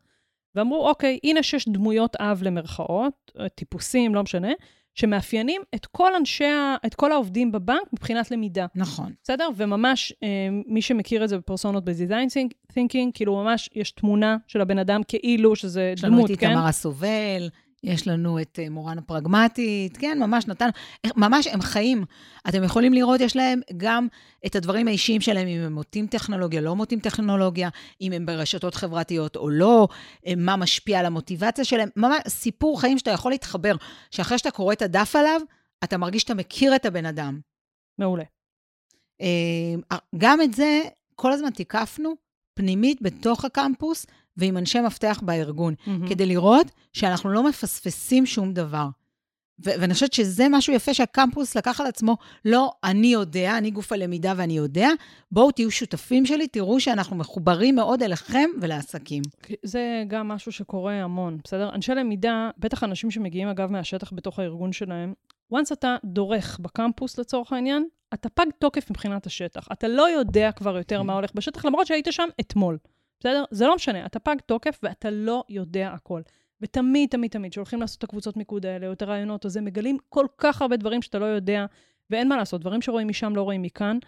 ואמרו, 0.55 0.89
אוקיי, 0.89 1.19
הנה 1.25 1.43
שש 1.43 1.69
דמויות 1.69 2.17
אב 2.17 2.43
למרכאות, 2.43 3.33
טיפוסים, 3.55 4.15
לא 4.15 4.23
משנה, 4.23 4.53
שמאפיינים 4.99 5.63
את 5.75 5.87
כל 5.87 6.15
אנשי, 6.15 6.45
ה- 6.45 6.77
את 6.87 6.95
כל 6.95 7.13
העובדים 7.13 7.53
בבנק 7.53 7.83
מבחינת 7.93 8.31
למידה. 8.31 8.67
נכון. 8.75 9.13
בסדר? 9.23 9.49
וממש, 9.57 10.13
אה, 10.23 10.29
מי 10.67 10.83
שמכיר 10.83 11.25
את 11.25 11.29
זה 11.29 11.39
בפרסונות 11.39 11.85
בדיזיין 11.85 12.29
תינקינג, 12.73 13.13
כאילו 13.15 13.37
ממש 13.37 13.69
יש 13.75 13.91
תמונה 13.91 14.37
של 14.47 14.61
הבן 14.61 14.79
אדם 14.79 15.01
כאילו 15.09 15.57
שזה 15.57 15.93
יש 15.95 16.05
לנו 16.05 16.17
דמות, 16.17 16.31
את 16.31 16.39
כן? 16.39 16.49
איתמר 16.51 16.67
הסובל, 16.67 17.49
יש 17.85 18.09
לנו 18.09 18.41
את 18.41 18.59
אה, 18.63 18.71
מורן 18.71 18.99
הפרגמטית, 18.99 19.97
כן, 19.97 20.19
ממש 20.21 20.47
נתנו, 20.47 20.69
איך- 21.05 21.13
ממש 21.17 21.47
הם 21.47 21.61
חיים. 21.61 22.05
אתם 22.49 22.65
יכולים 22.65 22.93
לראות, 22.93 23.21
יש 23.21 23.37
להם 23.37 23.61
גם 23.77 24.07
את 24.47 24.57
הדברים 24.57 24.89
האישיים 24.89 25.21
שלהם, 25.21 25.49
אם 25.49 25.61
הם 25.61 25.73
מוטים 25.73 26.07
טכנולוגיה, 26.07 26.61
לא 26.61 26.77
מוטים 26.77 27.01
טכנולוגיה, 27.01 27.69
אם 28.01 28.13
הם 28.13 28.27
ברשתות 28.27 28.75
חברתיות 28.75 29.37
או 29.37 29.51
לא, 29.51 29.89
אה, 30.27 30.33
מה 30.37 30.57
משפיע 30.57 30.99
על 30.99 31.07
המוטיבציה 31.07 31.65
שלהם, 31.65 31.89
ממש 31.97 32.19
סיפור 32.29 32.81
חיים 32.81 32.99
שאתה 32.99 33.11
יכול 33.11 33.33
להתחבר, 33.33 33.75
שאחרי 34.11 34.39
שאתה 34.39 34.51
קורא 34.51 34.73
את 34.73 34.83
הדף 34.83 35.17
עליו, 35.17 35.41
אתה 35.85 35.97
מרגיש 35.99 36.23
שאתה 36.23 36.35
מכיר 36.35 36.75
את 36.77 36.87
הבן 36.87 37.07
אדם. 37.07 37.41
מעולה. 37.99 38.25
אה, 39.21 39.97
גם 40.19 40.41
את 40.41 40.55
זה 40.55 40.81
כל 41.15 41.33
הזמן 41.33 41.51
תיקפנו 41.51 42.15
פנימית 42.55 43.03
בתוך 43.03 43.45
הקמפוס 43.45 44.07
ועם 44.39 44.57
אנשי 44.57 44.81
מפתח 44.81 45.21
בארגון, 45.23 45.75
מהמם. 45.87 46.09
כדי 46.09 46.27
לראות 46.27 46.67
שאנחנו 46.93 47.31
לא 47.31 47.49
מפספסים 47.49 48.27
שום 48.27 48.53
דבר. 48.53 48.89
ו- 49.67 49.71
ואני 49.81 49.95
חושבת 49.95 50.13
שזה 50.13 50.47
משהו 50.51 50.73
יפה 50.73 50.95
שהקמפוס 50.95 51.57
לקח 51.57 51.81
על 51.81 51.87
עצמו, 51.87 52.17
לא, 52.45 52.73
אני 52.85 53.07
יודע, 53.07 53.59
אני 53.59 53.71
גוף 53.71 53.93
הלמידה 53.93 54.33
ואני 54.37 54.57
יודע, 54.57 54.89
בואו 55.33 55.51
תהיו 55.51 55.71
שותפים 55.71 56.27
שלי, 56.27 56.49
תראו 56.49 56.81
שאנחנו 56.81 57.17
מחוברים 57.17 57.77
מאוד 57.77 58.03
אליכם 58.03 58.51
ולעסקים. 58.61 59.23
זה 59.63 60.05
גם 60.09 60.29
משהו 60.29 60.53
שקורה 60.53 60.95
המון, 60.95 61.39
בסדר? 61.45 61.71
אנשי 61.75 61.95
למידה, 61.95 62.51
בטח 62.59 62.85
אנשים 62.85 63.11
שמגיעים 63.11 63.49
אגב 63.49 63.71
מהשטח 63.71 64.13
בתוך 64.13 64.39
הארגון 64.39 64.73
שלהם, 64.73 65.13
once 65.55 65.73
אתה 65.73 65.97
דורך 66.05 66.59
בקמפוס 66.63 67.19
לצורך 67.19 67.53
העניין, 67.53 67.87
אתה 68.15 68.29
פג 68.29 68.47
תוקף 68.59 68.91
מבחינת 68.91 69.27
השטח. 69.27 69.69
אתה 69.73 69.89
לא 69.89 70.11
יודע 70.11 70.53
כבר 70.53 70.77
יותר 70.77 71.03
מה 71.03 71.15
הולך 71.15 71.31
בשטח, 71.35 71.65
למרות 71.65 71.87
שהיית 71.87 72.09
שם 72.11 72.29
אתמול, 72.41 72.79
בסדר? 73.21 73.45
זה 73.51 73.67
לא 73.67 73.75
משנה, 73.75 74.07
אתה 74.07 74.19
פג 74.19 74.37
תוקף 74.47 74.81
ואתה 74.83 75.11
לא 75.11 75.45
יודע 75.49 75.91
הכל. 75.93 76.23
ותמיד, 76.61 77.09
תמיד, 77.09 77.31
תמיד, 77.31 77.51
כשהולכים 77.51 77.81
לעשות 77.81 77.99
את 77.99 78.05
הקבוצות 78.05 78.37
מיקוד 78.37 78.67
האלה, 78.67 78.87
או 78.87 78.93
את 78.93 79.03
הרעיונות, 79.03 79.45
או 79.45 79.51
זה, 79.51 79.61
מגלים 79.61 79.97
כל 80.09 80.27
כך 80.39 80.63
הרבה 80.63 80.77
דברים 80.77 81.03
שאתה 81.03 81.19
לא 81.19 81.25
יודע, 81.25 81.67
ואין 82.11 82.29
מה 82.29 82.37
לעשות, 82.37 82.61
דברים 82.61 82.83
שרואים 82.83 83.09
משם 83.09 83.37
לא 83.37 83.43
רואים 83.43 83.63
מכאן. 83.63 83.99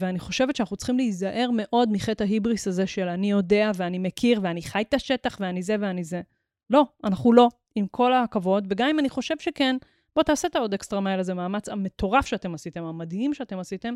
ואני 0.00 0.18
חושבת 0.18 0.56
שאנחנו 0.56 0.76
צריכים 0.76 0.96
להיזהר 0.96 1.50
מאוד 1.52 1.92
מחטא 1.92 2.24
ההיבריס 2.24 2.68
הזה 2.68 2.86
של 2.86 3.08
אני 3.08 3.30
יודע 3.30 3.70
ואני 3.74 3.98
מכיר 3.98 4.40
ואני 4.42 4.62
חי 4.62 4.82
את 4.88 4.94
השטח 4.94 5.36
ואני 5.40 5.62
זה 5.62 5.76
ואני 5.80 6.04
זה. 6.04 6.22
לא, 6.70 6.84
אנחנו 7.04 7.32
לא, 7.32 7.48
עם 7.74 7.86
כל 7.86 8.12
הכבוד, 8.12 8.66
וגם 8.70 8.88
אם 8.88 8.98
אני 8.98 9.08
חושב 9.08 9.38
שכן, 9.38 9.76
בוא 10.16 10.22
תעשה 10.22 10.48
את 10.48 10.56
העוד 10.56 10.74
אקסטרה 10.74 11.00
מייל 11.00 11.20
הזה, 11.20 11.34
מאמץ 11.34 11.68
המטורף 11.68 12.26
שאתם 12.26 12.54
עשיתם, 12.54 12.84
המדהים 12.84 13.34
שאתם 13.34 13.58
עשיתם, 13.58 13.94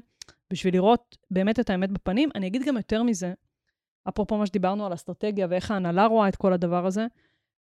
בשביל 0.51 0.75
לראות 0.75 1.17
באמת 1.31 1.61
את 1.61 1.71
האמת 1.71 1.91
בפנים. 1.91 2.29
אני 2.35 2.47
אגיד 2.47 2.63
גם 2.63 2.77
יותר 2.77 3.03
מזה, 3.03 3.33
אפרופו 4.09 4.39
מה 4.39 4.47
שדיברנו 4.47 4.87
על 4.87 4.95
אסטרטגיה 4.95 5.47
ואיך 5.51 5.71
ההנהלה 5.71 6.07
רואה 6.07 6.29
את 6.29 6.37
כל 6.37 6.53
הדבר 6.53 6.87
הזה, 6.87 7.07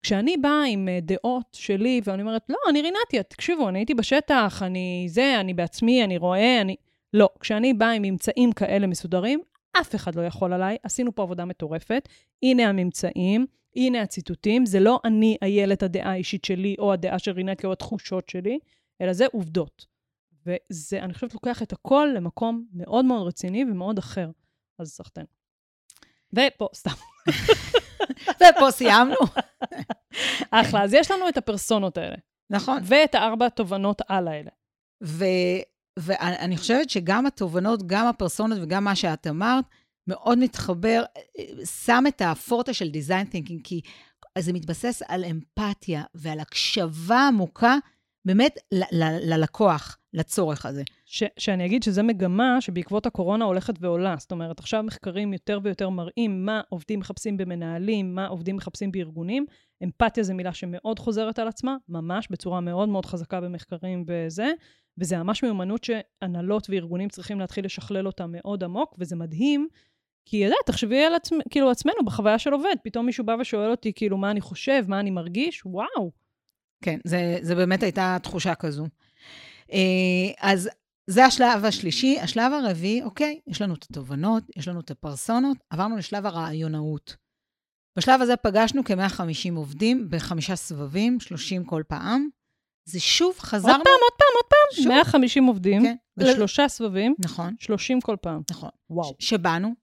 כשאני 0.03 0.37
באה 0.37 0.65
עם 0.69 0.89
אה, 0.89 0.99
דעות 1.03 1.47
שלי, 1.53 2.01
ואני 2.05 2.23
אומרת, 2.23 2.43
לא, 2.49 2.57
אני 2.69 2.83
רינתי, 2.83 3.23
תקשיבו, 3.29 3.69
אני 3.69 3.79
הייתי 3.79 3.95
בשטח, 3.95 4.63
אני 4.63 5.07
זה, 5.09 5.41
אני 5.41 5.55
בעצמי, 5.55 6.05
אני 6.05 6.19
רואה, 6.19 6.61
אני... 6.61 6.77
לא, 7.15 7.29
כשאני 7.41 7.75
באה 7.75 7.93
עם 7.93 8.03
ממצאים 8.03 8.53
כאלה 8.53 8.87
מסודרים, 8.87 9.41
אף 9.81 9.95
אחד 9.95 10.15
לא 10.15 10.23
יכול 10.23 10.53
עליי, 10.53 10.77
עשינו 10.83 11.15
פה 11.15 11.23
עבודה 11.23 11.45
מטורפת, 11.45 12.09
הנה 12.43 12.69
הממצאים, 12.69 13.47
הנה 13.77 14.03
הציטוטים, 14.03 14.67
זה 14.67 14.81
לא 14.81 15.01
אני 15.05 15.37
איילת 15.43 15.83
הדעה 15.83 16.13
האישית 16.13 16.45
שלי, 16.45 16.77
או 16.79 16.93
הדעה 16.93 17.19
של 17.19 17.31
רינתי, 17.31 17.67
או 17.67 17.73
התחושות 17.73 18.29
שלי, 18.29 18.59
אלא 19.01 19.13
זה 19.13 19.27
עובדות. 19.33 19.87
וזה, 20.47 20.99
אני 21.03 21.15
חושבת, 21.15 21.35
לוקח 21.35 21.63
את 21.63 21.73
הכל 21.73 22.09
למקום 22.15 22.67
מאוד 22.73 23.05
מאוד 23.05 23.27
רציני 23.27 23.65
ומאוד 23.65 23.99
אחר. 23.99 24.31
אז 24.79 24.91
סחטיין. 24.91 25.27
ופה, 26.33 26.69
סתם. 26.75 26.91
ופה 28.37 28.71
סיימנו. 28.71 29.17
אחלה, 30.51 30.83
אז 30.83 30.95
יש 30.95 31.11
לנו 31.11 31.29
את 31.29 31.37
הפרסונות 31.37 31.99
האלה, 31.99 32.17
נכון. 32.51 32.79
ואת 32.85 33.15
הארבע 33.15 33.49
תובנות 33.49 34.03
על 34.09 34.29
האלה. 34.29 34.51
ו, 35.05 35.25
ואני 35.99 36.57
חושבת 36.57 36.91
שגם 36.91 37.27
התובנות, 37.27 37.87
גם 37.87 38.07
הפרסונות 38.07 38.59
וגם 38.63 38.85
מה 38.85 38.97
שאת 38.97 39.27
אמרת, 39.27 39.65
מאוד 40.07 40.39
מתחבר, 40.39 41.05
שם 41.85 42.05
את 42.09 42.23
הפורטה 42.23 42.75
של 42.75 42.89
דיזיין 42.89 43.27
תינקינג, 43.27 43.61
כי 43.65 43.81
זה 44.39 44.53
מתבסס 44.53 45.03
על 45.09 45.25
אמפתיה 45.25 46.03
ועל 46.15 46.41
הקשבה 46.41 47.29
עמוקה 47.29 47.77
באמת 48.25 48.59
ל- 48.73 49.03
ל- 49.03 49.33
ללקוח, 49.33 49.99
לצורך 50.15 50.67
הזה. 50.67 50.83
ש, 51.05 51.23
שאני 51.39 51.67
אגיד 51.67 51.83
שזו 51.83 52.05
מגמה 52.05 52.61
שבעקבות 52.61 53.07
הקורונה 53.07 53.45
הולכת 53.45 53.75
ועולה. 53.81 54.15
זאת 54.19 54.33
אומרת, 54.33 54.59
עכשיו 54.59 54.83
מחקרים 54.83 55.33
יותר 55.33 55.59
ויותר 55.63 55.89
מראים 55.89 56.45
מה 56.47 56.61
עובדים 56.69 56.99
מחפשים 56.99 57.37
במנהלים, 57.37 58.15
מה 58.15 58.27
עובדים 58.27 58.57
מחפשים 58.57 58.93
בארגונים. 58.93 59.47
אמפתיה 59.85 60.25
זו 60.25 60.35
מילה 60.35 60.53
שמאוד 60.53 60.99
חוזרת 60.99 61.39
על 61.39 61.49
עצמה, 61.49 61.77
ממש, 61.89 62.29
בצורה 62.31 62.61
מאוד 62.61 62.89
מאוד 62.89 63.07
חזקה 63.07 63.41
במחקרים 63.41 64.05
וזה, 64.07 64.51
וזה 64.99 65.19
ממש 65.19 65.43
מיומנות 65.43 65.85
שהנהלות 65.85 66.71
וארגונים 66.71 67.09
צריכים 67.09 67.41
להתחיל 67.41 67.65
לשכלל 67.65 68.07
אותה 68.07 68.25
מאוד 68.29 68.65
עמוק, 68.65 68.95
וזה 68.99 69.17
מדהים, 69.17 69.69
כי 70.27 70.37
יודעת, 70.37 70.59
תחשבי 70.67 71.05
על 71.05 71.15
עצמ, 71.15 71.39
כאילו 71.51 71.71
עצמנו 71.71 72.05
בחוויה 72.05 72.39
של 72.39 72.53
עובד, 72.53 72.75
פתאום 72.85 73.07
מישהו 73.07 73.25
בא 73.25 73.37
ושואל 73.41 73.71
אותי, 73.71 73.93
כאילו, 73.93 74.17
מה 74.17 74.31
אני 74.31 74.41
חושב, 74.41 74.85
מה 74.89 75.01
אני 75.01 75.11
מרגיש, 75.11 75.67
וואו. 75.67 76.11
כן, 76.83 76.99
זה, 77.05 77.39
זה 77.41 77.55
באמת 77.55 77.83
הייתה 77.83 78.17
תחושה 78.23 78.55
כזו. 78.55 78.87
אה, 79.73 80.51
אז 80.51 80.69
זה 81.11 81.25
השלב 81.25 81.65
השלישי. 81.65 82.21
השלב 82.21 82.53
הרביעי, 82.53 83.03
אוקיי, 83.03 83.41
יש 83.47 83.63
לנו 83.63 83.75
את 83.75 83.87
התובנות, 83.91 84.45
יש 84.57 84.69
לנו 84.69 84.81
את 84.81 84.91
הפרסונות, 84.91 85.57
עברנו 85.71 85.97
לשלב 85.97 86.27
הרעיונאות. 86.27 87.17
בשלב 87.99 88.21
הזה 88.23 88.37
פגשנו 88.37 88.83
כ-150 88.85 89.57
עובדים 89.57 90.07
בחמישה 90.11 90.57
סבבים, 90.57 91.21
30 91.21 91.65
כל 91.65 91.83
פעם. 91.89 92.29
זה 92.89 93.01
שוב 93.01 93.39
חזרנו... 93.39 93.75
עוד 93.75 93.85
פעם, 93.85 93.93
עוד 94.03 94.13
פעם, 94.19 94.29
עוד 94.37 94.45
פעם. 94.51 94.83
שוב. 94.83 94.89
150 94.89 95.45
עובדים, 95.45 95.83
כן. 95.83 95.97
לשלושה 96.17 96.69
סבבים, 96.69 97.15
נכון, 97.25 97.55
30 97.61 98.01
כל 98.01 98.17
פעם. 98.23 98.43
נכון. 98.51 98.71
וואו. 98.91 99.15
ש- 99.19 99.29
שבאנו, 99.29 99.75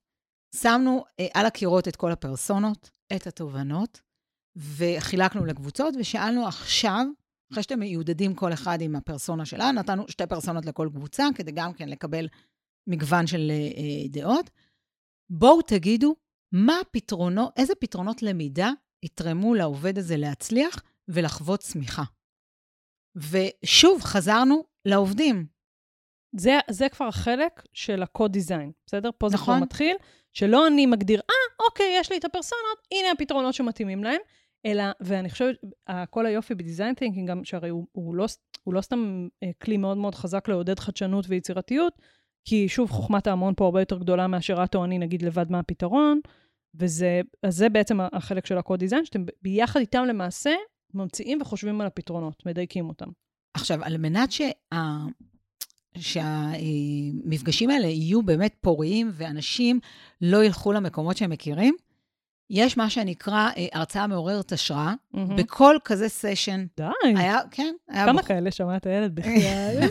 שמנו 0.55 1.03
אה, 1.19 1.27
על 1.33 1.45
הקירות 1.45 1.87
את 1.87 1.95
כל 1.95 2.11
הפרסונות, 2.11 2.89
את 3.15 3.27
התובנות, 3.27 4.01
וחילקנו 4.55 5.45
לקבוצות, 5.45 5.93
ושאלנו 5.99 6.47
עכשיו, 6.47 7.05
אחרי 7.51 7.63
שאתם 7.63 7.79
מיודדים 7.79 8.35
כל 8.35 8.53
אחד 8.53 8.81
עם 8.81 8.95
הפרסונה 8.95 9.45
שלה, 9.45 9.71
נתנו 9.71 10.07
שתי 10.07 10.27
פרסונות 10.27 10.65
לכל 10.65 10.89
קבוצה, 10.93 11.25
כדי 11.35 11.51
גם 11.51 11.73
כן 11.73 11.89
לקבל 11.89 12.27
מגוון 12.87 13.27
של 13.27 13.51
אה, 13.51 13.55
אה, 13.55 14.07
דעות. 14.09 14.49
בואו 15.29 15.61
תגידו 15.61 16.15
מה 16.51 16.79
הפתרונות, 16.79 17.53
איזה 17.57 17.73
פתרונות 17.75 18.23
למידה 18.23 18.71
יתרמו 19.03 19.53
לעובד 19.53 19.97
הזה 19.97 20.17
להצליח 20.17 20.83
ולחוות 21.07 21.59
צמיחה. 21.59 22.03
ושוב, 23.15 24.01
חזרנו 24.01 24.63
לעובדים. 24.85 25.45
זה, 26.35 26.57
זה 26.69 26.89
כבר 26.89 27.05
החלק 27.05 27.63
של 27.73 28.03
design, 28.03 28.71
בסדר? 28.85 29.09
פה 29.17 29.29
זה 29.29 29.35
נכון. 29.35 29.55
כבר 29.55 29.63
מתחיל, 29.63 29.95
שלא 30.33 30.67
אני 30.67 30.85
מגדיר, 30.85 31.21
אה, 31.29 31.65
אוקיי, 31.65 31.93
יש 31.99 32.11
לי 32.11 32.17
את 32.17 32.25
הפרסונות, 32.25 32.87
הנה 32.91 33.11
הפתרונות 33.11 33.53
שמתאימים 33.53 34.03
להם, 34.03 34.21
אלא, 34.65 34.83
ואני 34.99 35.29
חושבת, 35.29 35.55
כל 36.09 36.25
היופי 36.25 36.55
ב 36.55 36.61
design 36.61 36.95
thinking, 36.95 37.29
גם 37.29 37.43
שהרי 37.43 37.69
הוא, 37.69 37.87
הוא, 37.91 38.15
לא, 38.15 38.25
הוא 38.63 38.73
לא 38.73 38.81
סתם 38.81 39.27
אה, 39.43 39.49
כלי 39.61 39.77
מאוד 39.77 39.97
מאוד 39.97 40.15
חזק 40.15 40.47
לעודד 40.47 40.79
חדשנות 40.79 41.25
ויצירתיות, 41.29 41.93
כי 42.45 42.69
שוב, 42.69 42.91
חוכמת 42.91 43.27
ההמון 43.27 43.53
פה 43.57 43.65
הרבה 43.65 43.81
יותר 43.81 43.97
גדולה 43.97 44.27
מאשר 44.27 44.63
את 44.63 44.75
או 44.75 44.85
אני, 44.85 44.97
נגיד, 44.97 45.21
לבד 45.21 45.51
מה 45.51 45.59
הפתרון, 45.59 46.19
וזה, 46.75 47.21
אז 47.43 47.55
זה 47.55 47.69
בעצם 47.69 47.99
החלק 48.13 48.45
של 48.45 48.57
ה-co-design, 48.57 49.05
שאתם 49.05 49.25
ביחד 49.41 49.79
איתם 49.79 50.03
למעשה 50.07 50.53
ממציאים 50.93 51.41
וחושבים 51.41 51.81
על 51.81 51.87
הפתרונות, 51.87 52.45
מדייקים 52.45 52.89
אותם. 52.89 53.09
עכשיו, 53.53 53.83
על 53.83 53.97
מנת 53.97 54.31
שה... 54.31 54.49
שהמפגשים 55.97 57.69
האלה 57.69 57.87
יהיו 57.87 58.23
באמת 58.23 58.55
פוריים 58.61 59.09
ואנשים 59.13 59.79
לא 60.21 60.43
ילכו 60.43 60.71
למקומות 60.71 61.17
שהם 61.17 61.29
מכירים, 61.29 61.75
יש 62.49 62.77
מה 62.77 62.89
שנקרא 62.89 63.49
אה, 63.57 63.65
הרצאה 63.73 64.07
מעוררת 64.07 64.51
השראה. 64.51 64.93
מהמם. 65.13 65.35
בכל 65.35 65.75
כזה 65.85 66.09
סשן 66.09 66.65
די, 66.77 66.83
היה, 67.03 67.39
כן, 67.51 67.73
היה... 67.89 68.05
כמה 68.05 68.13
בחור- 68.13 68.27
כאלה 68.27 68.51
שמעת 68.51 68.85
הילד 68.85 69.15
בכלל? 69.15 69.87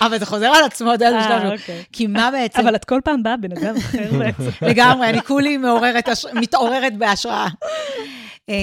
אבל 0.00 0.18
זה 0.18 0.26
חוזר 0.26 0.46
על 0.46 0.64
עצמו, 0.64 0.94
אתה 0.94 1.04
יודע, 1.04 1.18
אה, 1.18 1.24
שלנו. 1.24 1.52
אוקיי. 1.52 1.84
כי 1.92 2.06
מה 2.06 2.30
בעצם... 2.32 2.60
אבל 2.60 2.74
את 2.74 2.84
כל 2.84 3.00
פעם 3.04 3.22
באה 3.22 3.36
בן 3.36 3.52
אדם 3.56 3.76
אחר 3.76 4.10
בעצם. 4.18 4.50
לגמרי, 4.62 5.08
אני 5.10 5.22
כולי 5.22 5.56
מעוררת, 5.56 6.08
הש- 6.08 6.26
מתעוררת 6.34 6.96
בהשראה. 6.98 7.46
אה, 8.50 8.54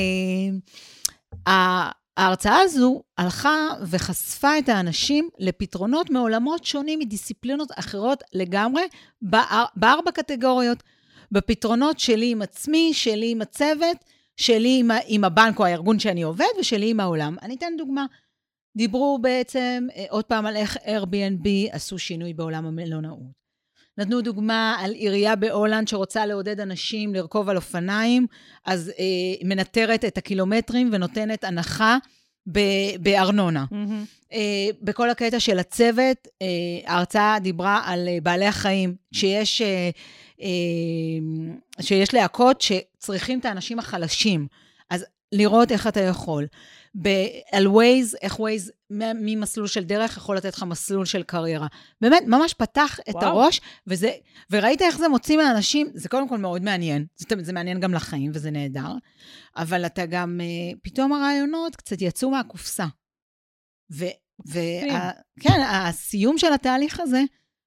ההרצאה 2.17 2.57
הזו 2.61 3.01
הלכה 3.17 3.55
וחשפה 3.89 4.57
את 4.59 4.69
האנשים 4.69 5.29
לפתרונות 5.39 6.09
מעולמות 6.09 6.65
שונים, 6.65 6.99
מדיסציפלינות 6.99 7.69
אחרות 7.75 8.23
לגמרי, 8.33 8.83
באר- 9.21 9.65
בארבע 9.75 10.11
קטגוריות. 10.11 10.83
בפתרונות 11.31 11.99
שלי 11.99 12.31
עם 12.31 12.41
עצמי, 12.41 12.93
שלי 12.93 13.31
עם 13.31 13.41
הצוות, 13.41 13.97
שלי 14.37 14.77
עם, 14.79 14.91
עם 15.07 15.23
הבנק 15.23 15.59
או 15.59 15.65
הארגון 15.65 15.99
שאני 15.99 16.21
עובד, 16.21 16.45
ושלי 16.59 16.89
עם 16.89 16.99
העולם. 16.99 17.35
אני 17.41 17.55
אתן 17.55 17.73
דוגמה. 17.77 18.05
דיברו 18.77 19.19
בעצם 19.21 19.87
אה, 19.95 20.05
עוד 20.09 20.25
פעם 20.25 20.45
על 20.45 20.55
איך 20.55 20.77
Airbnb 20.77 21.47
עשו 21.71 21.99
שינוי 21.99 22.33
בעולם 22.33 22.65
המלונאות. 22.65 23.39
נתנו 23.97 24.21
דוגמה 24.21 24.75
על 24.79 24.91
עירייה 24.91 25.35
בהולנד 25.35 25.87
שרוצה 25.87 26.25
לעודד 26.25 26.59
אנשים 26.59 27.15
לרכוב 27.15 27.49
על 27.49 27.55
אופניים, 27.55 28.27
אז 28.65 28.91
אה, 28.99 29.47
מנטרת 29.47 30.05
את 30.05 30.17
הקילומטרים 30.17 30.89
ונותנת 30.93 31.43
הנחה 31.43 31.97
ב- 32.51 32.95
בארנונה. 32.99 33.65
מהמם. 33.71 34.03
אה, 34.33 34.69
בכל 34.81 35.09
הקטע 35.09 35.39
של 35.39 35.59
הצוות, 35.59 36.27
אה, 36.41 36.47
ההרצאה 36.85 37.39
דיברה 37.39 37.81
על 37.85 38.07
אה, 38.07 38.17
בעלי 38.23 38.45
החיים, 38.45 38.95
שיש, 39.11 39.61
אה, 39.61 39.89
שיש 41.81 42.13
להקות 42.13 42.61
שצריכים 42.61 43.39
את 43.39 43.45
האנשים 43.45 43.79
החלשים. 43.79 44.47
אז 44.89 45.05
לראות 45.31 45.71
איך 45.71 45.87
אתה 45.87 45.99
יכול. 45.99 46.47
ב- 47.01 47.27
על 47.51 47.67
ווייז, 47.67 48.15
איך 48.21 48.39
ווייז 48.39 48.71
ממסלול 48.89 49.67
של 49.67 49.83
דרך 49.83 50.17
יכול 50.17 50.37
לתת 50.37 50.53
לך 50.53 50.63
מסלול 50.63 51.05
של 51.05 51.23
קריירה. 51.23 51.67
באמת, 52.01 52.23
ממש 52.27 52.53
פתח 52.53 52.99
את 53.09 53.15
וואו. 53.15 53.27
הראש, 53.27 53.61
וזה, 53.87 54.11
וראית 54.51 54.81
איך 54.81 54.97
זה 54.97 55.07
מוציא 55.07 55.37
מהאנשים, 55.37 55.87
זה 55.93 56.09
קודם 56.09 56.29
כל 56.29 56.37
מאוד 56.37 56.61
מעניין. 56.61 57.05
זה, 57.15 57.25
זה 57.41 57.53
מעניין 57.53 57.79
גם 57.79 57.93
לחיים, 57.93 58.31
וזה 58.33 58.51
נהדר. 58.51 58.93
אבל 59.57 59.85
אתה 59.85 60.05
גם, 60.05 60.41
אה, 60.41 60.77
פתאום 60.83 61.13
הרעיונות 61.13 61.75
קצת 61.75 62.01
יצאו 62.01 62.29
מהקופסה. 62.31 62.85
ו... 63.91 64.05
וה, 64.45 65.11
כן, 65.39 65.61
הסיום 65.69 66.37
של 66.37 66.53
התהליך 66.53 66.99
הזה, 66.99 67.21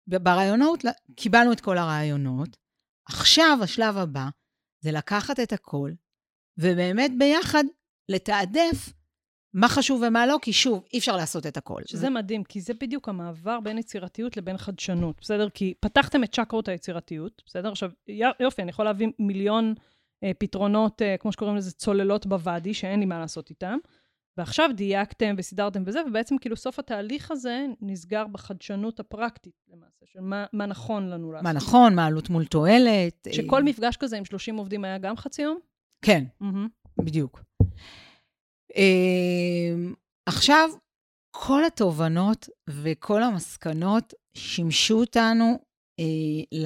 ברעיונות, 0.06 0.84
קיבלנו 1.16 1.52
את 1.52 1.60
כל 1.60 1.78
הרעיונות. 1.78 2.61
עכשיו, 3.12 3.58
השלב 3.62 3.96
הבא, 3.96 4.28
זה 4.80 4.92
לקחת 4.92 5.40
את 5.40 5.52
הכל, 5.52 5.90
ובאמת 6.58 7.10
ביחד 7.18 7.64
לתעדף 8.08 8.92
מה 9.54 9.68
חשוב 9.68 10.02
ומה 10.06 10.26
לא, 10.26 10.38
כי 10.42 10.52
שוב, 10.52 10.84
אי 10.92 10.98
אפשר 10.98 11.16
לעשות 11.16 11.46
את 11.46 11.56
הכל. 11.56 11.82
שזה 11.86 12.10
מדהים, 12.10 12.44
כי 12.44 12.60
זה 12.60 12.74
בדיוק 12.74 13.08
המעבר 13.08 13.60
בין 13.60 13.78
יצירתיות 13.78 14.36
לבין 14.36 14.58
חדשנות, 14.58 15.16
בסדר? 15.20 15.48
כי 15.48 15.74
פתחתם 15.80 16.24
את 16.24 16.34
צ'קרות 16.34 16.68
היצירתיות, 16.68 17.42
בסדר? 17.46 17.72
עכשיו, 17.72 17.90
יופי, 18.40 18.62
אני 18.62 18.70
יכול 18.70 18.84
להביא 18.84 19.08
מיליון 19.18 19.74
אה, 20.24 20.30
פתרונות, 20.38 21.02
אה, 21.02 21.16
כמו 21.16 21.32
שקוראים 21.32 21.56
לזה, 21.56 21.72
צוללות 21.72 22.26
בוואדי, 22.26 22.74
שאין 22.74 23.00
לי 23.00 23.06
מה 23.06 23.18
לעשות 23.18 23.50
איתם. 23.50 23.78
ועכשיו 24.36 24.70
דייקתם 24.76 25.34
וסידרתם 25.38 25.82
וזה, 25.86 26.00
ובעצם 26.06 26.38
כאילו 26.38 26.56
סוף 26.56 26.78
התהליך 26.78 27.30
הזה 27.30 27.66
נסגר 27.80 28.26
בחדשנות 28.26 29.00
הפרקטית, 29.00 29.54
למעשה, 29.68 30.06
של 30.06 30.20
מה, 30.20 30.44
מה 30.52 30.66
נכון 30.66 31.08
לנו 31.08 31.32
לעשות. 31.32 31.44
מה 31.44 31.52
נכון, 31.52 31.94
מה 31.94 32.06
עלות 32.06 32.30
מול 32.30 32.44
תועלת. 32.44 33.26
שכל 33.32 33.56
אה, 33.56 33.62
מפגש 33.62 33.96
כזה 33.96 34.18
עם 34.18 34.24
30 34.24 34.56
עובדים 34.56 34.84
היה 34.84 34.98
גם 34.98 35.16
חצי 35.16 35.42
יום? 35.42 35.58
כן, 36.04 36.24
מהמם. 36.40 36.68
בדיוק. 36.98 37.42
אה, 38.76 39.74
עכשיו, 40.26 40.70
כל 41.30 41.64
התובנות 41.64 42.48
וכל 42.70 43.22
המסקנות 43.22 44.14
שימשו 44.34 45.00
אותנו 45.00 45.58
אה, 46.00 46.60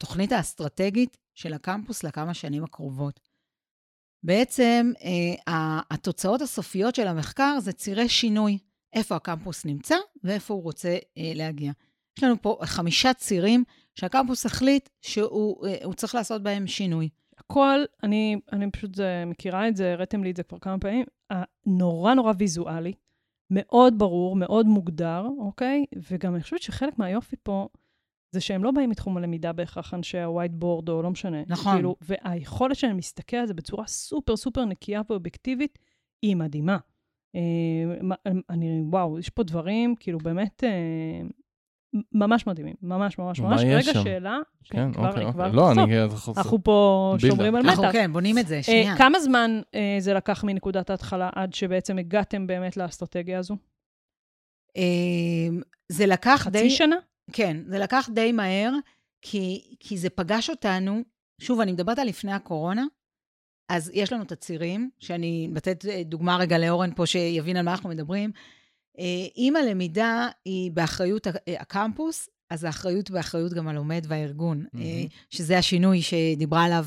לתוכנית 0.00 0.32
האסטרטגית 0.32 1.16
של 1.34 1.54
הקמפוס 1.54 2.04
לכמה 2.04 2.34
שנים 2.34 2.64
הקרובות. 2.64 3.20
בעצם 4.24 4.92
אה, 5.04 5.80
התוצאות 5.90 6.42
הסופיות 6.42 6.94
של 6.94 7.06
המחקר 7.06 7.58
זה 7.60 7.72
צירי 7.72 8.08
שינוי, 8.08 8.58
איפה 8.92 9.16
הקמפוס 9.16 9.64
נמצא 9.64 9.94
ואיפה 10.24 10.54
הוא 10.54 10.62
רוצה 10.62 10.96
אה, 11.18 11.32
להגיע. 11.34 11.72
יש 12.18 12.24
לנו 12.24 12.42
פה 12.42 12.58
חמישה 12.62 13.14
צירים 13.14 13.64
שהקמפוס 13.94 14.46
החליט 14.46 14.88
שהוא 15.02 15.66
אה, 15.66 15.94
צריך 15.96 16.14
לעשות 16.14 16.42
בהם 16.42 16.66
שינוי. 16.66 17.08
הכל, 17.38 17.84
אני, 18.02 18.36
אני 18.52 18.70
פשוט 18.70 18.90
מכירה 19.26 19.68
את 19.68 19.76
זה, 19.76 19.92
הראיתם 19.92 20.24
לי 20.24 20.30
את 20.30 20.36
זה 20.36 20.42
כבר 20.42 20.58
כמה 20.58 20.78
פעמים, 20.78 21.04
נורא 21.66 22.14
נורא 22.14 22.32
ויזואלי, 22.38 22.92
מאוד 23.50 23.98
ברור, 23.98 24.36
מאוד 24.36 24.66
מוגדר, 24.66 25.26
אוקיי? 25.38 25.84
וגם 26.10 26.34
אני 26.34 26.42
חושבת 26.42 26.62
שחלק 26.62 26.98
מהיופי 26.98 27.36
פה, 27.42 27.68
זה 28.34 28.40
שהם 28.40 28.64
לא 28.64 28.70
באים 28.70 28.90
מתחום 28.90 29.16
הלמידה 29.16 29.52
בהכרח 29.52 29.94
אנשי 29.94 30.18
הווייט 30.18 30.52
בורד 30.54 30.88
או 30.88 31.02
לא 31.02 31.10
משנה. 31.10 31.42
נכון. 31.46 31.74
כאילו, 31.74 31.96
והיכולת 32.00 32.76
שלהם 32.76 32.96
להסתכל 32.96 33.36
על 33.36 33.46
זה 33.46 33.54
בצורה 33.54 33.86
סופר 33.86 34.36
סופר 34.36 34.64
נקייה 34.64 35.00
ואובייקטיבית, 35.10 35.78
היא 36.22 36.36
מדהימה. 36.36 36.76
אה, 37.34 37.40
אני, 38.50 38.82
וואו, 38.90 39.18
יש 39.18 39.30
פה 39.30 39.42
דברים, 39.42 39.94
כאילו 40.00 40.18
באמת, 40.18 40.64
אה, 40.64 41.28
ממש 42.12 42.46
מדהימים, 42.46 42.74
ממש 42.82 43.18
ממש 43.18 43.40
ממש. 43.40 43.60
רגע, 43.64 43.82
שם? 43.82 44.02
שאלה, 44.04 44.38
כן, 44.64 44.92
כבר- 44.92 45.08
אוקיי, 45.08 45.32
כבר 45.32 45.44
אוקיי. 45.46 45.56
לא. 45.56 45.72
אני... 45.72 46.04
אנחנו 46.36 46.64
פה. 46.64 47.14
שומרים 47.18 47.54
על 47.54 47.66
אנחנו 47.66 47.82
מתח. 47.82 47.92
כן, 47.92 48.12
בונים 48.12 48.38
את 48.38 48.46
זה, 48.46 48.56
אה, 48.56 48.62
שנייה. 48.62 48.96
כמה 48.96 49.20
זמן 49.20 49.60
אה, 49.74 49.96
זה 49.98 50.14
לקח 50.14 50.44
מנקודת 50.44 50.90
ההתחלה 50.90 51.30
עד 51.34 51.54
שבעצם 51.54 51.98
הגעתם 51.98 52.46
באמת 52.46 52.76
לאסטרטגיה 52.76 53.38
הזו? 53.38 53.56
אה, 54.76 55.56
זה 55.88 56.06
לקח 56.06 56.46
די... 56.50 56.58
חצי 56.58 56.70
שנה? 56.70 56.96
כן, 57.32 57.56
זה 57.66 57.78
לקח 57.78 58.08
די 58.14 58.32
מהר, 58.32 58.72
כי, 59.22 59.74
כי 59.80 59.98
זה 59.98 60.10
פגש 60.10 60.50
אותנו, 60.50 61.02
שוב, 61.40 61.60
אני 61.60 61.72
מדברת 61.72 61.98
על 61.98 62.08
לפני 62.08 62.32
הקורונה, 62.32 62.84
אז 63.68 63.90
יש 63.94 64.12
לנו 64.12 64.22
את 64.22 64.32
הצירים, 64.32 64.90
שאני 64.98 65.50
לתת 65.54 65.84
אה, 65.86 66.02
דוגמה 66.04 66.36
רגע 66.36 66.58
לאורן 66.58 66.90
פה, 66.94 67.06
שיבין 67.06 67.56
על 67.56 67.64
מה 67.64 67.72
אנחנו 67.72 67.88
מדברים. 67.88 68.30
אה, 68.98 69.26
אם 69.36 69.56
הלמידה 69.56 70.28
היא 70.44 70.70
באחריות 70.70 71.26
אה, 71.26 71.32
הקמפוס, 71.60 72.28
אז 72.50 72.64
האחריות 72.64 73.10
באחריות 73.10 73.52
גם 73.52 73.68
הלומד 73.68 74.04
והארגון. 74.08 74.64
אה, 74.74 75.04
שזה 75.30 75.58
השינוי 75.58 76.02
שדיברה 76.02 76.64
עליו 76.64 76.84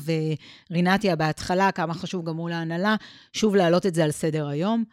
רינתיה 0.70 1.16
בהתחלה, 1.16 1.72
כמה 1.72 1.94
חשוב 1.94 2.28
גם 2.28 2.36
מול 2.36 2.52
ההנהלה, 2.52 2.96
שוב 3.32 3.56
להעלות 3.56 3.86
את 3.86 3.94
זה 3.94 4.04
על 4.04 4.10
סדר 4.10 4.48
היום. 4.48 4.84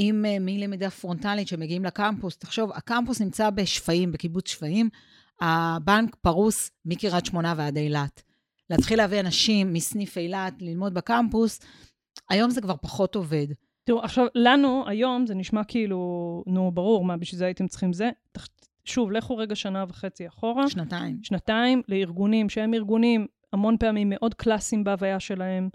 אם 0.00 0.24
אה, 0.24 0.36
מלמידה 0.40 0.90
פרונטלית 0.90 1.48
שמגיעים 1.48 1.84
לקמפוס, 1.84 2.36
תחשוב, 2.38 2.70
הקמפוס 2.74 3.20
נמצא 3.20 3.50
בשפיים, 3.50 4.12
בקיבוץ 4.12 4.48
שפיים, 4.48 4.88
הבנק 5.40 6.14
פרוס 6.14 6.70
מקריית 6.84 7.26
שמונה 7.26 7.54
ועד 7.56 7.76
אילת. 7.76 8.22
להתחיל 8.70 8.98
להביא 8.98 9.20
אנשים 9.20 9.72
מסניף 9.72 10.18
אילת 10.18 10.54
ללמוד 10.60 10.94
בקמפוס, 10.94 11.60
היום 12.30 12.50
זה 12.50 12.60
כבר 12.60 12.76
פחות 12.82 13.14
עובד. 13.14 13.46
תראו, 13.84 14.02
עכשיו, 14.02 14.26
לנו 14.34 14.84
היום 14.88 15.26
זה 15.26 15.34
נשמע 15.34 15.64
כאילו, 15.64 16.42
נו, 16.46 16.70
ברור, 16.74 17.04
מה, 17.04 17.16
בשביל 17.16 17.38
זה 17.38 17.44
הייתם 17.44 17.66
צריכים 17.66 17.92
זה. 17.92 18.10
תח- 18.32 18.48
שוב, 18.84 19.10
לכו 19.12 19.36
רגע 19.36 19.54
שנה 19.56 19.84
וחצי 19.88 20.28
אחורה. 20.28 20.68
שנתיים. 20.70 21.18
שנתיים 21.22 21.82
לארגונים 21.88 22.48
שהם 22.48 22.74
ארגונים 22.74 23.26
המון 23.52 23.76
פעמים 23.76 24.08
מאוד 24.10 24.34
קלאסיים 24.34 24.84
בהוויה 24.84 25.20
שלהם, 25.20 25.68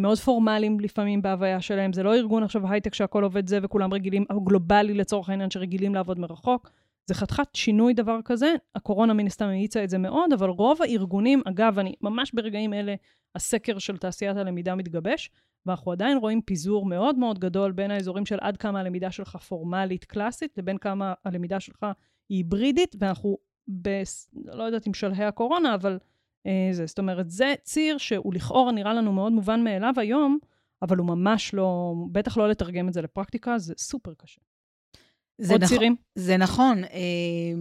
מאוד 0.00 0.18
פורמליים 0.18 0.80
לפעמים 0.80 1.22
בהוויה 1.22 1.60
שלהם. 1.60 1.92
זה 1.92 2.02
לא 2.02 2.14
ארגון 2.14 2.42
עכשיו 2.42 2.72
הייטק 2.72 2.94
שהכל 2.94 3.24
עובד 3.24 3.48
זה 3.48 3.58
וכולם 3.62 3.94
רגילים, 3.94 4.24
או 4.30 4.40
גלובלי 4.40 4.94
לצורך 4.94 5.28
העניין 5.28 5.50
שרגילים 5.50 5.94
לעבוד 5.94 6.18
מרחוק. 6.18 6.70
זה 7.06 7.14
חתיכת 7.14 7.54
שינוי 7.54 7.94
דבר 7.94 8.18
כזה. 8.24 8.54
הקורונה 8.74 9.12
מן 9.12 9.26
הסתם 9.26 9.44
האיצה 9.44 9.84
את 9.84 9.90
זה 9.90 9.98
מאוד, 9.98 10.32
אבל 10.32 10.48
רוב 10.48 10.82
הארגונים, 10.82 11.42
אגב, 11.44 11.78
אני 11.78 11.94
ממש 12.00 12.32
ברגעים 12.34 12.74
אלה, 12.74 12.94
הסקר 13.34 13.78
של 13.78 13.96
תעשיית 13.96 14.36
הלמידה 14.36 14.74
מתגבש, 14.74 15.30
ואנחנו 15.66 15.92
עדיין 15.92 16.18
רואים 16.18 16.42
פיזור 16.42 16.86
מאוד 16.86 17.18
מאוד 17.18 17.38
גדול 17.38 17.72
בין 17.72 17.90
האזורים 17.90 18.26
של 18.26 18.38
עד 18.40 18.56
כמה 18.56 18.80
הלמידה 18.80 19.10
שלך 19.10 19.36
פורמלית 19.36 20.04
קלאסית, 20.04 20.58
לבין 20.58 20.78
כמה 20.78 21.14
הלמידה 21.24 21.60
שלך 21.60 21.86
היא 22.28 22.38
היברידית, 22.38 22.96
ואנחנו 22.98 23.38
ב... 23.82 24.02
לא 24.44 24.62
יודעת 24.62 24.86
אם 24.86 24.94
שלהי 24.94 25.24
הקורונה, 25.24 25.74
אבל 25.74 25.92
אה, 25.92 25.98
זה. 26.72 26.86
זאת 26.86 26.98
אומרת, 26.98 27.30
זה 27.30 27.54
ציר 27.62 27.98
שהוא 27.98 28.34
לכאורה 28.34 28.72
נראה 28.72 28.94
לנו 28.94 29.12
מאוד 29.12 29.32
מובן 29.32 29.64
מאליו 29.64 29.92
היום, 29.96 30.38
אבל 30.82 30.96
הוא 30.96 31.06
ממש 31.06 31.54
לא, 31.54 31.94
בטח 32.12 32.36
לא 32.36 32.48
לתרגם 32.48 32.88
את 32.88 32.92
זה 32.92 33.02
לפרקטיקה, 33.02 33.58
זה 33.58 33.74
סופר 33.78 34.14
קשה. 34.14 34.40
זה 35.40 35.52
עוד 35.52 35.62
נכון, 35.64 35.76
צירים? 35.76 35.96
זה 36.14 36.36
נכון. 36.36 36.84
אה, 36.84 37.54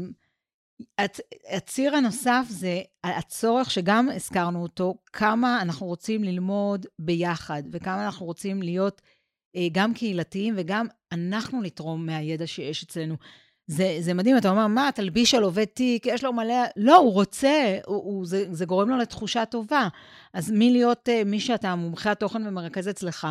הצ- 1.02 1.56
הציר 1.58 1.96
הנוסף 1.96 2.46
זה 2.50 2.82
הצורך 3.04 3.72
שגם 3.72 4.10
הזכרנו 4.16 4.64
אותו, 4.64 4.96
כמה 5.14 5.62
אנחנו 5.62 5.88
רוצים 5.88 6.24
ללמוד 6.24 6.86
ביחד, 7.00 7.64
וכמה 7.72 8.06
אנחנו 8.06 8.26
רוצים 8.26 8.62
להיות 8.62 9.02
אה, 9.56 9.68
גם 9.72 9.94
קהילתיים 9.94 10.54
וגם 10.58 10.88
אנחנו 11.12 11.62
לתרום 11.62 12.06
מהידע 12.06 12.48
שיש 12.48 12.84
אצלנו. 12.84 13.16
זה, 13.68 13.97
זה 13.99 14.14
מדהים, 14.14 14.38
אתה 14.38 14.49
אומר, 14.49 14.68
מה, 14.68 14.89
תלביש 14.95 15.34
על 15.34 15.43
עובד 15.43 15.66
תיק, 15.66 16.05
יש 16.05 16.24
לו 16.24 16.34
מלא... 16.34 16.64
לא, 16.78 16.97
הוא 16.97 17.14
רוצה, 17.14 17.78
הוא, 17.86 17.95
הוא, 17.95 18.26
זה, 18.26 18.45
זה 18.51 18.66
גורם 18.66 18.89
לו 18.89 18.97
לתחושה 18.97 19.45
טובה. 19.45 19.88
אז 20.34 20.51
מלהיות 20.51 21.09
uh, 21.09 21.26
מי 21.26 21.39
שאתה, 21.39 21.76
מומחה 21.76 22.11
התוכן 22.11 22.47
ומרכז 22.47 22.89
אצלך, 22.89 23.28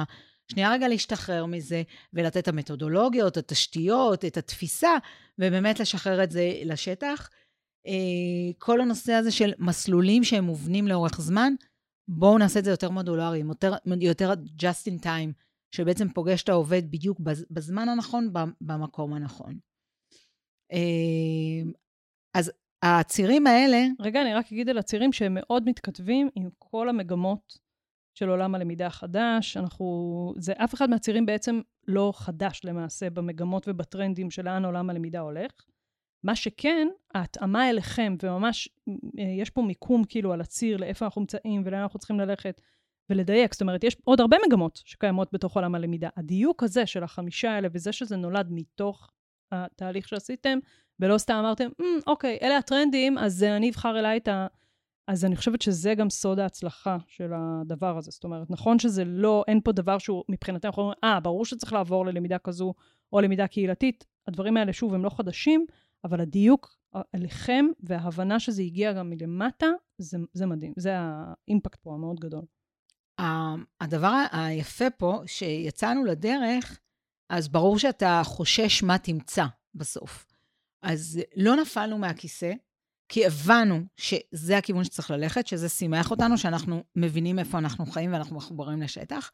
שנייה 0.52 0.72
רגע 0.72 0.88
להשתחרר 0.88 1.46
מזה, 1.46 1.82
ולתת 2.12 2.36
את 2.36 2.48
המתודולוגיות, 2.48 3.36
התשתיות, 3.36 4.24
את 4.24 4.36
התפיסה, 4.36 4.96
ובאמת 5.38 5.80
לשחרר 5.80 6.22
את 6.22 6.30
זה 6.30 6.52
לשטח. 6.64 7.28
Uh, 7.86 7.90
כל 8.58 8.80
הנושא 8.80 9.12
הזה 9.12 9.30
של 9.30 9.52
מסלולים 9.58 10.24
שהם 10.24 10.44
מובנים 10.44 10.88
לאורך 10.88 11.20
זמן, 11.20 11.54
בואו 12.08 12.38
נעשה 12.38 12.58
את 12.58 12.64
זה 12.64 12.70
יותר 12.70 12.90
מודולריים, 12.90 13.48
יותר, 13.48 13.74
יותר 14.00 14.32
just 14.58 14.88
in 14.88 15.04
time, 15.04 15.32
שבעצם 15.74 16.08
פוגש 16.08 16.42
את 16.42 16.48
העובד 16.48 16.90
בדיוק 16.90 17.20
בז- 17.20 17.46
בזמן 17.50 17.88
הנכון, 17.88 18.32
במקום 18.60 19.14
הנכון. 19.14 19.71
אה, 20.72 21.70
אז 22.34 22.52
הצירים 22.82 23.46
האלה, 23.46 23.86
רגע, 24.00 24.22
אני 24.22 24.34
רק 24.34 24.46
אגיד 24.52 24.68
על 24.68 24.78
הצירים 24.78 25.12
שהם 25.12 25.34
מאוד 25.34 25.68
מתכתבים 25.68 26.28
עם 26.34 26.48
כל 26.58 26.88
המגמות 26.88 27.58
של 28.14 28.28
עולם 28.28 28.54
הלמידה 28.54 28.86
החדש. 28.86 29.56
אנחנו, 29.56 30.34
זה 30.38 30.52
אף 30.56 30.74
אחד 30.74 30.90
מהצירים 30.90 31.26
בעצם 31.26 31.60
לא 31.88 32.12
חדש 32.16 32.60
למעשה 32.64 33.10
במגמות 33.10 33.68
ובטרנדים 33.68 34.30
של 34.30 34.44
לאן 34.44 34.64
עולם 34.64 34.90
הלמידה 34.90 35.20
הולך. 35.20 35.52
מה 36.24 36.36
שכן, 36.36 36.88
ההתאמה 37.14 37.70
אליכם, 37.70 38.16
וממש 38.22 38.68
אה, 38.88 39.24
יש 39.40 39.50
פה 39.50 39.62
מיקום 39.62 40.04
כאילו 40.04 40.32
על 40.32 40.40
הציר 40.40 40.76
לאיפה 40.76 41.04
אנחנו 41.04 41.20
נמצאים 41.20 41.62
ולאן 41.64 41.80
אנחנו 41.80 41.98
צריכים 41.98 42.20
ללכת 42.20 42.60
ולדייק. 43.10 43.52
זאת 43.52 43.60
אומרת, 43.60 43.84
יש 43.84 43.96
עוד 44.04 44.20
הרבה 44.20 44.36
מגמות 44.46 44.82
שקיימות 44.84 45.28
בתוך 45.32 45.56
עולם 45.56 45.74
הלמידה. 45.74 46.08
הדיוק 46.16 46.62
הזה 46.62 46.86
של 46.86 47.04
החמישה 47.04 47.50
האלה 47.50 47.68
וזה 47.72 47.92
שזה 47.92 48.16
נולד 48.16 48.46
מתוך 48.50 49.10
התהליך 49.53 50.09
שעשיתם, 50.09 50.59
ולא 51.00 51.18
סתם 51.18 51.34
אמרתם, 51.34 51.68
"מ, 51.80 51.84
אוקיי, 52.07 52.38
אלה 52.42 52.57
הטרנדים, 52.57 53.18
אז 53.18 53.42
אה, 53.42 53.57
אני 53.57 53.70
אבחר 53.70 53.98
אליי 53.98 54.16
את 54.16 54.28
ה... 54.28 54.46
אז 55.09 55.24
אני 55.24 55.36
חושבת 55.36 55.62
שזה 55.62 55.94
גם 55.94 56.11
סוד 56.11 56.38
ההצלחה 56.38 56.96
של 57.07 57.30
הדבר 57.34 57.98
הזה. 57.98 58.11
זאת 58.11 58.24
אומרת, 58.24 58.50
נכון 58.50 58.78
שזה 58.78 59.05
לא, 59.05 59.44
אין 59.48 59.61
פה 59.64 59.72
דבר 59.72 59.98
שהוא 59.98 60.24
מבחינתם, 60.28 60.68
אנחנו 60.68 60.82
אומרים, 60.82 60.98
אה, 61.05 61.20
ברור 61.20 61.44
שצריך 61.44 61.72
לעבור 61.72 62.07
ללמידה 62.07 62.38
כזו 62.38 62.74
או 63.12 63.20
למידה 63.20 63.46
קהילתית. 63.46 64.05
הדברים 64.28 64.57
האלה, 64.57 64.72
שוב, 64.72 64.94
הם 64.94 65.05
לא 65.05 65.11
חדשים, 65.11 65.66
אבל 66.05 66.20
הדיוק 66.20 66.76
עליכם 67.12 67.66
וההבנה 67.80 68.40
שזה 68.40 68.62
הגיע 68.62 68.92
גם 68.92 69.11
מלמטה, 69.11 69.66
זה, 69.98 70.18
זה 70.32 70.46
מדהים. 70.46 70.72
זה 70.76 70.94
האימפקט 70.98 71.80
פה 71.82 71.94
המאוד 71.94 72.20
גדול. 72.20 72.42
ה- 73.20 73.55
הדבר 73.80 74.24
היפה 74.32 74.90
פה, 74.90 75.20
שיצאנו 75.26 76.05
לדרך, 76.05 76.80
אז 77.32 77.48
ברור 77.48 77.78
שאתה 77.78 78.22
חושש 78.24 78.82
מה 78.82 78.98
תמצא 78.98 79.44
בסוף. 79.74 80.26
אז 80.82 81.20
לא 81.36 81.56
נפלנו 81.56 81.98
מהכיסא, 81.98 82.52
כי 83.08 83.26
הבנו 83.26 83.80
שזה 83.96 84.58
הכיוון 84.58 84.84
שצריך 84.84 85.10
ללכת, 85.10 85.46
שזה 85.46 85.68
שימח 85.68 86.10
אותנו, 86.10 86.38
שאנחנו 86.38 86.82
מבינים 86.96 87.38
איפה 87.38 87.58
אנחנו 87.58 87.86
חיים 87.86 88.12
ואנחנו 88.12 88.36
מחוברים 88.36 88.82
לשטח. 88.82 89.30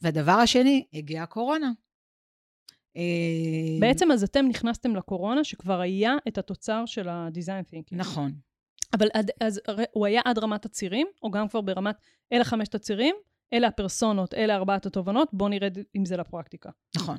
והדבר 0.00 0.32
השני, 0.32 0.86
הגיעה 0.94 1.24
הקורונה. 1.24 1.70
אה, 2.96 3.02
בעצם 3.80 4.12
אז 4.12 4.22
אתם 4.22 4.46
נכנסתם 4.48 4.96
לקורונה, 4.96 5.44
שכבר 5.44 5.80
היה 5.80 6.16
את 6.28 6.38
התוצר 6.38 6.86
של 6.86 7.08
ה-design 7.08 7.72
thinking. 7.72 7.96
נכון. 7.96 8.32
אבל 8.94 9.08
עד, 9.14 9.30
אז 9.40 9.60
הוא 9.92 10.06
היה 10.06 10.20
עד 10.24 10.38
רמת 10.38 10.64
הצירים, 10.64 11.06
או 11.22 11.30
גם 11.30 11.48
כבר 11.48 11.60
ברמת, 11.60 11.96
אלה 12.32 12.44
חמשת 12.44 12.74
הצירים, 12.74 13.14
אלה 13.52 13.66
הפרסונות, 13.66 14.34
אלה 14.34 14.54
ארבעת 14.56 14.86
התובנות, 14.86 15.28
בואו 15.32 15.48
נרד 15.48 15.78
עם 15.94 16.04
זה 16.04 16.16
לפרקטיקה. 16.16 16.70
נכון. 16.96 17.16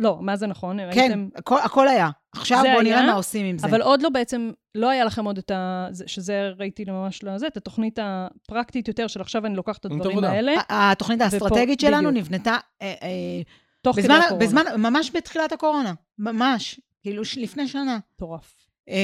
לא, 0.00 0.18
מה 0.20 0.36
זה 0.36 0.46
נכון? 0.46 0.78
כן, 0.92 1.00
הייתם... 1.00 1.28
הכל, 1.34 1.58
הכל 1.60 1.88
היה. 1.88 2.10
עכשיו 2.32 2.62
בואו 2.72 2.82
נראה 2.82 3.06
מה 3.06 3.12
עושים 3.12 3.46
עם 3.46 3.58
זה. 3.58 3.66
אבל 3.66 3.82
עוד 3.82 4.02
לא 4.02 4.08
בעצם, 4.08 4.50
לא 4.74 4.90
היה 4.90 5.04
לכם 5.04 5.24
עוד 5.24 5.38
את 5.38 5.50
ה... 5.50 5.86
זה- 5.90 6.08
שזה 6.08 6.50
ראיתי 6.58 6.84
ממש 6.88 7.24
לזה, 7.24 7.46
את 7.46 7.56
התוכנית 7.56 7.98
הפרקטית 8.02 8.88
יותר 8.88 9.06
של 9.06 9.20
עכשיו 9.20 9.46
אני 9.46 9.56
לוקחת 9.56 9.86
את 9.86 9.90
הדברים. 9.90 10.24
האלה, 10.24 10.52
התוכנית 10.68 11.20
האסטרטגית 11.20 11.80
שלנו 11.80 12.10
בדיוק. 12.10 12.26
נבנתה 12.26 12.56
אה, 12.82 12.94
אה, 13.02 13.42
תוך 13.82 13.96
כדי 13.96 14.08
בזמן, 14.08 14.20
הקורונה. 14.24 14.46
בזמן, 14.46 14.62
ממש 14.78 15.10
בתחילת 15.14 15.52
הקורונה. 15.52 15.94
ממש. 16.18 16.80
כאילו 17.02 17.22
לפני 17.36 17.68
שנה. 17.68 17.98
מטורף. 18.14 18.54
אה, 18.88 18.94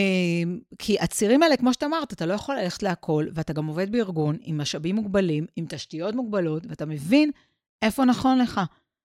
כי 0.78 0.97
הצירים 1.01 1.42
האלה, 1.42 1.57
כמו 1.57 1.72
שאתה 1.72 1.86
אמרת, 1.86 2.12
אתה 2.12 2.26
לא 2.26 2.34
יכול 2.34 2.57
ללכת 2.57 2.82
להכל, 2.82 3.26
ואתה 3.34 3.53
גם 3.53 3.66
עובד 3.66 3.92
בארגון 3.92 4.36
עם 4.40 4.59
משאבים 4.59 4.95
מוגבלים, 4.97 5.47
עם 5.57 5.64
תשתיות 5.68 6.14
מוגבלות, 6.14 6.62
ואתה 6.68 6.86
מבין 6.86 7.30
איפה 7.82 8.05
נכון 8.05 8.38
לך. 8.38 8.61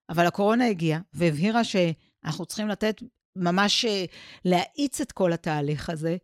אבל 0.09 0.25
הקורונה 0.27 0.65
הגיעה 0.67 0.99
והבהירה 1.13 1.63
שאנחנו 1.63 2.45
צריכים 2.45 2.67
לתת, 2.67 3.01
ממש 3.35 3.85
אה, 3.85 4.05
להאיץ 4.45 5.01
את 5.01 5.11
כל 5.11 5.33
התהליך 5.33 5.89
הזה, 5.89 6.17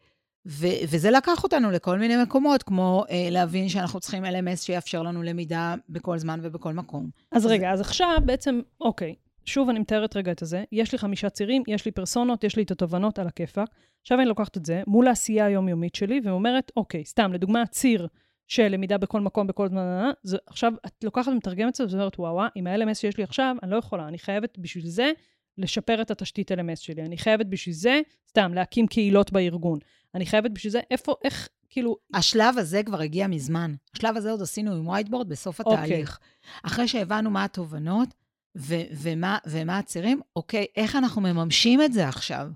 ו- 0.48 0.84
וזה 0.90 1.12
לקח 1.12 1.44
אותנו 1.44 1.72
לכל 1.72 2.00
מיני 2.00 2.24
מקומות, 2.24 2.64
כמו 2.64 3.04
אה, 3.10 3.28
להבין 3.32 3.70
שאנחנו 3.70 4.00
צריכים 4.00 4.26
LMS 4.26 4.58
שיאפשר 4.58 5.04
לנו 5.04 5.24
למידה 5.24 5.76
בכל 5.90 6.18
זמן 6.18 6.40
ובכל 6.44 6.74
מקום. 6.74 7.10
אז 7.32 7.46
אז- 7.46 7.52
רגע, 7.52 7.72
אז 7.72 7.82
עכשיו 7.82 8.18
בעצם, 8.26 8.62
אוקיי, 8.82 9.16
שוב 9.46 9.70
אני 9.70 9.80
מתארת 9.80 10.16
רגע 10.18 10.32
את 10.32 10.42
הזה, 10.42 10.64
יש 10.72 10.92
לי 10.92 10.98
חמישה 10.98 11.30
צירים, 11.30 11.64
יש 11.68 11.86
לי 11.86 11.92
פרסונות, 11.92 12.44
יש 12.44 12.56
לי 12.56 12.64
את 12.64 12.72
התובנות 12.72 13.20
על 13.20 13.28
הכיפאק. 13.28 13.70
עכשיו 14.02 14.20
אני 14.20 14.28
לוקחת 14.28 14.58
את 14.58 14.66
זה 14.66 14.82
מול 14.88 15.08
העשייה 15.08 15.46
היומיומית 15.46 15.96
שלי, 15.96 16.22
ואומרת, 16.24 16.72
אוקיי, 16.78 17.06
סתם, 17.06 17.34
לדוגמה, 17.34 17.66
ציר 17.66 18.08
של 18.48 18.68
למידה 18.68 18.98
בכל 18.98 19.22
מקום, 19.22 19.48
בכל 19.48 19.68
זמן, 19.68 19.80
אה, 19.82 20.12
זה, 20.24 20.38
עכשיו 20.48 20.74
את 20.86 21.04
לוקחת 21.04 21.28
ומתרגמת 21.28 21.82
את 21.82 21.90
זה, 21.90 21.98
ואומרת, 21.98 22.20
וואו, 22.20 22.34
וואו, 22.34 22.48
עם 22.56 22.68
ה-LMS 22.68 22.94
שיש 22.94 23.18
לי 23.18 23.24
עכשיו, 23.24 23.56
אני 23.64 23.72
לא 23.72 23.78
יכולה, 23.78 24.08
אני 24.08 24.20
חייבת 24.20 24.58
בשביל 24.58 24.88
זה 24.88 25.12
לשפר 25.58 26.02
את 26.02 26.12
התשתית 26.12 26.52
LMS 26.52 26.76
שלי. 26.76 27.02
אני 27.02 27.18
חייבת 27.18 27.46
בשביל 27.46 27.76
זה, 27.76 28.02
סתם, 28.30 28.54
להקים 28.54 28.88
קהילות 28.88 29.32
בארגון. 29.32 29.80
אני 30.16 30.26
חייבת 30.26 30.52
בשביל 30.52 30.72
זה, 30.72 30.80
איפה, 30.92 31.16
איך, 31.24 31.50
כאילו... 31.70 31.98
השלב 32.14 32.58
הזה 32.58 32.84
כבר 32.84 33.02
הגיע 33.02 33.28
מזמן. 33.28 33.76
השלב 33.96 34.18
הזה 34.18 34.32
עוד 34.32 34.42
עשינו 34.42 34.72
עם 34.72 34.88
וייטבורד 34.88 35.30
בסוף 35.30 35.60
אוקיי. 35.60 35.74
התהליך. 35.74 36.20
אחרי 36.64 36.88
שהבנו 36.88 37.30
מה 37.30 37.44
התובנות 37.44 38.10
ו- 38.58 38.84
ומה, 38.92 39.38
ומה 39.48 39.78
הצירים, 39.78 40.22
אוקיי, 40.36 40.66
איך 40.76 40.96
אנחנו 40.96 41.22
מממשים 41.22 41.82
את 41.82 41.94
זה 41.94 42.08
עכשיו? 42.08 42.48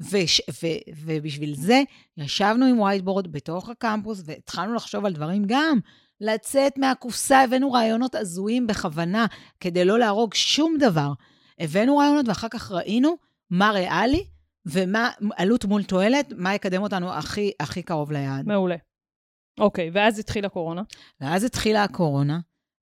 וש- 0.00 0.42
ו- 0.62 0.90
ובשביל 0.96 1.54
זה 1.54 1.82
ישבנו 2.16 2.66
עם 2.66 2.80
וייטבורד 2.80 3.32
בתוך 3.32 3.68
הקמפוס 3.68 4.22
והתחלנו 4.24 4.74
לחשוב 4.74 5.04
על 5.04 5.12
דברים 5.12 5.42
גם. 5.46 5.78
לצאת 6.20 6.78
מהקופסה, 6.78 7.40
הבאנו 7.42 7.72
רעיונות 7.72 8.14
הזויים 8.14 8.66
בכוונה, 8.66 9.26
כדי 9.60 9.84
לא 9.84 9.98
להרוג 9.98 10.34
שום 10.34 10.76
דבר. 10.78 11.12
הבאנו 11.58 11.96
רעיונות 11.96 12.28
ואחר 12.28 12.48
כך 12.48 12.72
ראינו 12.72 13.16
מה 13.50 13.70
ריאלי 13.70 14.24
ומה 14.66 15.10
עלות 15.36 15.64
מול 15.64 15.82
תועלת, 15.82 16.32
מה 16.36 16.54
יקדם 16.54 16.82
אותנו 16.82 17.12
הכי, 17.12 17.52
הכי 17.60 17.82
קרוב 17.82 18.12
ליעד. 18.12 18.46
מעולה. 18.46 18.76
אוקיי, 19.60 19.90
ואז 19.92 20.18
התחילה 20.18 20.46
הקורונה. 20.46 20.82
ואז 21.20 21.44
התחילה 21.44 21.84
הקורונה, 21.84 22.40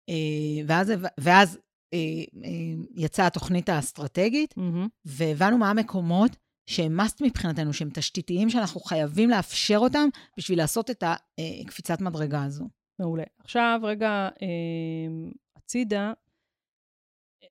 אה, 0.10 0.64
ואז, 0.68 0.94
ואז 1.20 1.58
אה, 1.94 2.00
אה, 2.44 2.50
יצאה 2.96 3.28
התוכנית 3.28 3.70
האסטרטגית, 3.70 4.58
מהמם. 4.58 4.88
והבנו 5.06 5.58
מה 5.58 5.70
המקומות 5.70 6.36
שהם 6.72 7.00
must 7.00 7.18
מבחינתנו, 7.22 7.74
שהם 7.74 7.90
תשתיתיים, 7.94 8.50
שאנחנו 8.50 8.80
חייבים 8.82 9.30
לאפשר 9.30 9.78
אותם 9.78 10.08
בשביל 10.38 10.58
לעשות 10.58 10.90
את 10.90 11.04
הקפיצת 11.64 12.02
מדרגה 12.02 12.44
הזו. 12.44 12.66
מעולה. 13.00 13.24
עכשיו, 13.40 13.80
רגע, 13.84 14.10
אה, 14.42 15.32
הצידה, 15.56 16.14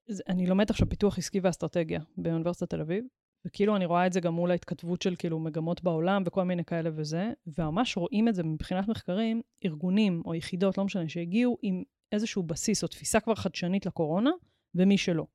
זה- 0.06 0.22
אני 0.28 0.46
לומדת 0.46 0.70
עכשיו 0.70 0.88
פיתוח 0.88 1.18
עסקי 1.18 1.40
ואסטרטגיה 1.40 2.00
באוניברסיטת 2.16 2.70
תל 2.70 2.80
אביב, 2.80 3.04
וכאילו 3.46 3.76
אני 3.76 3.86
רואה 3.86 4.06
את 4.06 4.12
זה 4.12 4.20
גם 4.20 4.34
מול 4.34 4.50
ההתכתבות 4.50 5.02
של 5.02 5.14
כאילו 5.18 5.38
מגמות 5.38 5.82
בעולם 5.82 6.22
וכל 6.26 6.42
מיני 6.42 6.64
כאלה 6.64 6.90
וזה, 6.96 7.30
וממש 7.58 7.96
רואים 7.96 8.28
את 8.28 8.34
זה 8.34 8.42
מבחינת 8.42 8.88
מחקרים, 8.88 9.42
ארגונים 9.64 10.22
או 10.24 10.34
יחידות, 10.34 10.78
לא 10.78 10.84
משנה, 10.84 11.08
שהגיעו 11.08 11.58
עם 11.62 11.82
איזשהו 12.12 12.42
בסיס 12.42 12.82
או 12.82 12.88
תפיסה 12.88 13.20
כבר 13.20 13.34
חדשנית 13.34 13.86
לקורונה, 13.86 14.30
ומי 14.74 14.98
שלא. 14.98 15.26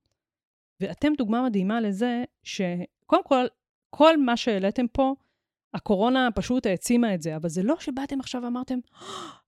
ואתם 0.79 1.13
דוגמה 1.17 1.43
מדהימה 1.45 1.81
לזה 1.81 2.23
שקודם 2.43 3.23
כל, 3.23 3.45
כל 3.97 4.17
מה 4.17 4.37
שהעליתם 4.37 4.87
פה, 4.87 5.13
הקורונה 5.73 6.29
פשוט 6.35 6.65
העצימה 6.65 7.13
את 7.13 7.21
זה, 7.21 7.35
אבל 7.35 7.49
זה 7.49 7.63
לא 7.63 7.75
שבאתם 7.79 8.19
עכשיו 8.19 8.41
ואמרתם, 8.43 8.79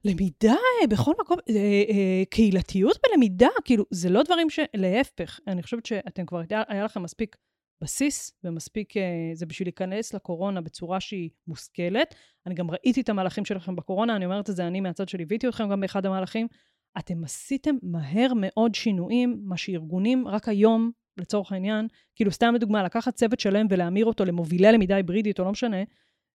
למידה 0.06 0.56
אה, 0.82 0.88
בכל 0.90 1.14
מקום, 1.20 1.38
אה, 1.50 1.56
אה, 1.90 2.24
קהילתיות 2.30 2.98
בלמידה, 3.04 3.48
כאילו, 3.66 3.84
זה 3.92 4.10
לא 4.10 4.24
דברים 4.24 4.50
ש... 4.50 4.60
להפך, 4.74 5.40
אני 5.48 5.64
חושבת 5.64 5.86
שאתם 5.86 6.26
כבר, 6.26 6.42
היה 6.68 6.84
לכם 6.84 7.04
מספיק 7.04 7.36
בסיס 7.82 8.32
ומספיק, 8.44 8.98
אה, 8.98 9.02
זה 9.34 9.46
בשביל 9.46 9.68
להיכנס 9.68 10.14
לקורונה 10.14 10.62
בצורה 10.62 11.00
שהיא 11.00 11.30
מושכלת. 11.48 12.16
אני 12.46 12.56
גם 12.56 12.72
ראיתי 12.72 13.02
את 13.02 13.10
המהלכים 13.10 13.46
שלכם 13.46 13.76
בקורונה, 13.76 14.16
אני 14.16 14.26
אומרת 14.26 14.50
את 14.50 14.56
זה, 14.56 14.68
אני 14.68 14.82
מהצד 14.82 15.10
שליוויתי 15.10 15.48
אתכם 15.48 15.70
גם 15.70 15.80
באחד 15.82 16.06
המהלכים. 16.06 16.48
אתם 16.98 17.24
עשיתם 17.24 17.76
מהר 17.84 18.32
מאוד 18.36 18.76
שינויים, 18.76 19.42
מה 19.44 19.58
שארגונים 19.58 20.28
רק 20.28 20.48
היום, 20.48 20.92
לצורך 21.18 21.52
העניין, 21.52 21.88
כאילו 22.16 22.32
סתם 22.32 22.54
לדוגמה, 22.56 22.84
לקחת 22.84 23.16
צוות 23.16 23.40
שלם 23.40 23.66
ולהמיר 23.70 24.06
אותו 24.06 24.26
למובילי 24.26 24.72
למידה 24.72 24.96
היברידית, 24.96 25.40
או 25.40 25.46
לא 25.46 25.52
משנה, 25.52 25.84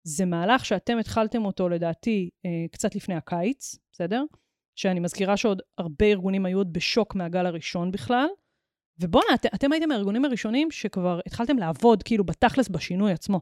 זה 0.03 0.25
מהלך 0.25 0.65
שאתם 0.65 0.97
התחלתם 0.97 1.45
אותו, 1.45 1.69
לדעתי, 1.69 2.29
אה, 2.45 2.65
קצת 2.71 2.95
לפני 2.95 3.15
הקיץ, 3.15 3.75
בסדר? 3.91 4.23
שאני 4.75 4.99
מזכירה 4.99 5.37
שעוד 5.37 5.61
הרבה 5.77 6.05
ארגונים 6.05 6.45
היו 6.45 6.57
עוד 6.57 6.73
בשוק 6.73 7.15
מהגל 7.15 7.45
הראשון 7.45 7.91
בכלל. 7.91 8.27
ובואנה, 8.99 9.33
את, 9.35 9.45
אתם 9.45 9.71
הייתם 9.71 9.91
הארגונים 9.91 10.25
הראשונים 10.25 10.71
שכבר 10.71 11.19
התחלתם 11.25 11.57
לעבוד, 11.57 12.03
כאילו, 12.03 12.23
בתכלס 12.23 12.69
בשינוי 12.69 13.11
עצמו. 13.11 13.41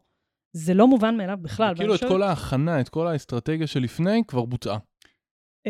זה 0.53 0.73
לא 0.73 0.87
מובן 0.87 1.17
מאליו 1.17 1.37
בכלל. 1.41 1.75
כאילו 1.75 1.95
את 1.95 2.03
כל 2.07 2.21
ההכנה, 2.23 2.81
את 2.81 2.89
כל 2.89 3.07
האסטרטגיה 3.07 3.67
שלפני, 3.67 4.23
כבר 4.27 4.45
בוצעה. 4.45 4.77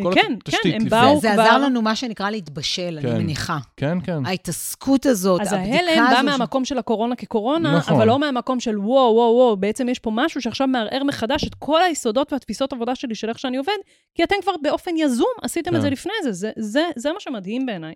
אה, 0.06 0.12
כן, 0.14 0.34
כן, 0.45 0.58
הם. 0.74 0.89
באו 0.89 1.20
זה 1.20 1.30
כבר... 1.34 1.41
עזר 1.41 1.58
לנו, 1.58 1.82
מה 1.82 1.95
שנקרא, 1.95 2.30
להתבשל, 2.30 3.00
כן. 3.02 3.08
אני 3.08 3.24
מניחה. 3.24 3.58
כן, 3.78 3.98
כן. 4.04 4.26
ההתעסקות 4.26 5.06
הזאת, 5.06 5.41
אז 5.41 5.54
הבדיקה 5.54 5.76
הזו... 5.80 5.89
ההלם 5.89 6.10
בא 6.12 6.32
מהמקום 6.32 6.66
של 6.66 6.78
הקורונה 6.78 7.16
כקורונה, 7.16 7.78
נכון. 7.78 7.95
אבל 7.95 8.08
לא 8.08 8.20
מהמקום 8.20 8.60
של 8.60 8.80
וואו, 8.80 9.16
וואו, 9.16 9.36
וואו, 9.36 9.58
בעצם 9.58 9.89
יש 9.89 10.00
פה 10.00 10.12
משהו 10.14 10.41
שעכשיו 10.41 10.68
מערער 10.68 11.04
מחדש 11.04 11.48
את 11.48 11.56
כל 11.56 11.82
היסודות 11.82 12.34
והתפיסות 12.34 12.74
עבודה 12.74 12.95
שלי 12.95 13.16
של 13.16 13.30
איך 13.30 13.39
שאני 13.39 13.58
עובד, 13.58 13.78
כי 14.16 14.24
אתם 14.24 14.36
כבר 14.41 14.54
באופן 14.62 14.91
יזום 14.98 15.34
עשיתם 15.41 15.76
את 15.76 15.82
זה 15.82 15.88
כן. 15.88 15.93
לפני 15.93 16.14
זה. 16.24 16.32
זה, 16.32 16.52
זה, 16.58 16.84
זה 16.95 17.12
מה 17.14 17.20
שמדהים 17.20 17.66
בעיניי. 17.66 17.93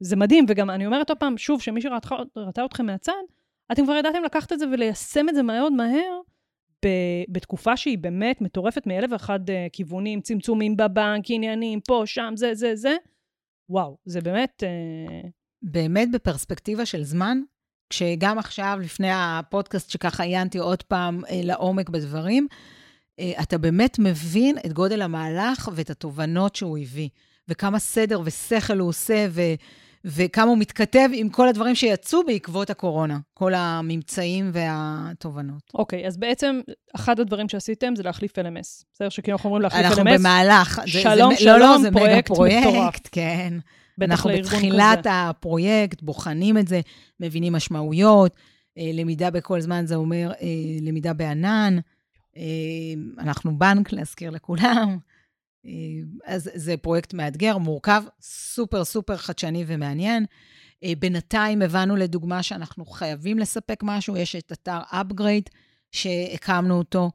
זה 0.00 0.16
מדהים, 0.16 0.44
וגם 0.48 0.70
אני 0.70 0.86
אומרת 0.86 1.10
עוד 1.10 1.18
פעם, 1.18 1.38
שוב, 1.38 1.60
שמי 1.60 1.80
שראתה 1.80 2.64
אתכם 2.64 2.86
מהצד, 2.86 3.12
אתם 3.72 3.84
כבר 3.84 3.94
ידעתם 3.94 4.22
לקחת 4.24 4.52
את 4.52 4.58
זה 4.58 4.66
וליישם 4.72 5.28
את 5.28 5.34
זה 5.34 5.42
מאוד 5.42 5.72
מהר, 5.72 6.13
בתקופה 7.28 7.76
שהיא 7.76 7.98
באמת 7.98 8.40
מטורפת 8.40 8.86
מאלף 8.86 9.12
ואחד 9.12 9.50
אה, 9.50 9.66
כיוונים, 9.72 10.20
צמצומים 10.20 10.76
בבנק, 10.76 11.24
עניינים, 11.28 11.80
פה, 11.80 12.02
שם, 12.06 12.32
זה, 12.36 12.54
זה, 12.54 12.76
זה. 12.76 12.96
וואו, 13.68 13.96
זה 14.04 14.20
באמת... 14.20 14.62
אה, 14.62 15.28
באמת 15.62 16.10
בפרספקטיבה 16.10 16.86
של 16.86 17.04
זמן, 17.04 17.40
כשגם 17.90 18.38
עכשיו, 18.38 18.78
לפני 18.82 19.08
הפודקאסט 19.12 19.90
שככה 19.90 20.22
עיינתי 20.22 20.58
עוד 20.58 20.82
פעם 20.82 21.24
אה, 21.30 21.40
לעומק 21.44 21.88
בדברים, 21.88 22.46
אה, 23.20 23.32
אתה 23.42 23.58
באמת 23.58 23.98
מבין 23.98 24.56
את 24.66 24.72
גודל 24.72 25.02
המהלך 25.02 25.68
ואת 25.74 25.90
התובנות 25.90 26.56
שהוא 26.56 26.78
הביא, 26.78 27.08
וכמה 27.48 27.78
סדר 27.78 28.20
ושכל 28.24 28.78
הוא 28.78 28.88
עושה, 28.88 29.26
ו, 29.30 29.40
וכמה 30.04 30.50
הוא 30.50 30.58
מתכתב 30.58 31.08
עם 31.12 31.28
כל 31.28 31.48
הדברים 31.48 31.74
שיצאו 31.74 32.18
בעקבות 32.26 32.70
הקורונה, 32.70 33.18
כל 33.34 33.54
הממצאים 33.54 34.50
והתובנות. 34.52 35.62
אוקיי, 35.74 36.06
אז 36.06 36.16
בעצם, 36.16 36.60
אחד 36.96 37.20
הדברים 37.20 37.48
שעשיתם 37.48 37.96
זה 37.96 38.02
להחליף 38.02 38.38
LMS. 38.38 38.84
בסדר? 38.94 39.08
שכאילו 39.08 39.36
אנחנו 39.36 39.48
אומרים 39.48 39.62
להחליף 39.62 39.86
אנחנו 39.86 40.02
LMS, 40.02 40.18
במהלך. 40.18 40.80
זה- 40.84 40.88
שלום, 41.00 41.34
זה, 41.38 41.44
לא, 41.44 41.58
לא, 41.58 41.66
שלום, 41.66 41.82
זה 41.82 41.90
פרויקט 41.90 42.28
פרויקט, 42.28 42.66
מטורף. 42.66 42.94
כן. 43.12 43.54
בטח 43.98 44.10
אנחנו 44.12 44.30
בתחילת 44.38 44.98
כזה. 44.98 45.10
הפרויקט, 45.12 46.02
בוחנים 46.02 46.58
את 46.58 46.68
זה, 46.68 46.80
מבינים 47.20 47.52
משמעויות. 47.52 48.32
אה, 48.78 48.90
למידה 48.94 49.30
בכל 49.30 49.60
זמן 49.60 49.86
זה 49.86 49.94
אומר 49.94 50.32
אה, 50.42 50.46
למידה 50.82 51.12
בענן. 51.12 51.78
אה, 52.36 52.42
אנחנו 53.18 53.58
בנק, 53.58 53.92
להזכיר 53.92 54.30
לכולם. 54.30 54.98
אה, 55.66 55.70
אז 56.24 56.50
זה 56.54 56.76
פרויקט 56.76 57.14
מאתגר, 57.14 57.58
מורכב, 57.58 58.02
סופר 58.20 58.84
סופר 58.84 59.16
חדשני 59.16 59.64
ומעניין. 59.66 60.26
אה, 60.84 60.92
בינתיים 60.98 61.62
הבנו 61.62 61.96
לדוגמה 61.96 62.42
שאנחנו 62.42 62.86
חייבים 62.86 63.38
לספק 63.38 63.80
משהו, 63.82 64.16
יש 64.16 64.36
את 64.36 64.52
אתר 64.52 64.80
upgrade 64.90 65.50
שהקמנו 65.92 66.78
אותו, 66.78 67.10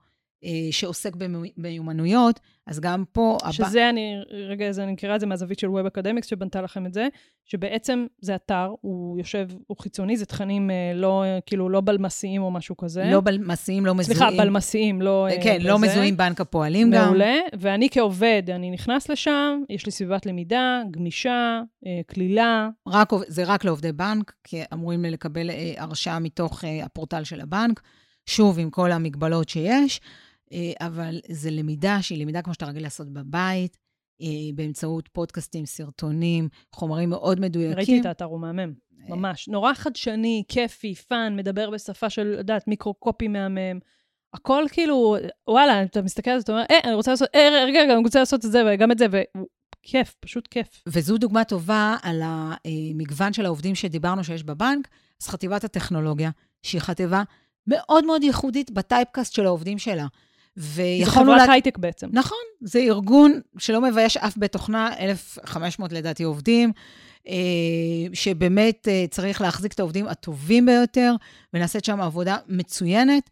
שעוסק 0.71 1.15
במיומנויות, 1.57 2.39
אז 2.67 2.79
גם 2.79 3.03
פה... 3.11 3.37
הבא- 3.41 3.51
שזה 3.51 3.89
אני, 3.89 4.15
רגע, 4.49 4.71
זה, 4.71 4.83
אני 4.83 4.91
מכירה 4.91 5.15
את 5.15 5.19
זה 5.19 5.25
מהזווית 5.25 5.59
של 5.59 5.67
Web 5.67 5.97
Academics 5.97 6.27
שבנתה 6.27 6.61
לכם 6.61 6.85
את 6.85 6.93
זה, 6.93 7.07
שבעצם 7.45 8.05
זה 8.21 8.35
אתר, 8.35 8.71
הוא 8.81 9.17
יושב, 9.17 9.47
הוא 9.67 9.77
חיצוני, 9.77 10.17
זה 10.17 10.25
תכנים 10.25 10.71
אה, 10.71 10.91
לא, 10.95 11.23
אה, 11.23 11.39
כאילו, 11.45 11.69
לא 11.69 11.81
בלמסיים 11.81 12.41
או 12.41 12.51
משהו 12.51 12.77
כזה. 12.77 13.03
לא 13.11 13.21
בלמסיים, 13.21 13.85
לא 13.85 13.95
מזוהים. 13.95 14.19
סליחה, 14.19 14.43
בלמסיים, 14.43 15.01
לא... 15.01 15.27
אה, 15.27 15.43
כן, 15.43 15.61
לא. 15.61 15.79
מזוהים 15.79 16.17
בנק 16.17 16.41
הפועלים 16.41 16.91
גם. 16.91 17.05
מעולה, 17.05 17.35
ואני 17.59 17.87
כעובד, 17.91 18.43
אני 18.49 18.71
נכנס 18.71 19.09
לשם, 19.09 19.61
יש 19.69 19.85
לי 19.85 19.91
סביבת 19.91 20.25
למידה, 20.25 20.81
גמישה, 20.91 21.61
אה, 21.85 21.99
קלילה, 22.07 22.69
רק, 22.87 23.09
זה 23.27 23.43
רק 23.45 23.65
לעובדי 23.65 23.91
בנק, 23.91 24.33
כי 24.43 24.61
אמורים 24.73 25.05
לקבל 25.05 25.49
אה, 25.49 25.73
הרשאה 25.77 26.19
מתוך 26.19 26.65
אה, 26.65 26.85
הפורטל 26.85 27.23
של 27.23 27.41
הבנק, 27.41 27.81
שוב, 28.25 28.59
עם 28.59 28.69
כל 28.69 28.91
המגבלות 28.91 29.49
שיש, 29.49 30.01
אה, 30.03 30.28
אבל 30.79 31.19
זה 31.29 31.51
למידה 31.51 32.01
שהיא 32.01 32.21
למידה 32.21 32.41
כמו 32.41 32.53
שאתה 32.53 32.65
רגיל 32.65 32.83
לעשות 32.83 33.13
בבית, 33.13 33.77
אה, 34.21 34.27
באמצעות 34.55 35.07
פודקאסטים, 35.07 35.65
סרטונים, 35.65 36.49
חומרים 36.75 37.09
מאוד 37.09 37.39
מדויקים. 37.39 37.77
ראיתי 37.77 38.01
את 38.01 38.05
האתר, 38.05 38.25
הוא 38.25 38.39
מהמם. 38.39 38.73
אה, 39.01 39.15
ממש. 39.15 39.47
נורא 39.47 39.73
חדשני, 39.73 40.43
כיפי, 40.47 40.95
fun, 40.95 41.35
מדבר 41.35 41.69
בשפה 41.69 42.09
של, 42.09 42.31
את 42.33 42.37
יודעת, 42.37 42.67
micro-copy 42.67 43.27
מהמם. 43.27 43.79
הכל 44.33 44.63
כאילו, 44.71 45.17
וואלה, 45.47 45.83
אתה 45.83 46.01
מסתכל 46.01 46.31
על 46.31 46.39
זה, 46.39 46.43
אתה 46.43 46.51
אומר, 46.51 46.63
אה, 46.71 46.79
אני 46.83 46.93
רוצה 46.93 47.11
לעשות, 47.11 47.29
אה, 47.35 47.49
רגע, 47.65 47.81
רגע, 47.81 47.93
אני 47.93 48.03
רוצה 48.03 48.19
לעשות 48.19 48.45
את 48.45 48.51
זה 48.51 48.63
וגם 48.67 48.91
את 48.91 48.97
זה, 48.97 49.05
וכיף, 49.09 50.15
פשוט 50.19 50.47
כיף. 50.47 50.83
וזו 50.87 51.17
דוגמה 51.17 51.43
טובה 51.43 51.95
על 52.01 52.21
המגוון 52.23 53.33
של 53.33 53.45
העובדים 53.45 53.75
שדיברנו 53.75 54.23
שיש 54.23 54.43
בבנק, 54.43 54.87
אז 55.21 55.27
חטיבת 55.27 55.63
הטכנולוגיה, 55.63 56.29
שהיא 56.63 56.81
חטיבה 56.81 57.23
מאוד 57.67 58.05
מאוד 58.05 58.23
ייחודית 58.23 58.71
ב 58.71 58.78
typecast 58.78 59.33
של 59.33 59.45
העובדים 59.45 59.77
שלה. 59.77 60.07
זה 60.59 60.81
ויכולנו... 60.81 61.31
חברת 61.31 61.47
לה- 61.47 61.53
הייטק 61.53 61.77
בעצם. 61.77 62.07
נכון, 62.13 62.37
זה 62.61 62.79
ארגון 62.79 63.39
שלא 63.57 63.81
מבייש 63.81 64.17
אף 64.17 64.37
בית 64.37 64.51
תוכנה, 64.51 64.89
1,500 64.99 65.91
לדעתי 65.91 66.23
עובדים, 66.23 66.71
אה, 67.27 67.33
שבאמת 68.13 68.87
אה, 68.87 69.05
צריך 69.09 69.41
להחזיק 69.41 69.73
את 69.73 69.79
העובדים 69.79 70.07
הטובים 70.07 70.65
ביותר, 70.65 71.13
ונעשית 71.53 71.85
שם 71.85 72.01
עבודה 72.01 72.37
מצוינת. 72.47 73.29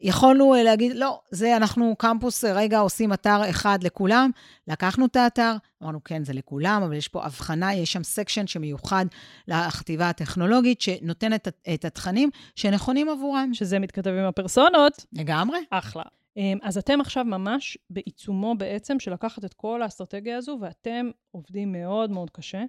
יכולנו 0.00 0.54
אה, 0.54 0.62
להגיד, 0.62 0.92
לא, 0.96 1.20
זה 1.30 1.56
אנחנו 1.56 1.94
קמפוס, 1.98 2.44
רגע, 2.44 2.78
עושים 2.78 3.12
אתר 3.12 3.50
אחד 3.50 3.78
לכולם. 3.82 4.30
לקחנו 4.68 5.06
את 5.06 5.16
האתר, 5.16 5.54
אמרנו, 5.82 6.04
כן, 6.04 6.24
זה 6.24 6.32
לכולם, 6.32 6.82
אבל 6.82 6.94
יש 6.94 7.08
פה 7.08 7.24
הבחנה, 7.24 7.74
יש 7.74 7.92
שם 7.92 8.04
section 8.04 8.46
שמיוחד 8.46 9.06
לחטיבה 9.48 10.08
הטכנולוגית, 10.08 10.80
שנותן 10.80 11.32
את, 11.34 11.48
את 11.74 11.84
התכנים 11.84 12.30
שנכונים 12.54 13.08
עבורם. 13.08 13.50
שזה 13.54 13.78
מתכתב 13.78 14.10
עם 14.10 14.24
הפרסונות, 14.24 15.04
לגמרי. 15.12 15.58
אחלה. 15.70 16.02
אמ, 16.38 16.58
אז 16.62 16.78
אתם 16.78 17.00
עכשיו 17.00 17.24
ממש 17.24 17.78
בעיצומו 17.90 18.54
בעצם 18.58 19.00
של 19.00 19.12
לקחת 19.12 19.44
את 19.44 19.54
כל 19.54 19.82
האסטרטגיה 19.82 20.36
הזו, 20.36 20.58
ואתם 20.60 21.10
עובדים 21.30 21.72
מאוד 21.72 22.10
מאוד 22.10 22.30
קשה 22.30 22.64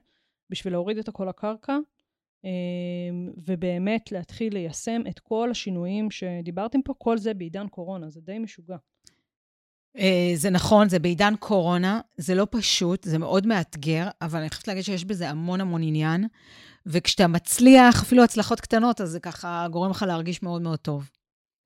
בשביל 0.50 0.74
להוריד 0.74 0.98
את 0.98 1.08
הכל 1.08 1.26
לקרקע, 1.30 1.78
אמ, 2.44 2.50
ובאמת 3.48 4.12
להתחיל 4.12 4.54
ליישם 4.54 5.02
את 5.10 5.20
כל 5.20 5.52
השינויים 5.52 6.12
שדיברתם 6.12 6.82
פה, 6.82 6.94
כל 6.98 7.18
זה 7.18 7.34
בעידן 7.34 7.68
קורונה, 7.68 8.10
זה 8.10 8.22
די 8.22 8.40
משוגע. 8.40 8.78
אה, 9.98 10.32
זה 10.36 10.50
נכון, 10.50 10.90
זה 10.90 11.00
בעידן 11.00 11.34
קורונה, 11.40 12.02
זה 12.18 12.36
לא 12.36 12.48
פשוט, 12.52 13.04
זה 13.04 13.18
מאוד 13.18 13.48
מאתגר, 13.48 14.08
אבל 14.22 14.40
אני 14.40 14.50
חייבת 14.50 14.68
להגיד 14.68 14.84
שיש 14.84 15.06
בזה 15.06 15.30
המון 15.30 15.62
המון 15.62 15.84
עניין, 15.84 16.28
וכשאתה 16.86 17.28
מצליח, 17.28 18.02
אפילו 18.04 18.24
הצלחות 18.24 18.62
קטנות, 18.62 19.02
אז 19.02 19.10
זה 19.10 19.20
ככה 19.20 19.68
גורם 19.72 19.92
לך 19.92 20.06
להרגיש 20.08 20.44
מאוד 20.44 20.62
מאוד 20.62 20.80
טוב. 20.80 21.10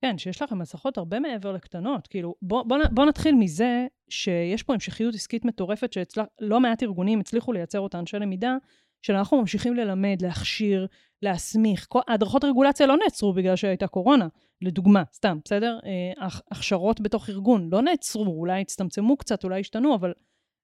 כן, 0.04 0.18
שיש 0.18 0.42
לכם 0.42 0.60
הצלחות 0.60 0.98
הרבה 0.98 1.20
מעבר 1.20 1.52
לקטנות. 1.52 2.06
כאילו, 2.06 2.34
בוא, 2.42 2.62
בוא, 2.62 2.78
בוא 2.90 3.04
נתחיל 3.04 3.34
מזה 3.34 3.86
שיש 4.08 4.62
פה 4.62 4.72
המשכיות 4.72 5.14
עסקית 5.14 5.44
מטורפת, 5.44 5.92
שלא 5.92 6.60
מעט 6.60 6.82
ארגונים 6.82 7.20
הצליחו 7.20 7.52
לייצר 7.52 7.80
אותה 7.80 7.98
אנשי 7.98 8.16
למידה, 8.16 8.56
שאנחנו 9.02 9.40
ממשיכים 9.40 9.74
ללמד, 9.74 10.22
להכשיר, 10.22 10.86
להסמיך. 11.22 11.86
כל, 11.88 12.00
הדרכות 12.08 12.44
רגולציה 12.44 12.86
לא 12.86 12.96
נעצרו 13.04 13.32
בגלל 13.32 13.56
שהייתה 13.56 13.86
קורונה, 13.86 14.28
לדוגמה, 14.62 15.02
סתם, 15.12 15.38
בסדר? 15.44 15.78
אה, 15.84 16.28
הכשרות 16.50 17.00
בתוך 17.00 17.30
ארגון 17.30 17.68
לא 17.72 17.82
נעצרו, 17.82 18.26
אולי 18.26 18.60
הצטמצמו 18.60 19.16
קצת, 19.16 19.44
אולי 19.44 19.60
השתנו, 19.60 19.94
אבל... 19.94 20.12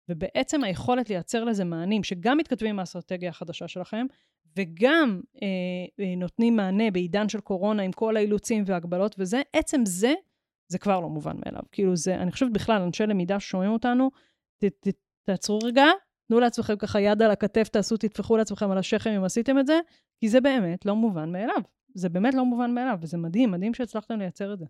ובעצם 0.10 0.64
היכולת 0.64 1.10
לייצר 1.10 1.43
לזה 1.43 1.64
מענים 1.64 2.03
שגם 2.03 2.38
מתכתבים 2.38 2.70
עם 2.70 2.80
האסטרטגיה 2.80 3.30
החדשה 3.30 3.68
שלכם, 3.68 4.05
וגם 4.58 5.22
אה, 5.41 5.47
אה, 5.99 6.16
נותנים 6.18 6.55
מענה 6.55 6.91
בעידן 6.91 7.30
של 7.30 7.39
קורונה 7.39 7.84
עם 7.84 7.91
כל 7.91 8.18
האילוצים 8.18 8.64
והגבלות 8.68 9.16
וזה, 9.20 9.41
עצם 9.53 9.86
זה, 9.86 10.14
זה 10.68 10.78
כבר 10.78 10.99
לא 10.99 11.10
מובן 11.10 11.38
מאליו. 11.45 11.62
כאילו 11.72 11.95
זה, 11.95 12.16
אני 12.16 12.32
חושבת 12.32 12.51
בכלל, 12.51 12.82
אנשי 12.82 13.05
למידה 13.05 13.39
ששומעים 13.39 13.72
אותנו, 13.72 14.12
ת, 14.58 14.66
ת, 14.66 14.88
תעצרו 15.24 15.60
רגע, 15.64 15.86
תנו 16.28 16.39
לעצמכם 16.39 16.76
ככה 16.76 16.99
יד 16.99 17.22
על 17.22 17.32
הכתף, 17.32 17.68
תעשו, 17.68 17.97
תטפחו 17.97 18.38
לעצמכם 18.38 18.72
על 18.72 18.78
השכם 18.78 19.10
אם 19.10 19.24
עשיתם 19.24 19.60
את 19.60 19.68
זה, 19.68 19.80
כי 20.20 20.30
זה 20.30 20.41
באמת 20.41 20.86
לא 20.86 20.95
מובן 20.95 21.32
מאליו. 21.32 21.62
זה 21.93 22.10
באמת 22.10 22.34
לא 22.34 22.45
מובן 22.45 22.74
מאליו, 22.74 22.97
וזה 23.01 23.18
מדהים, 23.18 23.51
מדהים 23.51 23.74
שהצלחתם 23.74 24.20
לייצר 24.20 24.53
את 24.53 24.60
זה. 24.60 24.66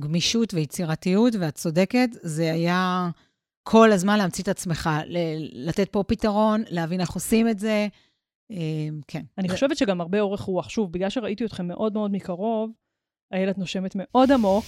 גמישות 0.00 0.54
ויצירתיות, 0.54 1.34
ואת 1.40 1.54
צודקת, 1.54 2.08
זה 2.12 2.52
היה 2.52 3.10
כל 3.70 3.92
הזמן 3.92 4.18
להמציא 4.18 4.44
את 4.44 4.48
עצמך, 4.48 4.90
לתת 5.52 5.88
פה 5.88 6.02
פתרון, 6.02 6.62
להבין 6.70 7.00
איך 7.00 7.10
עושים 7.10 7.48
את 7.48 7.58
זה. 7.58 7.86
אמ, 8.50 9.00
כן. 9.08 9.22
אני 9.38 9.48
חושבת 9.48 9.76
שגם 9.76 10.00
הרבה 10.00 10.20
אורך 10.20 10.40
רוח. 10.40 10.68
שוב, 10.68 10.92
בגלל 10.92 11.10
שראיתי 11.10 11.44
אתכם 11.44 11.68
מאוד 11.68 11.92
מאוד 11.92 12.10
מקרוב, 12.10 12.70
איילת 13.32 13.58
נושמת 13.58 13.92
מאוד 13.94 14.32
עמוק. 14.32 14.64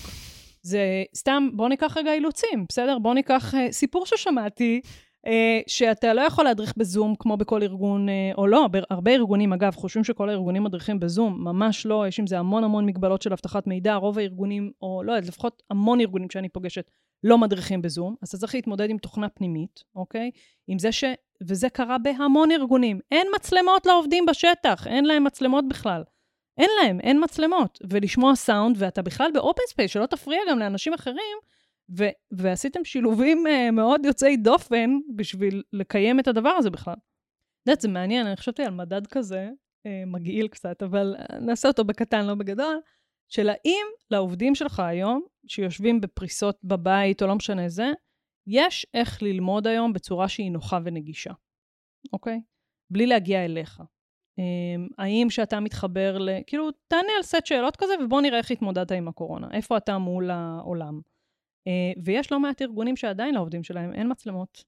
זה 0.62 1.04
סתם, 1.14 1.48
בוא 1.52 1.68
ניקח 1.68 1.96
רגע 1.96 2.12
אילוצים, 2.12 2.66
בסדר? 2.68 2.98
בוא 2.98 3.14
ניקח 3.14 3.54
uh, 3.54 3.72
סיפור 3.72 4.06
ששמעתי, 4.06 4.80
uh, 5.26 5.30
שאתה 5.66 6.14
לא 6.14 6.20
יכול 6.20 6.44
להדריך 6.44 6.72
בזום 6.76 7.14
כמו 7.18 7.36
בכל 7.36 7.62
ארגון, 7.62 8.08
uh, 8.08 8.12
או 8.38 8.46
לא, 8.46 8.66
הרבה 8.90 9.10
ארגונים, 9.10 9.52
אגב, 9.52 9.74
חושבים 9.74 10.04
שכל 10.04 10.28
הארגונים 10.28 10.64
מדריכים 10.64 11.00
בזום, 11.00 11.44
ממש 11.44 11.86
לא, 11.86 12.04
יש 12.08 12.20
עם 12.20 12.26
זה 12.26 12.38
המון 12.38 12.64
המון 12.64 12.86
מגבלות 12.86 13.22
של 13.22 13.32
אבטחת 13.32 13.66
מידע, 13.66 13.94
רוב 13.94 14.18
הארגונים, 14.18 14.70
או 14.82 15.02
לא, 15.04 15.16
לפחות 15.16 15.62
המון 15.70 16.00
ארגונים 16.00 16.30
שאני 16.30 16.48
פוגשת, 16.48 16.90
לא 17.24 17.38
מדריכים 17.38 17.82
בזום, 17.82 18.14
אז 18.22 18.28
אתה 18.28 18.38
צריך 18.38 18.54
להתמודד 18.54 18.90
עם 18.90 18.98
תוכנה 18.98 19.28
פנימית, 19.28 19.84
אוקיי? 19.94 20.30
עם 20.66 20.78
זה 20.78 20.92
ש... 20.92 21.04
וזה 21.42 21.68
קרה 21.68 21.98
בהמון 21.98 22.50
ארגונים. 22.50 23.00
אין 23.10 23.26
מצלמות 23.36 23.86
לעובדים 23.86 24.26
בשטח, 24.26 24.86
אין 24.86 25.04
להם 25.04 25.24
מצלמות 25.24 25.68
בכלל. 25.68 26.02
אין 26.58 26.70
להם, 26.82 27.00
אין 27.00 27.24
מצלמות. 27.24 27.78
ולשמוע 27.90 28.34
סאונד, 28.34 28.76
ואתה 28.78 29.02
בכלל 29.02 29.30
ב 29.34 29.40
open 29.40 29.62
space, 29.68 29.90
שלא 29.90 30.06
תפריע 30.06 30.40
גם 30.50 30.58
לאנשים 30.58 30.94
אחרים, 30.94 31.38
ו- 31.98 32.08
ועשיתם 32.30 32.84
שילובים 32.84 33.44
uh, 33.46 33.70
מאוד 33.70 34.04
יוצאי 34.04 34.36
דופן 34.36 34.90
בשביל 35.16 35.62
לקיים 35.72 36.20
את 36.20 36.28
הדבר 36.28 36.48
הזה 36.48 36.70
בכלל. 36.70 36.94
את 36.94 37.66
יודעת, 37.66 37.80
זה 37.80 37.88
מעניין, 37.88 38.26
אני 38.26 38.36
חשבתי 38.36 38.62
על 38.62 38.70
מדד 38.70 39.06
כזה, 39.06 39.48
uh, 39.86 39.90
מגעיל 40.06 40.48
קצת, 40.48 40.82
אבל 40.82 41.16
נעשה 41.40 41.68
אותו 41.68 41.84
בקטן, 41.84 42.26
לא 42.26 42.34
בגדול, 42.34 42.80
של 43.30 43.48
האם 43.48 43.86
לעובדים 44.10 44.54
שלך 44.54 44.80
היום, 44.80 45.22
שיושבים 45.46 46.00
בפריסות 46.00 46.58
בבית 46.64 47.22
או 47.22 47.26
לא 47.26 47.34
משנה 47.34 47.68
זה, 47.68 47.90
יש 48.46 48.86
איך 48.94 49.22
ללמוד 49.22 49.66
היום 49.66 49.92
בצורה 49.92 50.28
שהיא 50.28 50.50
נוחה 50.50 50.78
ונגישה, 50.84 51.32
אוקיי? 52.12 52.40
בלי 52.90 53.06
להגיע 53.06 53.44
אליך. 53.44 53.82
אמ, 54.38 54.88
האם 54.98 55.30
שאתה 55.30 55.60
מתחבר 55.60 56.18
ל... 56.18 56.28
כאילו, 56.46 56.70
תענה 56.88 57.12
על 57.16 57.22
סט 57.22 57.46
שאלות 57.46 57.76
כזה, 57.76 57.92
ובוא 58.04 58.20
נראה 58.20 58.38
איך 58.38 58.50
התמודדת 58.50 58.92
עם 58.92 59.08
הקורונה. 59.08 59.48
איפה 59.52 59.76
אתה 59.76 59.98
מול 59.98 60.30
העולם? 60.30 61.00
אה, 61.66 62.02
ויש 62.04 62.32
לא 62.32 62.40
מעט 62.40 62.62
ארגונים 62.62 62.96
שעדיין 62.96 63.34
לעובדים 63.34 63.64
שלהם 63.64 63.92
אין 63.92 64.10
מצלמות. 64.10 64.64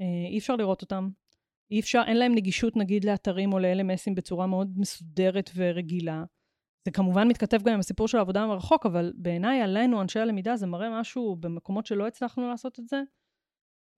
אה, 0.00 0.06
אי 0.30 0.38
אפשר 0.38 0.56
לראות 0.56 0.82
אותם. 0.82 1.08
אי 1.70 1.80
אפשר, 1.80 2.02
אין 2.06 2.16
להם 2.16 2.34
נגישות 2.34 2.76
נגיד 2.76 3.04
לאתרים 3.04 3.52
או 3.52 3.58
ל-LMSים 3.58 4.14
בצורה 4.14 4.46
מאוד 4.46 4.72
מסודרת 4.76 5.50
ורגילה. 5.54 6.24
זה 6.84 6.90
כמובן 6.90 7.28
מתכתב 7.28 7.58
גם 7.62 7.74
עם 7.74 7.80
הסיפור 7.80 8.08
של 8.08 8.18
העבודה 8.18 8.46
מרחוק, 8.46 8.86
אבל 8.86 9.12
בעיניי 9.16 9.60
עלינו, 9.60 10.02
אנשי 10.02 10.20
הלמידה, 10.20 10.56
זה 10.56 10.66
מראה 10.66 11.00
משהו 11.00 11.36
במקומות 11.36 11.86
שלא 11.86 12.06
הצלחנו 12.06 12.48
לעשות 12.48 12.78
את 12.80 12.88
זה, 12.88 13.02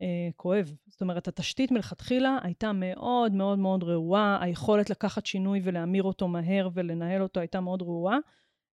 אה, 0.03 0.29
כואב. 0.37 0.73
זאת 0.87 1.03
אומרת, 1.03 1.29
התשתית 1.29 1.71
מלכתחילה 1.71 2.39
הייתה 2.43 2.73
מאוד 2.73 3.33
מאוד 3.33 3.59
מאוד 3.59 3.83
רעועה, 3.83 4.39
היכולת 4.41 4.91
לקחת 4.91 5.27
שינוי 5.27 5.61
ולהמיר 5.65 6.03
אותו 6.03 6.29
מהר 6.29 6.69
ולנהל 6.75 7.23
אותו 7.23 7.41
הייתה 7.41 7.61
מאוד 7.61 7.83
רעועה, 7.83 8.17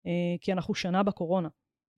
אה, 0.06 0.36
כי 0.42 0.54
אנחנו 0.54 0.76
שנה 0.76 1.04
בקורונה. 1.04 1.50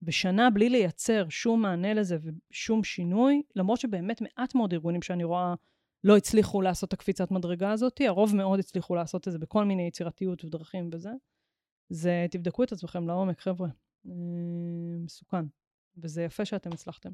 ושנה 0.02 0.50
בלי 0.50 0.68
לייצר 0.68 1.28
שום 1.28 1.62
מענה 1.62 1.94
לזה 1.94 2.16
ושום 2.50 2.84
שינוי, 2.84 3.42
למרות 3.56 3.80
שבאמת 3.80 4.20
מעט 4.20 4.54
מאוד 4.54 4.72
ארגונים 4.72 5.02
שאני 5.02 5.24
רואה 5.24 5.54
לא 6.04 6.16
הצליחו 6.16 6.62
לעשות 6.62 6.88
את 6.88 6.92
הקפיצת 6.92 7.30
מדרגה 7.30 7.72
הזאת, 7.72 8.00
הרוב 8.00 8.36
מאוד 8.36 8.58
הצליחו 8.58 8.94
לעשות 8.94 9.28
את 9.28 9.32
זה 9.32 9.38
בכל 9.38 9.64
מיני 9.64 9.86
יצירתיות 9.86 10.44
ודרכים 10.44 10.90
וזה. 10.92 11.10
זה 11.94 12.26
תבדקו 12.30 12.62
את 12.62 12.72
עצמכם 12.72 13.08
לעומק, 13.08 13.40
חבר'ה. 13.40 13.68
אה, 14.06 14.12
מסוכן. 15.04 15.44
וזה 15.98 16.22
יפה 16.22 16.44
שאתם 16.44 16.72
הצלחתם. 16.72 17.10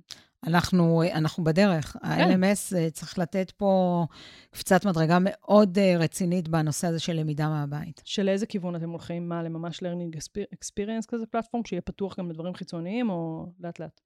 אנחנו, 0.46 1.02
אנחנו 1.12 1.44
בדרך. 1.44 1.96
כן. 2.02 2.08
ה-LMS 2.08 2.76
אה, 2.76 2.90
צריך 2.90 3.18
לתת 3.18 3.50
פה 3.50 4.06
קפיצת 4.50 4.86
מדרגה 4.86 5.18
מאוד 5.20 5.78
אה, 5.78 5.94
רצינית 5.98 6.48
בנושא 6.48 6.86
הזה 6.86 6.98
של 6.98 7.12
למידה 7.12 7.48
מהבית. 7.48 8.02
של 8.04 8.28
איזה 8.28 8.46
כיוון 8.46 8.76
אתם 8.76 8.90
הולכים? 8.90 9.28
מה, 9.28 9.42
לממש 9.42 9.80
learning 9.80 10.16
experience 10.54 11.06
כזה 11.08 11.26
פלטפורם, 11.26 11.64
שיהיה 11.64 11.80
פתוח 11.80 12.18
גם 12.18 12.30
לדברים 12.30 12.54
חיצוניים, 12.54 13.10
או 13.10 13.46
לאט-לאט? 13.60 14.00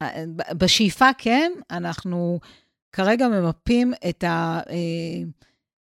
בשאיפה 0.58 1.08
כן, 1.18 1.52
אנחנו 1.70 2.40
כרגע 2.92 3.28
ממפים 3.28 3.92
את 4.08 4.24
ה... 4.24 4.60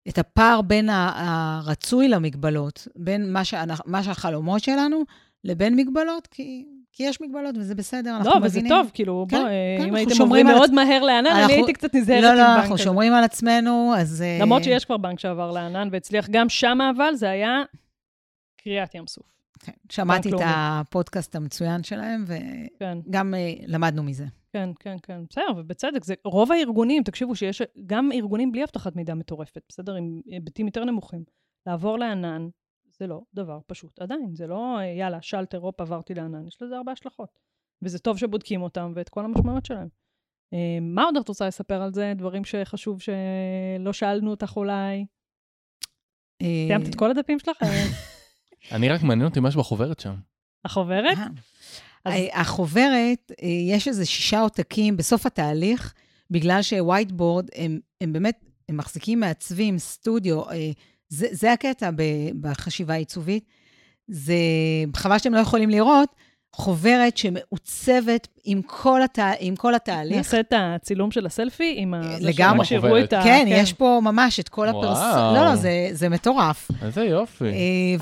את 0.08 0.18
הפער 0.18 0.62
בין 0.62 0.90
הרצוי 0.90 2.08
למגבלות, 2.08 2.88
בין 2.96 3.34
מה, 3.34 3.46
שאנחנו, 3.46 3.92
מה 3.92 4.04
שהחלומות 4.04 4.64
שלנו 4.64 5.04
לבין 5.44 5.76
מגבלות, 5.76 6.28
כי, 6.28 6.66
כי 6.92 7.04
יש 7.04 7.22
מגבלות 7.22 7.58
וזה 7.58 7.76
בסדר, 7.76 8.18
אנחנו 8.18 8.40
מבינים. 8.40 8.72
לא, 8.72 8.76
וזה 8.76 8.84
טוב, 8.84 8.92
כאילו, 8.94 9.26
כן, 9.30 9.38
בוא, 9.38 9.48
כן, 9.78 9.88
אם 9.88 9.96
הייתם 9.96 10.22
עוברים 10.22 10.46
מאוד 10.46 10.70
על... 10.70 10.76
מהר 10.76 11.04
לענן, 11.04 11.28
אנחנו... 11.28 11.44
אני 11.44 11.54
הייתי 11.54 11.74
קצת 11.74 11.96
נזהרת 11.96 12.24
לא, 12.24 12.34
לא, 12.34 12.42
עם 12.42 12.48
בנק 12.48 12.60
אנחנו 12.60 12.78
שומרים 12.78 13.14
על 13.14 13.24
עצמנו, 13.24 13.94
אז... 13.98 14.22
אה, 14.22 14.38
למרות 14.42 14.64
שיש 14.64 14.86
כבר 14.86 14.98
בנק 14.98 15.20
שעבר 15.20 15.52
לענן 15.52 15.90
והצליח 15.92 16.28
גם 16.32 16.50
שם, 16.50 16.78
אבל 16.96 17.16
זה 17.16 17.30
היה 17.30 17.64
קריעת 18.58 18.96
ים 18.96 19.08
סוף. 19.08 19.26
כן, 19.60 19.72
שמעתי 19.90 20.30
את 20.30 20.40
הפודקאסט 20.46 21.36
המצוין 21.36 21.84
שלהם, 21.84 22.26
וגם 22.28 23.02
כן. 23.12 23.34
uh, 23.34 23.64
למדנו 23.68 24.04
מזה. 24.04 24.26
כן, 24.54 24.70
כן, 24.80 24.96
כן. 25.04 25.22
בסדר, 25.30 25.58
ובצדק, 25.58 26.04
זה 26.04 26.14
רוב 26.26 26.52
הארגונים, 26.52 27.04
תקשיבו 27.04 27.36
שיש 27.36 27.62
גם 27.86 28.12
ארגונים 28.12 28.52
בלי 28.52 28.64
אבטחת 28.64 28.96
מידע 28.96 29.14
מטורפת, 29.14 29.62
בסדר? 29.70 29.96
עם 29.96 30.22
היבטים 30.26 30.66
יותר 30.66 30.86
נמוכים. 30.86 31.24
לעבור 31.66 32.00
לענן, 32.00 32.48
זה 32.98 33.08
לא 33.08 33.22
דבר 33.34 33.60
פשוט 33.68 34.02
עדיין. 34.02 34.36
זה 34.36 34.48
לא, 34.48 34.78
יאללה, 35.00 35.22
שלטר, 35.22 35.58
הופ, 35.58 35.82
עברתי 35.82 36.14
לענן. 36.14 36.48
יש 36.48 36.62
לזה 36.62 36.78
הרבה 36.78 36.92
השלכות. 36.92 37.40
וזה 37.82 38.00
טוב 38.00 38.18
שבודקים 38.18 38.62
אותם 38.62 38.94
ואת 38.96 39.10
כל 39.10 39.26
המשמעויות 39.26 39.66
שלהם. 39.66 39.88
אה, 40.54 40.78
מה 40.82 41.04
עוד 41.04 41.18
את 41.18 41.28
רוצה 41.28 41.48
לספר 41.48 41.82
על 41.82 41.94
זה? 41.94 42.14
דברים 42.18 42.46
שחשוב 42.46 43.02
שלא 43.02 43.94
שאלנו 43.94 44.32
אותך 44.32 44.54
אולי? 44.58 45.06
סיימת 46.44 46.90
את 46.90 46.96
כל 46.96 47.12
הדפים 47.12 47.40
שלך? 47.40 47.58
אני 48.76 48.90
רק 48.90 49.04
מעניין 49.04 49.28
אותי 49.28 49.40
משהו 49.40 49.60
בחוברת 49.60 50.00
שם. 50.00 50.16
החוברת? 50.66 51.18
אז... 52.06 52.14
החוברת, 52.34 53.32
אה, 53.42 53.48
יש 53.48 53.88
איזה 53.88 54.06
שישה 54.06 54.40
עותקים 54.40 54.98
בסוף 54.98 55.26
התהליך, 55.26 55.94
בגלל 56.32 56.62
שווייטבורד, 56.62 57.48
הם, 57.56 57.80
הם 58.02 58.14
באמת, 58.14 58.46
הם 58.70 58.78
מחזיקים 58.78 59.20
מעצבים, 59.20 59.80
סטודיו, 59.80 60.50
אה, 60.50 60.72
זה, 61.10 61.28
זה 61.32 61.54
הקטע 61.54 61.90
בחשיבה 62.42 62.94
עיצובית. 62.94 63.46
זה, 64.08 64.34
חבל 64.96 65.18
שאתם 65.18 65.34
לא 65.34 65.40
יכולים 65.40 65.70
לראות, 65.70 66.10
חוברת 66.56 67.18
שמעוצבת 67.18 68.28
עם 68.46 68.62
כל, 68.62 69.02
הת... 69.02 69.20
עם 69.40 69.56
כל 69.56 69.76
התהליך. 69.76 70.18
נעשה 70.18 70.40
את 70.40 70.54
הצילום 70.58 71.12
של 71.12 71.26
הסלפי 71.26 71.74
עם 71.78 71.94
ה... 71.94 72.02
לגמרי. 72.20 72.66
שיראו 72.66 73.00
את. 73.00 73.14
ה... 73.14 73.22
כן, 73.24 73.46
יש 73.48 73.74
פה 73.74 74.00
ממש 74.04 74.40
את 74.40 74.50
כל. 74.50 74.68
הפרס... 74.70 75.00
לא, 75.00 75.46
לא, 75.46 75.56
זה, 75.56 75.72
זה 75.92 76.10
מטורף. 76.10 76.68
איזה 76.86 77.04
יופי. 77.04 77.46
אה, 77.46 77.50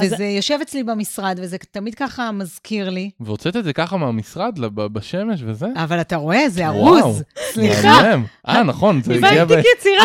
אז- 0.06 0.14
וזה 0.14 0.26
יושב 0.26 0.60
אצלי 0.62 0.84
במשרד, 0.84 1.40
וזה 1.42 1.58
תמיד 1.72 1.96
ככה 1.96 2.32
מזכיר 2.32 2.90
לי. 2.90 3.10
והוצאת 3.20 3.58
את 3.58 3.64
זה 3.64 3.74
ככה 3.74 3.98
מהמשרד, 3.98 4.58
לב- 4.58 4.82
בשמש 4.86 5.42
וזה? 5.46 5.68
אבל 5.76 6.02
אתה 6.02 6.16
רואה, 6.16 6.50
זה. 6.50 6.68
ארוז. 6.68 7.24
סליחה. 7.54 8.02
אה, 8.48 8.64
נכון, 8.64 9.02
זה 9.04 9.14
הגיע 9.14 9.46
ב... 9.46 9.52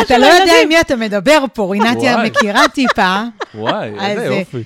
אתה 0.01 0.17
לא 0.17 0.25
יודע. 0.25 0.53
עם 0.63 0.69
מי 0.69 0.81
אתה 0.81 0.95
מדבר 0.95 1.43
פה, 1.53 1.71
רינתיה. 1.71 2.23
מכירה 2.23 2.67
טיפה. 2.67 3.23
וואי, 3.55 3.89
אז, 3.99 4.17
איזה 4.17 4.33
אה, 4.33 4.39
יופי. 4.39 4.63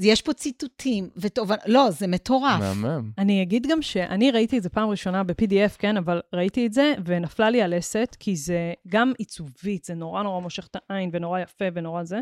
יש 0.00 0.22
פה 0.22 0.32
ציטוטים, 0.32 1.08
וטוב, 1.16 1.50
לא, 1.66 1.90
זה 1.90 2.06
מטורף. 2.06 2.60
מהמם. 2.60 3.10
אני 3.18 3.42
אגיד 3.42 3.66
גם 3.70 3.82
שאני 3.82 4.30
ראיתי 4.30 4.58
את 4.58 4.62
זה 4.62 4.68
פעם 4.68 4.88
ראשונה 4.88 5.24
ב-PDF, 5.24 5.76
כן, 5.78 5.96
אבל 5.96 6.20
ראיתי 6.32 6.66
את 6.66 6.72
זה 6.72 6.94
ונפלה 7.04 7.50
לי 7.50 7.62
הלסת, 7.62 8.16
כי 8.20 8.36
זה 8.36 8.72
גם 8.88 9.12
עיצובית, 9.18 9.84
זה 9.84 9.94
נורא 9.94 10.22
נורא 10.22 10.40
מושך 10.40 10.66
את 10.66 10.76
העין 10.90 11.10
ונורא 11.12 11.40
יפה 11.40 11.64
ונורא 11.74 12.04
זה. 12.04 12.20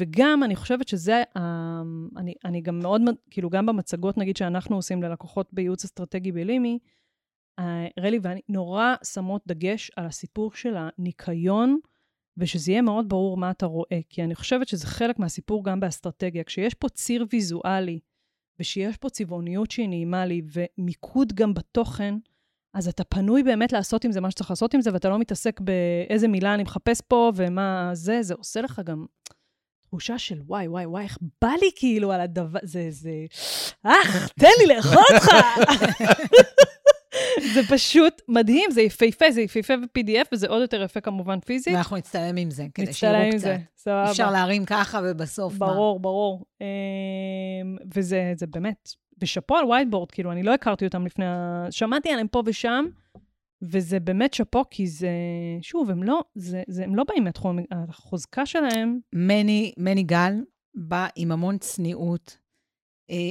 וגם, 0.00 0.42
אני 0.44 0.56
חושבת 0.56 0.88
שזה, 0.88 1.22
אה, 1.36 1.82
אני, 2.16 2.34
אני 2.44 2.60
גם 2.60 2.78
מאוד, 2.78 3.02
כאילו, 3.30 3.50
גם 3.50 3.66
במצגות, 3.66 4.18
נגיד, 4.18 4.36
שאנחנו 4.36 4.76
עושים 4.76 5.02
ללקוחות 5.02 5.48
בייעוץ 5.52 5.84
אסטרטגי 5.84 6.32
בלימי, 6.32 6.78
אה, 7.58 7.86
רלי 8.00 8.18
ואני 8.22 8.40
נורא 8.48 8.94
שמות 9.04 9.42
דגש 9.46 9.90
על 9.96 10.06
הסיפור 10.06 10.52
של 10.52 10.74
הניקיון, 10.76 11.78
ושזה 12.36 12.72
יהיה 12.72 12.82
מאוד 12.82 13.08
ברור 13.08 13.36
מה 13.36 13.50
אתה 13.50 13.66
רואה, 13.66 14.00
כי 14.08 14.24
אני 14.24 14.34
חושבת 14.34 14.68
שזה 14.68 14.86
חלק 14.86 15.18
מהסיפור 15.18 15.64
גם 15.64 15.80
באסטרטגיה. 15.80 16.44
כשיש 16.44 16.74
פה 16.74 16.88
ציר 16.88 17.26
ויזואלי, 17.32 17.98
ושיש 18.60 18.96
פה 18.96 19.10
צבעוניות 19.10 19.70
שהיא 19.70 19.88
נעימה 19.88 20.26
לי, 20.26 20.42
ומיקוד 20.52 21.32
גם 21.32 21.54
בתוכן, 21.54 22.14
אז 22.74 22.88
אתה 22.88 23.04
פנוי 23.04 23.42
באמת 23.42 23.72
לעשות 23.72 24.04
עם 24.04 24.12
זה 24.12 24.20
מה 24.20 24.30
שצריך 24.30 24.50
לעשות 24.50 24.74
עם 24.74 24.80
זה, 24.80 24.90
ואתה 24.92 25.08
לא 25.08 25.18
מתעסק 25.18 25.60
באיזה 25.60 26.28
מילה 26.28 26.54
אני 26.54 26.62
מחפש 26.62 27.00
פה, 27.00 27.32
ומה 27.36 27.90
זה, 27.92 28.22
זה 28.22 28.34
עושה 28.34 28.60
לך 28.60 28.82
גם 28.84 29.06
תחושה 29.80 30.18
של 30.18 30.40
וואי, 30.46 30.68
וואי, 30.68 30.86
וואי, 30.86 31.04
איך 31.04 31.18
בא 31.42 31.50
לי 31.60 31.70
כאילו 31.76 32.12
על 32.12 32.20
הדבר, 32.20 32.58
זה, 32.62 32.86
זה, 32.90 33.10
אך, 33.82 34.28
תן 34.38 34.46
לי 34.58 34.74
לאכול 34.74 35.02
אותך. 35.14 35.28
זה 37.54 37.60
פשוט 37.68 38.22
מדהים, 38.28 38.70
זה 38.70 38.82
יפהפה, 38.82 39.30
זה 39.30 39.40
יפהפה 39.40 39.76
ב-PDF, 39.76 40.28
וזה 40.32 40.48
עוד 40.48 40.62
יותר 40.62 40.82
יפה 40.82 41.00
כמובן 41.00 41.40
פיזית. 41.40 41.74
ואנחנו 41.74 41.96
נצטלם 41.96 42.36
עם 42.36 42.50
זה, 42.50 42.66
כדי 42.74 42.86
נצטלם 42.86 43.10
שיראו 43.10 43.24
עם 43.24 43.30
קצת. 43.30 43.40
זה, 43.40 43.56
סבבה. 43.76 44.10
אפשר 44.10 44.30
להרים 44.30 44.64
ככה 44.64 45.00
ובסוף 45.04 45.58
מה. 45.58 45.66
ברור, 45.66 46.00
ברור. 46.00 46.44
אמ, 46.60 46.66
וזה 47.94 48.32
זה 48.36 48.46
באמת, 48.46 48.88
ושאפו 49.22 49.56
על 49.56 49.64
וייטבורד, 49.64 50.10
כאילו, 50.10 50.32
אני 50.32 50.42
לא 50.42 50.54
הכרתי 50.54 50.84
אותם 50.84 51.06
לפני 51.06 51.26
ה... 51.26 51.66
שמעתי 51.70 52.10
עליהם 52.10 52.28
פה 52.28 52.42
ושם, 52.46 52.84
וזה 53.62 54.00
באמת 54.00 54.34
שאפו, 54.34 54.64
כי 54.70 54.86
זה, 54.86 55.10
שוב, 55.62 55.90
הם 55.90 56.02
לא, 56.02 56.22
זה, 56.34 56.62
זה, 56.68 56.84
הם 56.84 56.94
לא 56.94 57.04
באים 57.08 57.24
מהתחום, 57.24 57.58
החוזקה 57.70 58.46
שלהם, 58.46 58.98
מני, 59.12 59.72
מני 59.76 60.02
גל 60.02 60.32
בא 60.74 61.06
עם 61.16 61.32
המון 61.32 61.58
צניעות, 61.58 62.38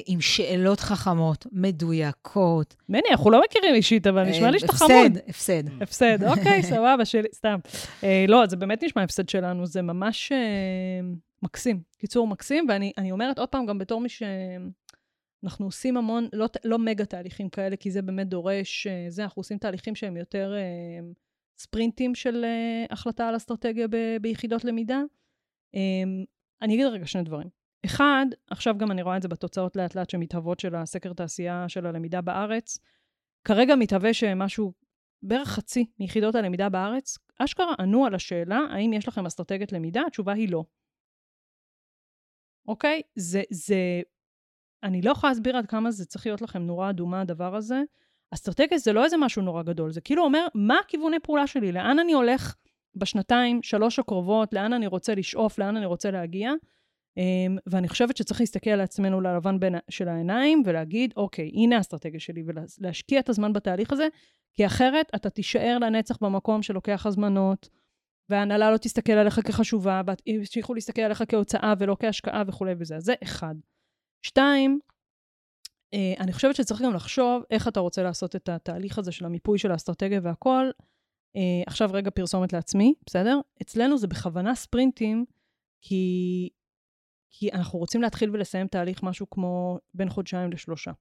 עם 0.06 0.22
שאלות 0.22 0.80
חכמות, 0.80 1.46
מדויקות. 1.52 2.76
מני, 2.90 3.02
אנחנו 3.12 3.32
לא 3.32 3.42
מכירים 3.46 3.76
אישית, 3.76 4.08
אבל 4.08 4.24
נשמע 4.24 4.46
אה, 4.46 4.52
לי 4.52 4.60
שאתה 4.60 4.74
הפסד, 4.74 4.88
חמוד. 4.88 5.18
הפסד. 5.28 5.64
הפסד, 5.84 6.24
אוקיי, 6.24 6.64
סבבה, 6.74 7.06
שלי, 7.06 7.28
סתם. 7.34 7.60
אה, 8.04 8.26
לא, 8.28 8.46
זה 8.46 8.58
באמת 8.58 8.84
נשמע 8.84 9.04
הפסד 9.04 9.30
שלנו, 9.30 9.66
זה 9.66 9.82
ממש 9.82 10.32
אה, 10.32 11.08
מקסים. 11.44 11.82
קיצור, 11.98 12.28
מקסים, 12.28 12.66
ואני 12.70 12.92
אני 12.98 13.12
אומרת 13.12 13.40
עוד 13.40 13.50
פעם, 13.50 13.66
גם 13.66 13.78
בתור 13.78 14.02
מי 14.02 14.10
ש... 14.10 14.24
אנחנו 15.44 15.66
עושים 15.66 15.98
המון, 15.98 16.28
לא, 16.34 16.48
לא 16.64 16.80
מגה 16.80 17.06
תהליכים 17.06 17.50
כאלה, 17.50 17.76
כי 17.76 17.92
זה 17.92 18.02
באמת 18.02 18.28
דורש, 18.28 18.88
אה, 18.88 19.06
זה, 19.10 19.24
אנחנו 19.24 19.40
עושים 19.40 19.58
תהליכים 19.58 19.96
שהם 19.96 20.18
יותר 20.18 20.54
אה, 20.56 21.08
ספרינטים 21.58 22.16
של 22.16 22.44
אה, 22.46 22.86
החלטה 22.90 23.28
על 23.28 23.36
אסטרטגיה 23.36 23.88
ב, 23.88 23.96
ביחידות 24.22 24.66
למידה. 24.66 25.02
אה, 25.76 26.04
אני 26.62 26.74
אגיד 26.74 26.86
רגע 26.86 27.08
שני 27.08 27.24
דברים. 27.24 27.61
אחד, 27.86 28.26
עכשיו 28.50 28.78
גם 28.78 28.92
אני 28.92 29.02
רואה 29.02 29.18
את 29.18 29.22
זה 29.22 29.28
בתוצאות 29.28 29.76
לאט 29.76 29.96
לאט 29.96 30.10
שמתהוות 30.10 30.60
של 30.60 30.76
הסקר 30.76 31.14
תעשייה 31.14 31.70
של 31.70 31.86
הלמידה 31.86 32.22
בארץ. 32.22 32.80
כרגע 33.44 33.76
מתהווה 33.76 34.14
שמשהו, 34.14 34.74
בערך 35.24 35.50
חצי 35.50 35.86
מיחידות 36.00 36.36
הלמידה 36.36 36.70
בארץ, 36.70 37.18
אשכרה 37.40 37.74
ענו 37.80 38.06
על 38.06 38.16
השאלה, 38.16 38.60
האם 38.72 38.94
יש 38.94 39.08
לכם 39.08 39.26
אסטרטגיית 39.26 39.72
למידה? 39.72 40.02
התשובה 40.08 40.34
היא 40.34 40.52
לא. 40.52 40.64
אוקיי? 42.68 43.02
זה, 43.16 43.42
זה, 43.50 44.02
אני 44.84 45.02
לא 45.02 45.12
יכולה 45.12 45.32
להסביר 45.32 45.58
עד 45.58 45.66
כמה 45.66 45.92
זה 45.92 46.06
צריך 46.06 46.26
להיות 46.26 46.42
לכם 46.42 46.62
נורה 46.62 46.90
אדומה, 46.90 47.22
הדבר 47.22 47.56
הזה. 47.56 47.82
אסטרטגיה 48.34 48.78
זה 48.78 48.94
לא 48.94 49.04
איזה 49.04 49.18
משהו 49.18 49.42
נורא 49.42 49.64
גדול, 49.64 49.92
זה 49.92 50.02
כאילו 50.02 50.24
אומר, 50.24 50.48
מה 50.56 50.80
הכיווני 50.80 51.20
פעולה 51.20 51.48
שלי? 51.48 51.72
לאן 51.72 52.00
אני 52.00 52.14
הולך 52.14 52.56
בשנתיים, 52.96 53.64
שלוש 53.64 54.00
הקרובות? 54.00 54.54
לאן 54.54 54.74
אני 54.74 54.88
רוצה 54.88 55.16
לשאוף? 55.16 55.60
לאן 55.60 55.78
אני 55.78 55.86
רוצה 55.86 56.12
להגיע? 56.12 56.52
Um, 57.20 57.60
ואני 57.68 57.88
חושבת 57.88 58.18
שצריך 58.18 58.40
להסתכל 58.40 58.70
על 58.70 58.82
עצמנו 58.82 59.22
ללבן 59.22 59.60
בין, 59.60 59.76
של 59.90 60.08
העיניים 60.08 60.64
ולהגיד, 60.66 61.14
אוקיי, 61.18 61.52
הנה 61.54 61.78
האסטרטגיה 61.78 62.20
שלי, 62.20 62.44
ולהשקיע 62.46 63.20
את 63.20 63.30
הזמן 63.30 63.54
בתהליך 63.54 63.94
הזה, 63.94 64.08
כי 64.54 64.66
אחרת 64.66 65.12
אתה 65.16 65.30
תישאר 65.30 65.78
לנצח 65.82 66.18
במקום 66.22 66.62
שלוקח 66.62 67.06
הזמנות, 67.06 67.70
וההנהלה 68.30 68.72
לא 68.72 68.78
תסתכל 68.78 69.12
עליך 69.12 69.40
כחשובה, 69.48 70.02
וימשיכו 70.28 70.74
להסתכל 70.74 71.02
עליך 71.02 71.24
כהוצאה 71.28 71.74
ולא 71.80 71.96
כהשקעה 72.00 72.44
וכולי 72.48 72.74
וזה. 72.78 73.00
זה 73.00 73.14
אחד. 73.24 73.56
שתיים, 74.26 74.80
אה, 75.94 76.14
אני 76.20 76.34
חושבת 76.34 76.56
שצריך 76.56 76.82
גם 76.82 76.94
לחשוב 76.94 77.44
איך 77.50 77.68
אתה 77.68 77.80
רוצה 77.80 78.04
לעשות 78.04 78.36
את 78.36 78.50
התהליך 78.50 79.00
הזה 79.00 79.12
של 79.12 79.26
המיפוי 79.26 79.60
של 79.60 79.72
האסטרטגיה 79.72 80.20
והכל. 80.24 80.70
אה, 81.36 81.64
עכשיו 81.68 81.90
רגע 81.94 82.10
פרסומת 82.10 82.54
לעצמי, 82.54 82.94
בסדר? 83.06 83.40
אצלנו 83.62 83.98
זה 83.98 84.08
בכוונה 84.08 84.56
ספרינטים, 84.56 85.26
כי, 85.82 86.50
כי 87.32 87.52
אנחנו 87.52 87.80
רוצים 87.80 88.02
להתחיל 88.02 88.30
ולסיים 88.34 88.68
תהליך 88.68 89.04
משהו 89.04 89.30
כמו 89.30 89.78
בין 89.94 90.10
חודשיים 90.10 90.52
לשלושה. 90.52 90.92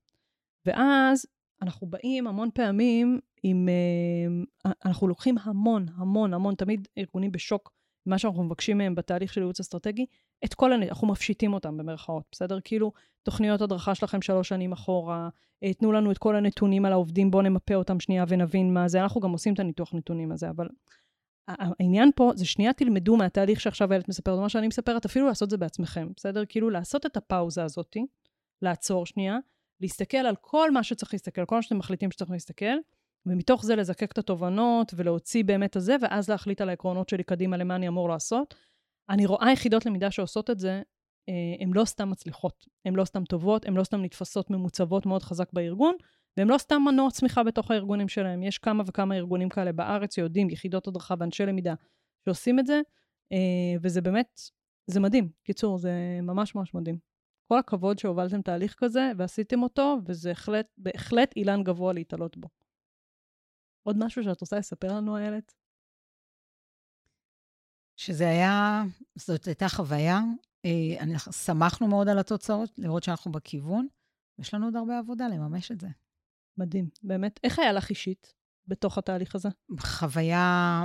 ואז 0.67 1.27
אנחנו 1.63 1.87
באים 1.87 2.27
המון 2.27 2.49
פעמים 2.55 3.21
עם... 3.43 3.69
אה, 3.69 4.73
אנחנו 4.85 5.09
לוקחים 5.09 5.35
המון, 5.43 5.87
המון, 5.97 6.35
המון, 6.35 6.55
תמיד 6.55 6.89
ארגונים 6.99 7.33
בשוק 7.33 7.73
ממה 8.07 8.19
שאנחנו 8.19 8.45
מבקשים 8.45 8.79
מהם 8.79 8.95
בתהליך 8.95 9.33
של 9.33 9.41
ייעוץ 9.41 9.61
אסטרטגי, 9.61 10.07
את 10.45 10.55
כל, 10.55 10.73
הנ... 10.73 10.83
אנחנו 10.83 11.09
מפשיטים 11.09 11.55
אותם 11.55 11.77
במרכאות, 11.77 12.25
בסדר? 12.33 12.59
כאילו, 12.65 12.93
תוכניות 13.23 13.61
הדרכה 13.61 13.95
שלכם 13.95 14.23
שלוש 14.23 14.49
שנים 14.49 14.73
אחורה, 14.73 15.29
אה, 15.65 15.75
תנו 15.75 15.93
לנו 15.93 16.11
את 16.11 16.19
כל 16.19 16.37
הנתונים 16.37 16.85
על 16.85 16.93
העובדים, 16.93 17.31
בואו 17.31 17.43
נמפה 17.43 17.75
אותם 17.75 18.01
שנייה 18.01 18.25
ונבין 18.29 18.75
מה 18.75 18.89
זה. 18.89 19.03
אנחנו 19.03 19.21
גם 19.21 19.31
עושים 19.31 19.55
את 19.55 19.61
הניתוח 19.61 19.95
נתונים 19.95 20.33
הזה, 20.33 20.51
אבל 20.51 20.69
העניין 21.59 22.11
פה 22.17 22.33
זה 22.35 22.47
שנייה 22.47 22.73
תלמדו 22.73 23.17
מהתהליך 23.17 23.61
שעכשיו 23.61 23.93
איילת 23.93 24.09
מספרת, 24.09 24.39
מה 24.39 24.49
שאני 24.49 24.69
מספרת, 24.69 25.05
אפילו 25.05 25.27
לעשות 25.27 25.47
את 25.47 25.51
זה 25.51 25.57
בעצמכם, 25.57 26.09
בסדר? 26.17 26.43
כאילו, 26.49 26.71
לעשות 26.71 27.07
את 27.07 27.17
הפאוזה 27.17 27.65
הזאתי, 27.65 28.07
לעצור 28.63 29.07
שנייה, 29.07 29.39
להסתכל 29.81 30.19
על 30.19 30.37
כל 30.41 30.71
מה 30.71 30.83
שצריך 30.83 31.15
להסתכל, 31.15 31.45
כל 31.45 31.57
מה 31.57 31.63
שאתם 31.63 31.79
מחליטים 31.79 32.11
שצריך 32.11 32.31
להסתכל, 32.31 32.77
ומתוך 33.27 33.65
זה 33.65 33.77
לזקק 33.77 34.13
את 34.13 34.19
התובנות 34.19 34.93
ולהוציא 34.97 35.45
באמת 35.45 35.77
את 35.77 35.83
זה, 35.83 35.97
ואז 36.03 36.31
להחליט 36.31 36.61
על 36.61 36.69
העקרונות 36.69 37.09
שלי 37.09 37.23
קדימה 37.23 37.57
למה 37.57 37.77
אני 37.77 37.89
אמור 37.89 38.09
לעשות. 38.09 38.55
אני 39.09 39.27
רואה 39.27 39.53
יחידות 39.53 39.87
למידה 39.87 40.11
שעושות 40.11 40.51
את 40.51 40.59
זה, 40.59 40.83
הן 41.61 41.71
לא 41.75 41.85
סתם 41.85 42.11
מצליחות, 42.11 42.67
הן 42.85 42.95
לא 42.95 43.05
סתם 43.05 43.25
טובות, 43.25 43.67
הן 43.67 43.75
לא 43.75 43.85
סתם 43.85 44.03
נתפסות 44.03 44.51
ממוצבות 44.51 45.07
מאוד 45.07 45.23
חזק 45.23 45.53
בארגון, 45.53 45.95
והן 46.41 46.49
לא 46.49 46.59
סתם 46.59 46.83
מנוע 46.87 47.11
צמיחה 47.11 47.43
בתוך 47.43 47.71
הארגונים 47.71 48.09
שלהם. 48.09 48.43
יש 48.43 48.59
כמה 48.59 48.83
וכמה 48.87 49.17
ארגונים 49.17 49.49
כאלה 49.49 49.73
בארץ 49.73 50.15
שיודעים, 50.15 50.51
יחידות 50.51 50.89
הדרכה 50.89 51.15
ואנשי 51.19 51.47
למידה 51.47 51.75
שעושים 52.25 52.59
את 52.59 52.67
זה, 52.67 52.81
אה, 53.33 53.79
וזה 53.83 54.01
באמת, 54.01 54.41
זה 54.87 55.01
מדהים. 55.01 55.31
קיצור, 55.45 55.79
זה 55.79 55.93
ממש 56.23 56.55
ממש 56.55 56.75
מדהים. 56.75 56.99
כל 57.49 57.59
הכבוד 57.59 57.99
שהובלתם 57.99 58.43
תהליך 58.43 58.75
כזה 58.79 59.13
ועשיתם 59.17 59.63
אותו, 59.63 59.99
וזה 60.07 60.29
בהחלט, 60.29 60.67
בהחלט 60.79 61.37
אילן 61.37 61.63
גבוה 61.63 61.93
להתעלות 61.93 62.37
בו. 62.37 62.49
עוד 63.83 63.97
משהו 63.99 64.25
שאת 64.25 64.41
רוצה 64.41 64.59
לספר 64.59 64.89
לנו, 64.89 65.17
איילת? 65.17 65.55
שזה 67.97 68.29
היה, 68.29 68.83
זאת 69.15 69.45
הייתה 69.45 69.69
חוויה. 69.69 70.21
אה, 70.65 71.01
אני, 71.01 71.15
שמחנו 71.19 71.89
מאוד 71.89 72.09
על 72.09 72.19
התוצאות, 72.19 72.71
לראות 72.79 73.03
שאנחנו 73.03 73.33
בכיוון. 73.33 73.87
יש 74.39 74.55
לנו 74.55 74.67
עוד 74.67 74.77
הרבה 74.77 74.99
עבודה 74.99 75.29
לממש 75.29 75.71
את 75.71 75.81
זה. 75.81 75.89
מדהים, 76.61 76.89
באמת. 77.03 77.41
איך 77.45 77.59
היה 77.59 77.73
לך 77.73 77.91
אישית 77.91 78.35
בתוך 78.69 78.99
התהליך 78.99 79.35
הזה? 79.35 79.49
חוויה 79.81 80.85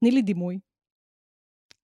תני 0.00 0.10
לי 0.10 0.22
דימוי. 0.22 0.58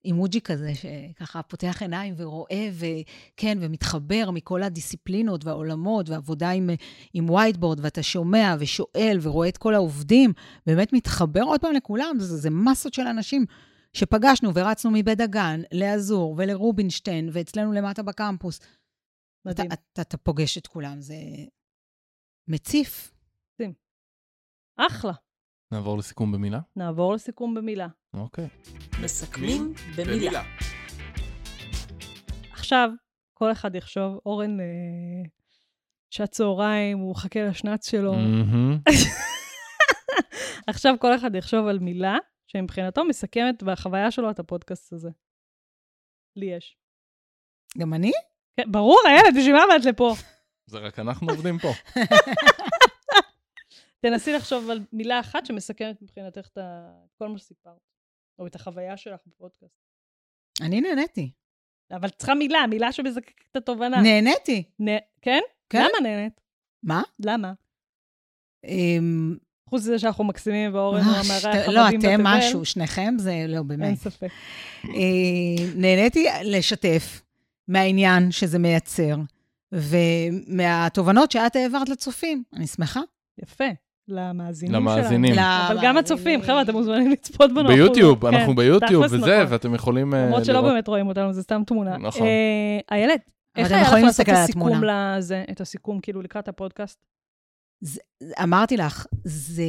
אימוג'י 0.05 0.40
כזה, 0.40 0.72
שככה 0.74 1.42
פותח 1.42 1.82
עיניים 1.82 2.14
ורואה, 2.16 2.70
וכן, 2.72 3.59
ומתחבר 3.61 4.30
מכל 4.30 4.62
הדיסציפלינות 4.62 5.44
והעולמות, 5.44 6.09
ועבודה 6.09 6.51
עם, 6.51 6.70
עם 7.14 7.30
וייטבורד, 7.30 7.80
ואתה 7.82 8.03
שומע 8.03 8.57
ושואל 8.59 9.18
ורואה 9.22 9.49
את 9.49 9.59
כל 9.59 9.74
העובדים, 9.74 10.32
באמת 10.66 10.92
מתחבר 10.92 11.42
עוד 11.42 11.61
פעם 11.61 11.74
לכולם, 11.74 12.16
זה, 12.18 12.36
זה 12.36 12.51
מסות 12.51 12.94
של 12.94 13.07
אנשים 13.07 13.44
שפגשנו 13.92 14.55
ורצנו 14.55 14.90
מבית 14.90 15.18
דגן 15.18 15.61
לאזור 15.72 16.34
ולרובינשטיין, 16.38 17.28
ואצלנו 17.32 17.72
למטה 17.72 18.03
בקמפוס. 18.03 18.61
מדהים. 19.44 19.66
אתה, 19.66 19.74
אתה, 19.92 20.03
אתה 20.03 20.16
פוגש 20.16 20.59
את 20.59 20.66
כולם, 20.66 21.01
זה, 21.01 21.14
מציף. 22.49 23.14
אחלה. 24.76 25.12
נעבור 25.72 25.99
לסיכום 25.99 26.32
במילה? 26.32 26.61
נעבור 26.76 27.14
לסיכום 27.14 27.55
במילה. 27.55 27.88
אוקיי. 28.14 28.49
מסכמים 29.03 29.74
במילה. 29.96 30.42
עכשיו, 32.53 32.90
כל 33.34 33.53
אחד 33.53 33.74
יחשוב, 33.74 34.18
אורן, 34.26 34.61
אה, 34.61 34.66
שעת 36.11 36.30
צהריים, 36.30 36.99
הוא 36.99 37.11
מחכה 37.11 37.40
לשנץ 37.42 37.90
שלו. 37.90 38.12
מהמם. 38.12 38.78
עכשיו 40.66 40.94
כל 41.01 41.14
אחד 41.14 41.34
יחשוב 41.34 41.66
על 41.66 41.78
מילה 41.78 42.16
שמבחינתו 42.46 43.05
מסכמת 43.05 43.62
בחוויה 43.62 44.11
שלו 44.11 44.30
את 44.30 44.38
הפודקאסט 44.38 44.92
הזה. 44.92 45.11
לי 46.36 46.46
יש. 46.46 46.76
גם 47.78 47.94
אני? 47.94 48.12
כן, 48.57 48.72
ברור, 48.72 48.99
איילת, 49.07 49.34
בשביל 49.38 49.55
מה 49.55 49.62
באת 49.74 49.84
לפה? 49.84 50.14
זה 50.68 50.78
רק 50.78 50.98
אנחנו 50.98 51.28
עובדים 51.30 51.58
פה. 51.58 51.72
תנסי 54.00 54.32
לחשוב 54.32 54.70
על 54.70 54.80
מילה 54.92 55.20
אחת 55.20 55.46
שמסכמת 55.46 56.02
מבחינתך 56.02 56.46
את 56.52 56.58
כל 57.18 57.28
מה 57.28 57.38
שסיפרת, 57.38 57.72
או 58.38 58.46
את 58.46 58.54
החוויה 58.54 58.96
שלך 58.96 59.20
בפודקאסט. 59.26 59.74
אני 60.60 60.80
נהניתי. 60.80 61.30
אבל 61.92 62.08
צריכה 62.08 62.34
מילה, 62.34 62.66
מילה 62.70 62.92
שמזקקת 62.92 63.34
את 63.50 63.56
התובנה. 63.56 64.02
נהניתי. 64.02 64.64
נ- 64.80 64.98
כן? 65.22 65.40
כן. 65.70 65.78
למה 65.82 66.08
נהנית? 66.08 66.40
מה? 66.82 67.02
למה? 67.20 67.52
אמ, 68.64 69.36
חוץ 69.68 69.82
מזה 69.82 69.98
שאנחנו 69.98 70.24
מקסימים 70.24 70.74
ואורן 70.74 71.00
הוא 71.04 71.12
אה, 71.12 71.20
המארח 71.20 71.56
שת- 71.64 71.68
לא, 71.72 71.80
המדהים 71.80 72.14
אתם 72.14 72.26
משהו, 72.26 72.64
שניכם 72.64 73.14
זה, 73.18 73.44
לא, 73.48 73.56
אין 73.56 73.66
באמת. 73.66 73.98
ספק. 73.98 74.28
אה, 74.84 75.64
נהניתי 75.76 76.26
לשתף 76.44 77.22
מהעניין 77.68 78.30
שזה 78.32 78.58
מייצר, 78.58 79.16
ומהתובנות 79.72 81.30
שאת 81.30 81.56
העברת 81.56 81.88
לצופים. 81.88 82.42
אני 82.52 82.66
שמחה. 82.66 83.00
יפה. 83.42 83.64
למאזינים 84.08 84.74
למאזינים. 84.74 85.34
שלנו. 85.34 85.46
ל- 85.46 85.72
אבל 85.72 85.78
גם 85.82 85.96
הצופים, 85.96 86.42
חבר'ה, 86.42 86.62
אתם 86.62 86.72
מוזמנים 86.72 87.10
לצפות 87.10 87.50
בנו. 87.54 87.68
ביוטיוב, 87.68 88.26
אנחנו- 88.26 88.38
אנחנו 88.38 88.52
כן, 88.56 88.62
ביוטיוב 88.62 89.04
וזה, 89.04 89.16
נכון. 89.16 89.52
ואתם 89.52 89.74
יכולים 89.74 90.14
אה, 90.14 90.26
למרות 90.26 90.44
שלא 90.44 90.54
לראות. 90.54 90.72
באמת 90.72 90.88
רואים 90.88 91.06
אותנו, 91.08 91.32
זה 91.32 91.42
סתם 91.42 91.62
תמונה. 91.66 91.96
נכון. 91.98 92.26
אה, 92.26 92.78
איילת, 92.90 93.20
איך 93.56 93.66
אתם 93.66 93.74
היה 93.74 93.82
לך 93.84 93.92
לעשות 94.04 94.28
את 94.28 94.34
הסיכום. 94.34 94.84
לזה, 94.84 95.44
את 95.50 95.60
הסיכום 95.60 96.00
כאילו 96.00 96.22
לקראת 96.22 96.48
הפודקאסט? 96.48 97.04
אמרתי 98.42 98.76
לך, 98.76 99.06
זה, 99.24 99.64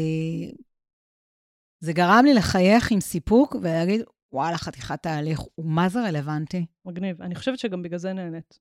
זה 1.79 1.93
גרם 1.93 2.21
לי 2.25 2.33
לחייך 2.33 2.91
עם 2.91 2.99
סיפוק 2.99 3.55
ולהגיד, 3.61 4.01
וואלה, 4.33 4.57
חתיכת 4.57 5.03
תהליך, 5.03 5.41
ומה 5.57 5.89
זה 5.89 5.99
רלוונטי? 6.07 6.65
מגניב. 6.85 7.21
אני 7.21 7.35
חושבת 7.35 7.59
שגם 7.59 7.81
בגלל 7.83 7.99
זה 7.99 8.13
נהנית. 8.13 8.59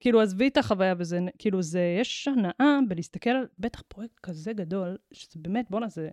כאילו, 0.00 0.20
עזבי 0.20 0.48
את 0.48 0.56
החוויה 0.56 0.94
וזה, 0.98 1.18
כאילו, 1.38 1.62
זה, 1.62 1.96
יש 2.00 2.28
הנאה 2.28 2.78
בלהסתכל 2.88 3.30
על 3.30 3.46
בטח 3.58 3.82
פרויקט 3.88 4.20
כזה 4.22 4.52
גדול, 4.52 4.96
שזה 5.12 5.40
באמת, 5.40 5.70
בואנה, 5.70 5.88
זה... 5.88 6.08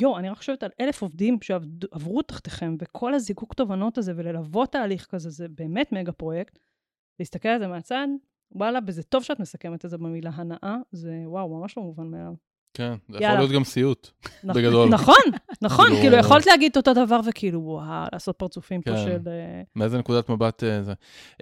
יואו, 0.00 0.18
אני 0.18 0.28
רק 0.28 0.36
חושבת 0.36 0.62
על 0.62 0.70
אלף 0.80 1.02
עובדים 1.02 1.38
שעברו 1.42 2.22
תחתיכם, 2.22 2.76
וכל 2.80 3.14
הזיקוק 3.14 3.54
תובנות 3.54 3.98
הזה, 3.98 4.12
וללוות 4.16 4.72
תהליך 4.72 5.06
כזה, 5.06 5.30
זה 5.30 5.48
באמת 5.48 5.92
מגה 5.92 6.12
פרויקט. 6.12 6.58
להסתכל 7.18 7.48
על 7.48 7.58
זה 7.58 7.66
מהצד, 7.66 8.06
וואלה, 8.52 8.78
וזה 8.86 9.02
טוב 9.02 9.22
שאת 9.22 9.40
מסכמת 9.40 9.84
את 9.84 9.90
זה 9.90 9.98
במילה 9.98 10.30
הנאה, 10.34 10.76
זה 10.92 11.22
וואו, 11.24 11.58
ממש 11.60 11.76
לא 11.76 11.82
מובן 11.82 12.06
מאליו. 12.06 12.34
כן, 12.78 12.94
זה 13.08 13.18
יכול. 13.18 13.36
להיות 13.38 13.50
גם 13.50 13.64
סיוט. 13.64 14.10
בגדול. 14.44 14.88
נכון, 14.88 15.14
נכון, 15.62 15.86
כאילו- 15.86 16.00
כאילו, 16.00 16.16
יכולת 16.16 16.46
להגיד 16.46 16.76
אותו 16.76 16.92
דבר, 16.94 17.20
וכאילו, 17.26 17.60
וואו, 17.60 18.06
לעשות 18.12 18.36
פרצופים 18.38 18.82
פה 18.82 18.90
כן. 18.90 18.96
של... 18.96 19.28
אה, 19.28 19.62
מאיזה 19.76 19.98
נקודת 19.98 20.28
מבט 20.28 20.64
אה, 20.64 20.82
זה. 20.82 20.92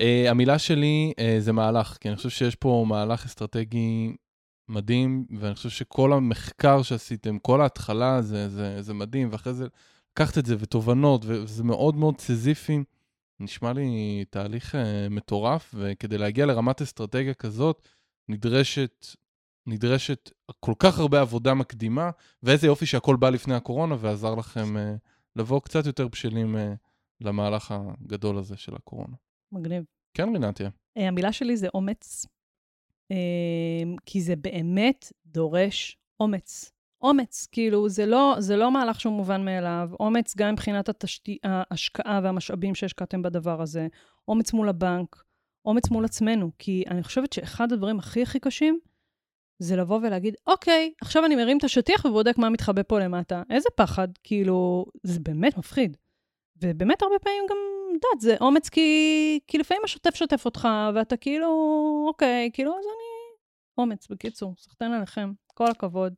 Uh, 0.00 0.30
המילה 0.30 0.58
שלי 0.58 1.12
זה 1.38 1.52
מהלך, 1.52 1.96
כי 2.00 2.08
אני 2.08 2.16
חושב 2.16 2.28
שיש 2.28 2.54
פה 2.54 2.84
מהלך 2.88 3.24
אסטרטגי 3.24 4.16
מדהים, 4.68 5.26
ואני 5.38 5.54
חושב 5.54 5.68
שכל 5.68 6.12
המחקר 6.12 6.82
שעשיתם, 6.82 7.38
כל 7.38 7.60
ההתחלה 7.60 8.22
זה, 8.22 8.48
זה, 8.48 8.82
זה 8.82 8.94
מדהים, 8.94 9.28
ואחרי 9.32 9.54
זה 9.54 9.66
לקחת 10.12 10.38
את 10.38 10.46
זה 10.46 10.56
ותובנות, 10.58 11.22
וזה 11.24 11.64
מאוד 11.64 11.96
מאוד 11.96 12.20
סיזיפי. 12.20 12.78
נשמע 13.40 13.72
לי 13.72 14.24
תהליך 14.30 14.74
uh, 14.74 14.78
מטורף, 15.10 15.74
וכדי 15.78 16.18
להגיע 16.18 16.46
לרמת 16.46 16.82
אסטרטגיה 16.82 17.34
כזאת, 17.34 17.88
נדרשת, 18.28 19.06
נדרשת 19.66 20.30
כל 20.60 20.72
כך 20.78 20.98
הרבה 20.98 21.20
עבודה 21.20 21.54
מקדימה, 21.54 22.10
ואיזה 22.42 22.66
יופי 22.66 22.86
שהכל 22.86 23.16
בא 23.16 23.30
לפני 23.30 23.54
הקורונה 23.54 23.96
ועזר 23.98 24.34
לכם 24.34 24.76
uh, 24.76 24.98
לבוא 25.36 25.60
קצת 25.60 25.86
יותר 25.86 26.08
בשלים 26.08 26.56
uh, 26.56 26.58
למהלך 27.20 27.74
הגדול 27.76 28.38
הזה 28.38 28.56
של 28.56 28.74
הקורונה. 28.74 29.16
מגניב. 29.52 29.84
כן, 30.14 30.28
רינתיה. 30.32 30.70
אה, 30.96 31.08
המילה 31.08 31.32
שלי 31.32 31.56
זה 31.56 31.68
אומץ, 31.74 32.26
אה, 33.10 33.16
כי 34.06 34.20
זה 34.20 34.36
באמת 34.36 35.12
דורש 35.26 35.98
אומץ. 36.20 36.72
אומץ, 37.02 37.46
כאילו, 37.52 37.88
זה 37.88 38.06
לא, 38.06 38.36
זה 38.38 38.56
לא 38.56 38.72
מהלך 38.72 39.00
שהוא 39.00 39.12
מובן 39.12 39.44
מאליו. 39.44 39.90
אומץ 40.00 40.36
גם 40.36 40.52
מבחינת 40.52 40.88
התשתי, 40.88 41.38
ההשקעה 41.44 42.20
והמשאבים 42.22 42.74
שהשקעתם 42.74 43.22
בדבר 43.22 43.62
הזה. 43.62 43.86
אומץ 44.28 44.52
מול 44.52 44.68
הבנק, 44.68 45.24
אומץ 45.64 45.90
מול 45.90 46.04
עצמנו. 46.04 46.50
כי 46.58 46.84
אני 46.90 47.02
חושבת 47.02 47.32
שאחד 47.32 47.72
הדברים 47.72 47.98
הכי 47.98 48.22
הכי 48.22 48.40
קשים, 48.40 48.80
זה 49.58 49.76
לבוא 49.76 50.00
ולהגיד, 50.02 50.34
אוקיי, 50.46 50.92
עכשיו 51.00 51.24
אני 51.24 51.36
מרים 51.36 51.58
את 51.58 51.64
השטיח 51.64 52.04
ובודק 52.04 52.38
מה 52.38 52.50
מתחבא 52.50 52.82
פה 52.82 52.98
למטה. 53.00 53.42
איזה 53.50 53.68
פחד, 53.76 54.08
כאילו, 54.22 54.86
זה 55.02 55.20
באמת 55.20 55.58
מפחיד. 55.58 55.96
ובאמת 56.62 57.02
הרבה 57.02 57.18
פעמים 57.18 57.42
גם, 57.50 57.56
יודעת, 57.94 58.20
זה 58.20 58.36
אומץ 58.40 58.68
כי, 58.68 59.40
כי 59.46 59.58
לפעמים 59.58 59.82
השוטף 59.84 60.14
שוטף 60.14 60.44
אותך, 60.44 60.68
ואתה 60.94 61.16
כאילו, 61.16 61.48
אוקיי, 62.08 62.50
כאילו, 62.52 62.70
אז 62.70 62.84
אני... 62.84 63.36
אומץ, 63.78 64.08
בקיצור, 64.08 64.54
סחטיין 64.58 64.92
עליכם, 64.92 65.32
כל 65.54 65.66
הכבוד. 65.70 66.14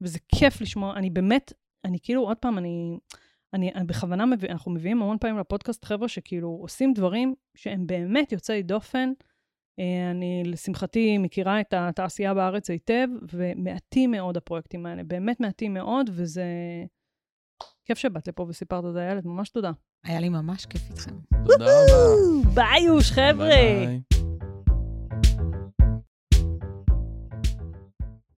וזה 0.00 0.18
כיף 0.34 0.60
לשמוע, 0.60 0.96
אני 0.96 1.10
באמת, 1.10 1.52
אני 1.84 1.98
כאילו, 2.02 2.22
עוד 2.22 2.36
פעם, 2.36 2.58
אני, 2.58 2.98
אני, 3.54 3.72
אני 3.74 3.84
בכוונה 3.84 4.26
מביא, 4.26 4.48
אנחנו 4.48 4.70
מביאים 4.70 5.02
המון 5.02 5.18
פעמים 5.18 5.38
לפודקאסט 5.38 5.84
חבר'ה 5.84 6.08
שכאילו 6.08 6.48
עושים 6.48 6.92
דברים 6.92 7.34
שהם 7.54 7.86
באמת 7.86 8.32
יוצאי 8.32 8.62
דופן. 8.62 9.12
אה, 9.78 10.10
אני, 10.10 10.42
לשמחתי, 10.46 11.18
מכירה 11.18 11.60
את 11.60 11.74
התעשייה 11.76 12.34
בארץ 12.34 12.70
היטב, 12.70 13.06
ומעטים 13.32 14.10
מאוד 14.10 14.36
הפרויקטים 14.36 14.86
האלה, 14.86 15.02
באמת 15.04 15.40
מעטים 15.40 15.74
מאוד, 15.74 16.10
וזה... 16.12 16.44
כיף 17.84 17.98
שבאת 17.98 18.28
לפה 18.28 18.46
וסיפרת 18.48 18.84
את 18.84 18.96
הילד, 18.96 19.26
ממש 19.26 19.48
תודה. 19.48 19.70
היה 20.04 20.20
לי 20.20 20.28
ממש 20.28 20.66
כיף 20.66 20.90
איתכם. 20.90 21.14
תודה 21.46 21.64
רבה. 21.64 22.50
ביי, 22.54 22.82
יוש, 22.82 23.10
חבר'ה. 23.10 23.34
ביי 23.34 23.86
ביי. 23.86 24.00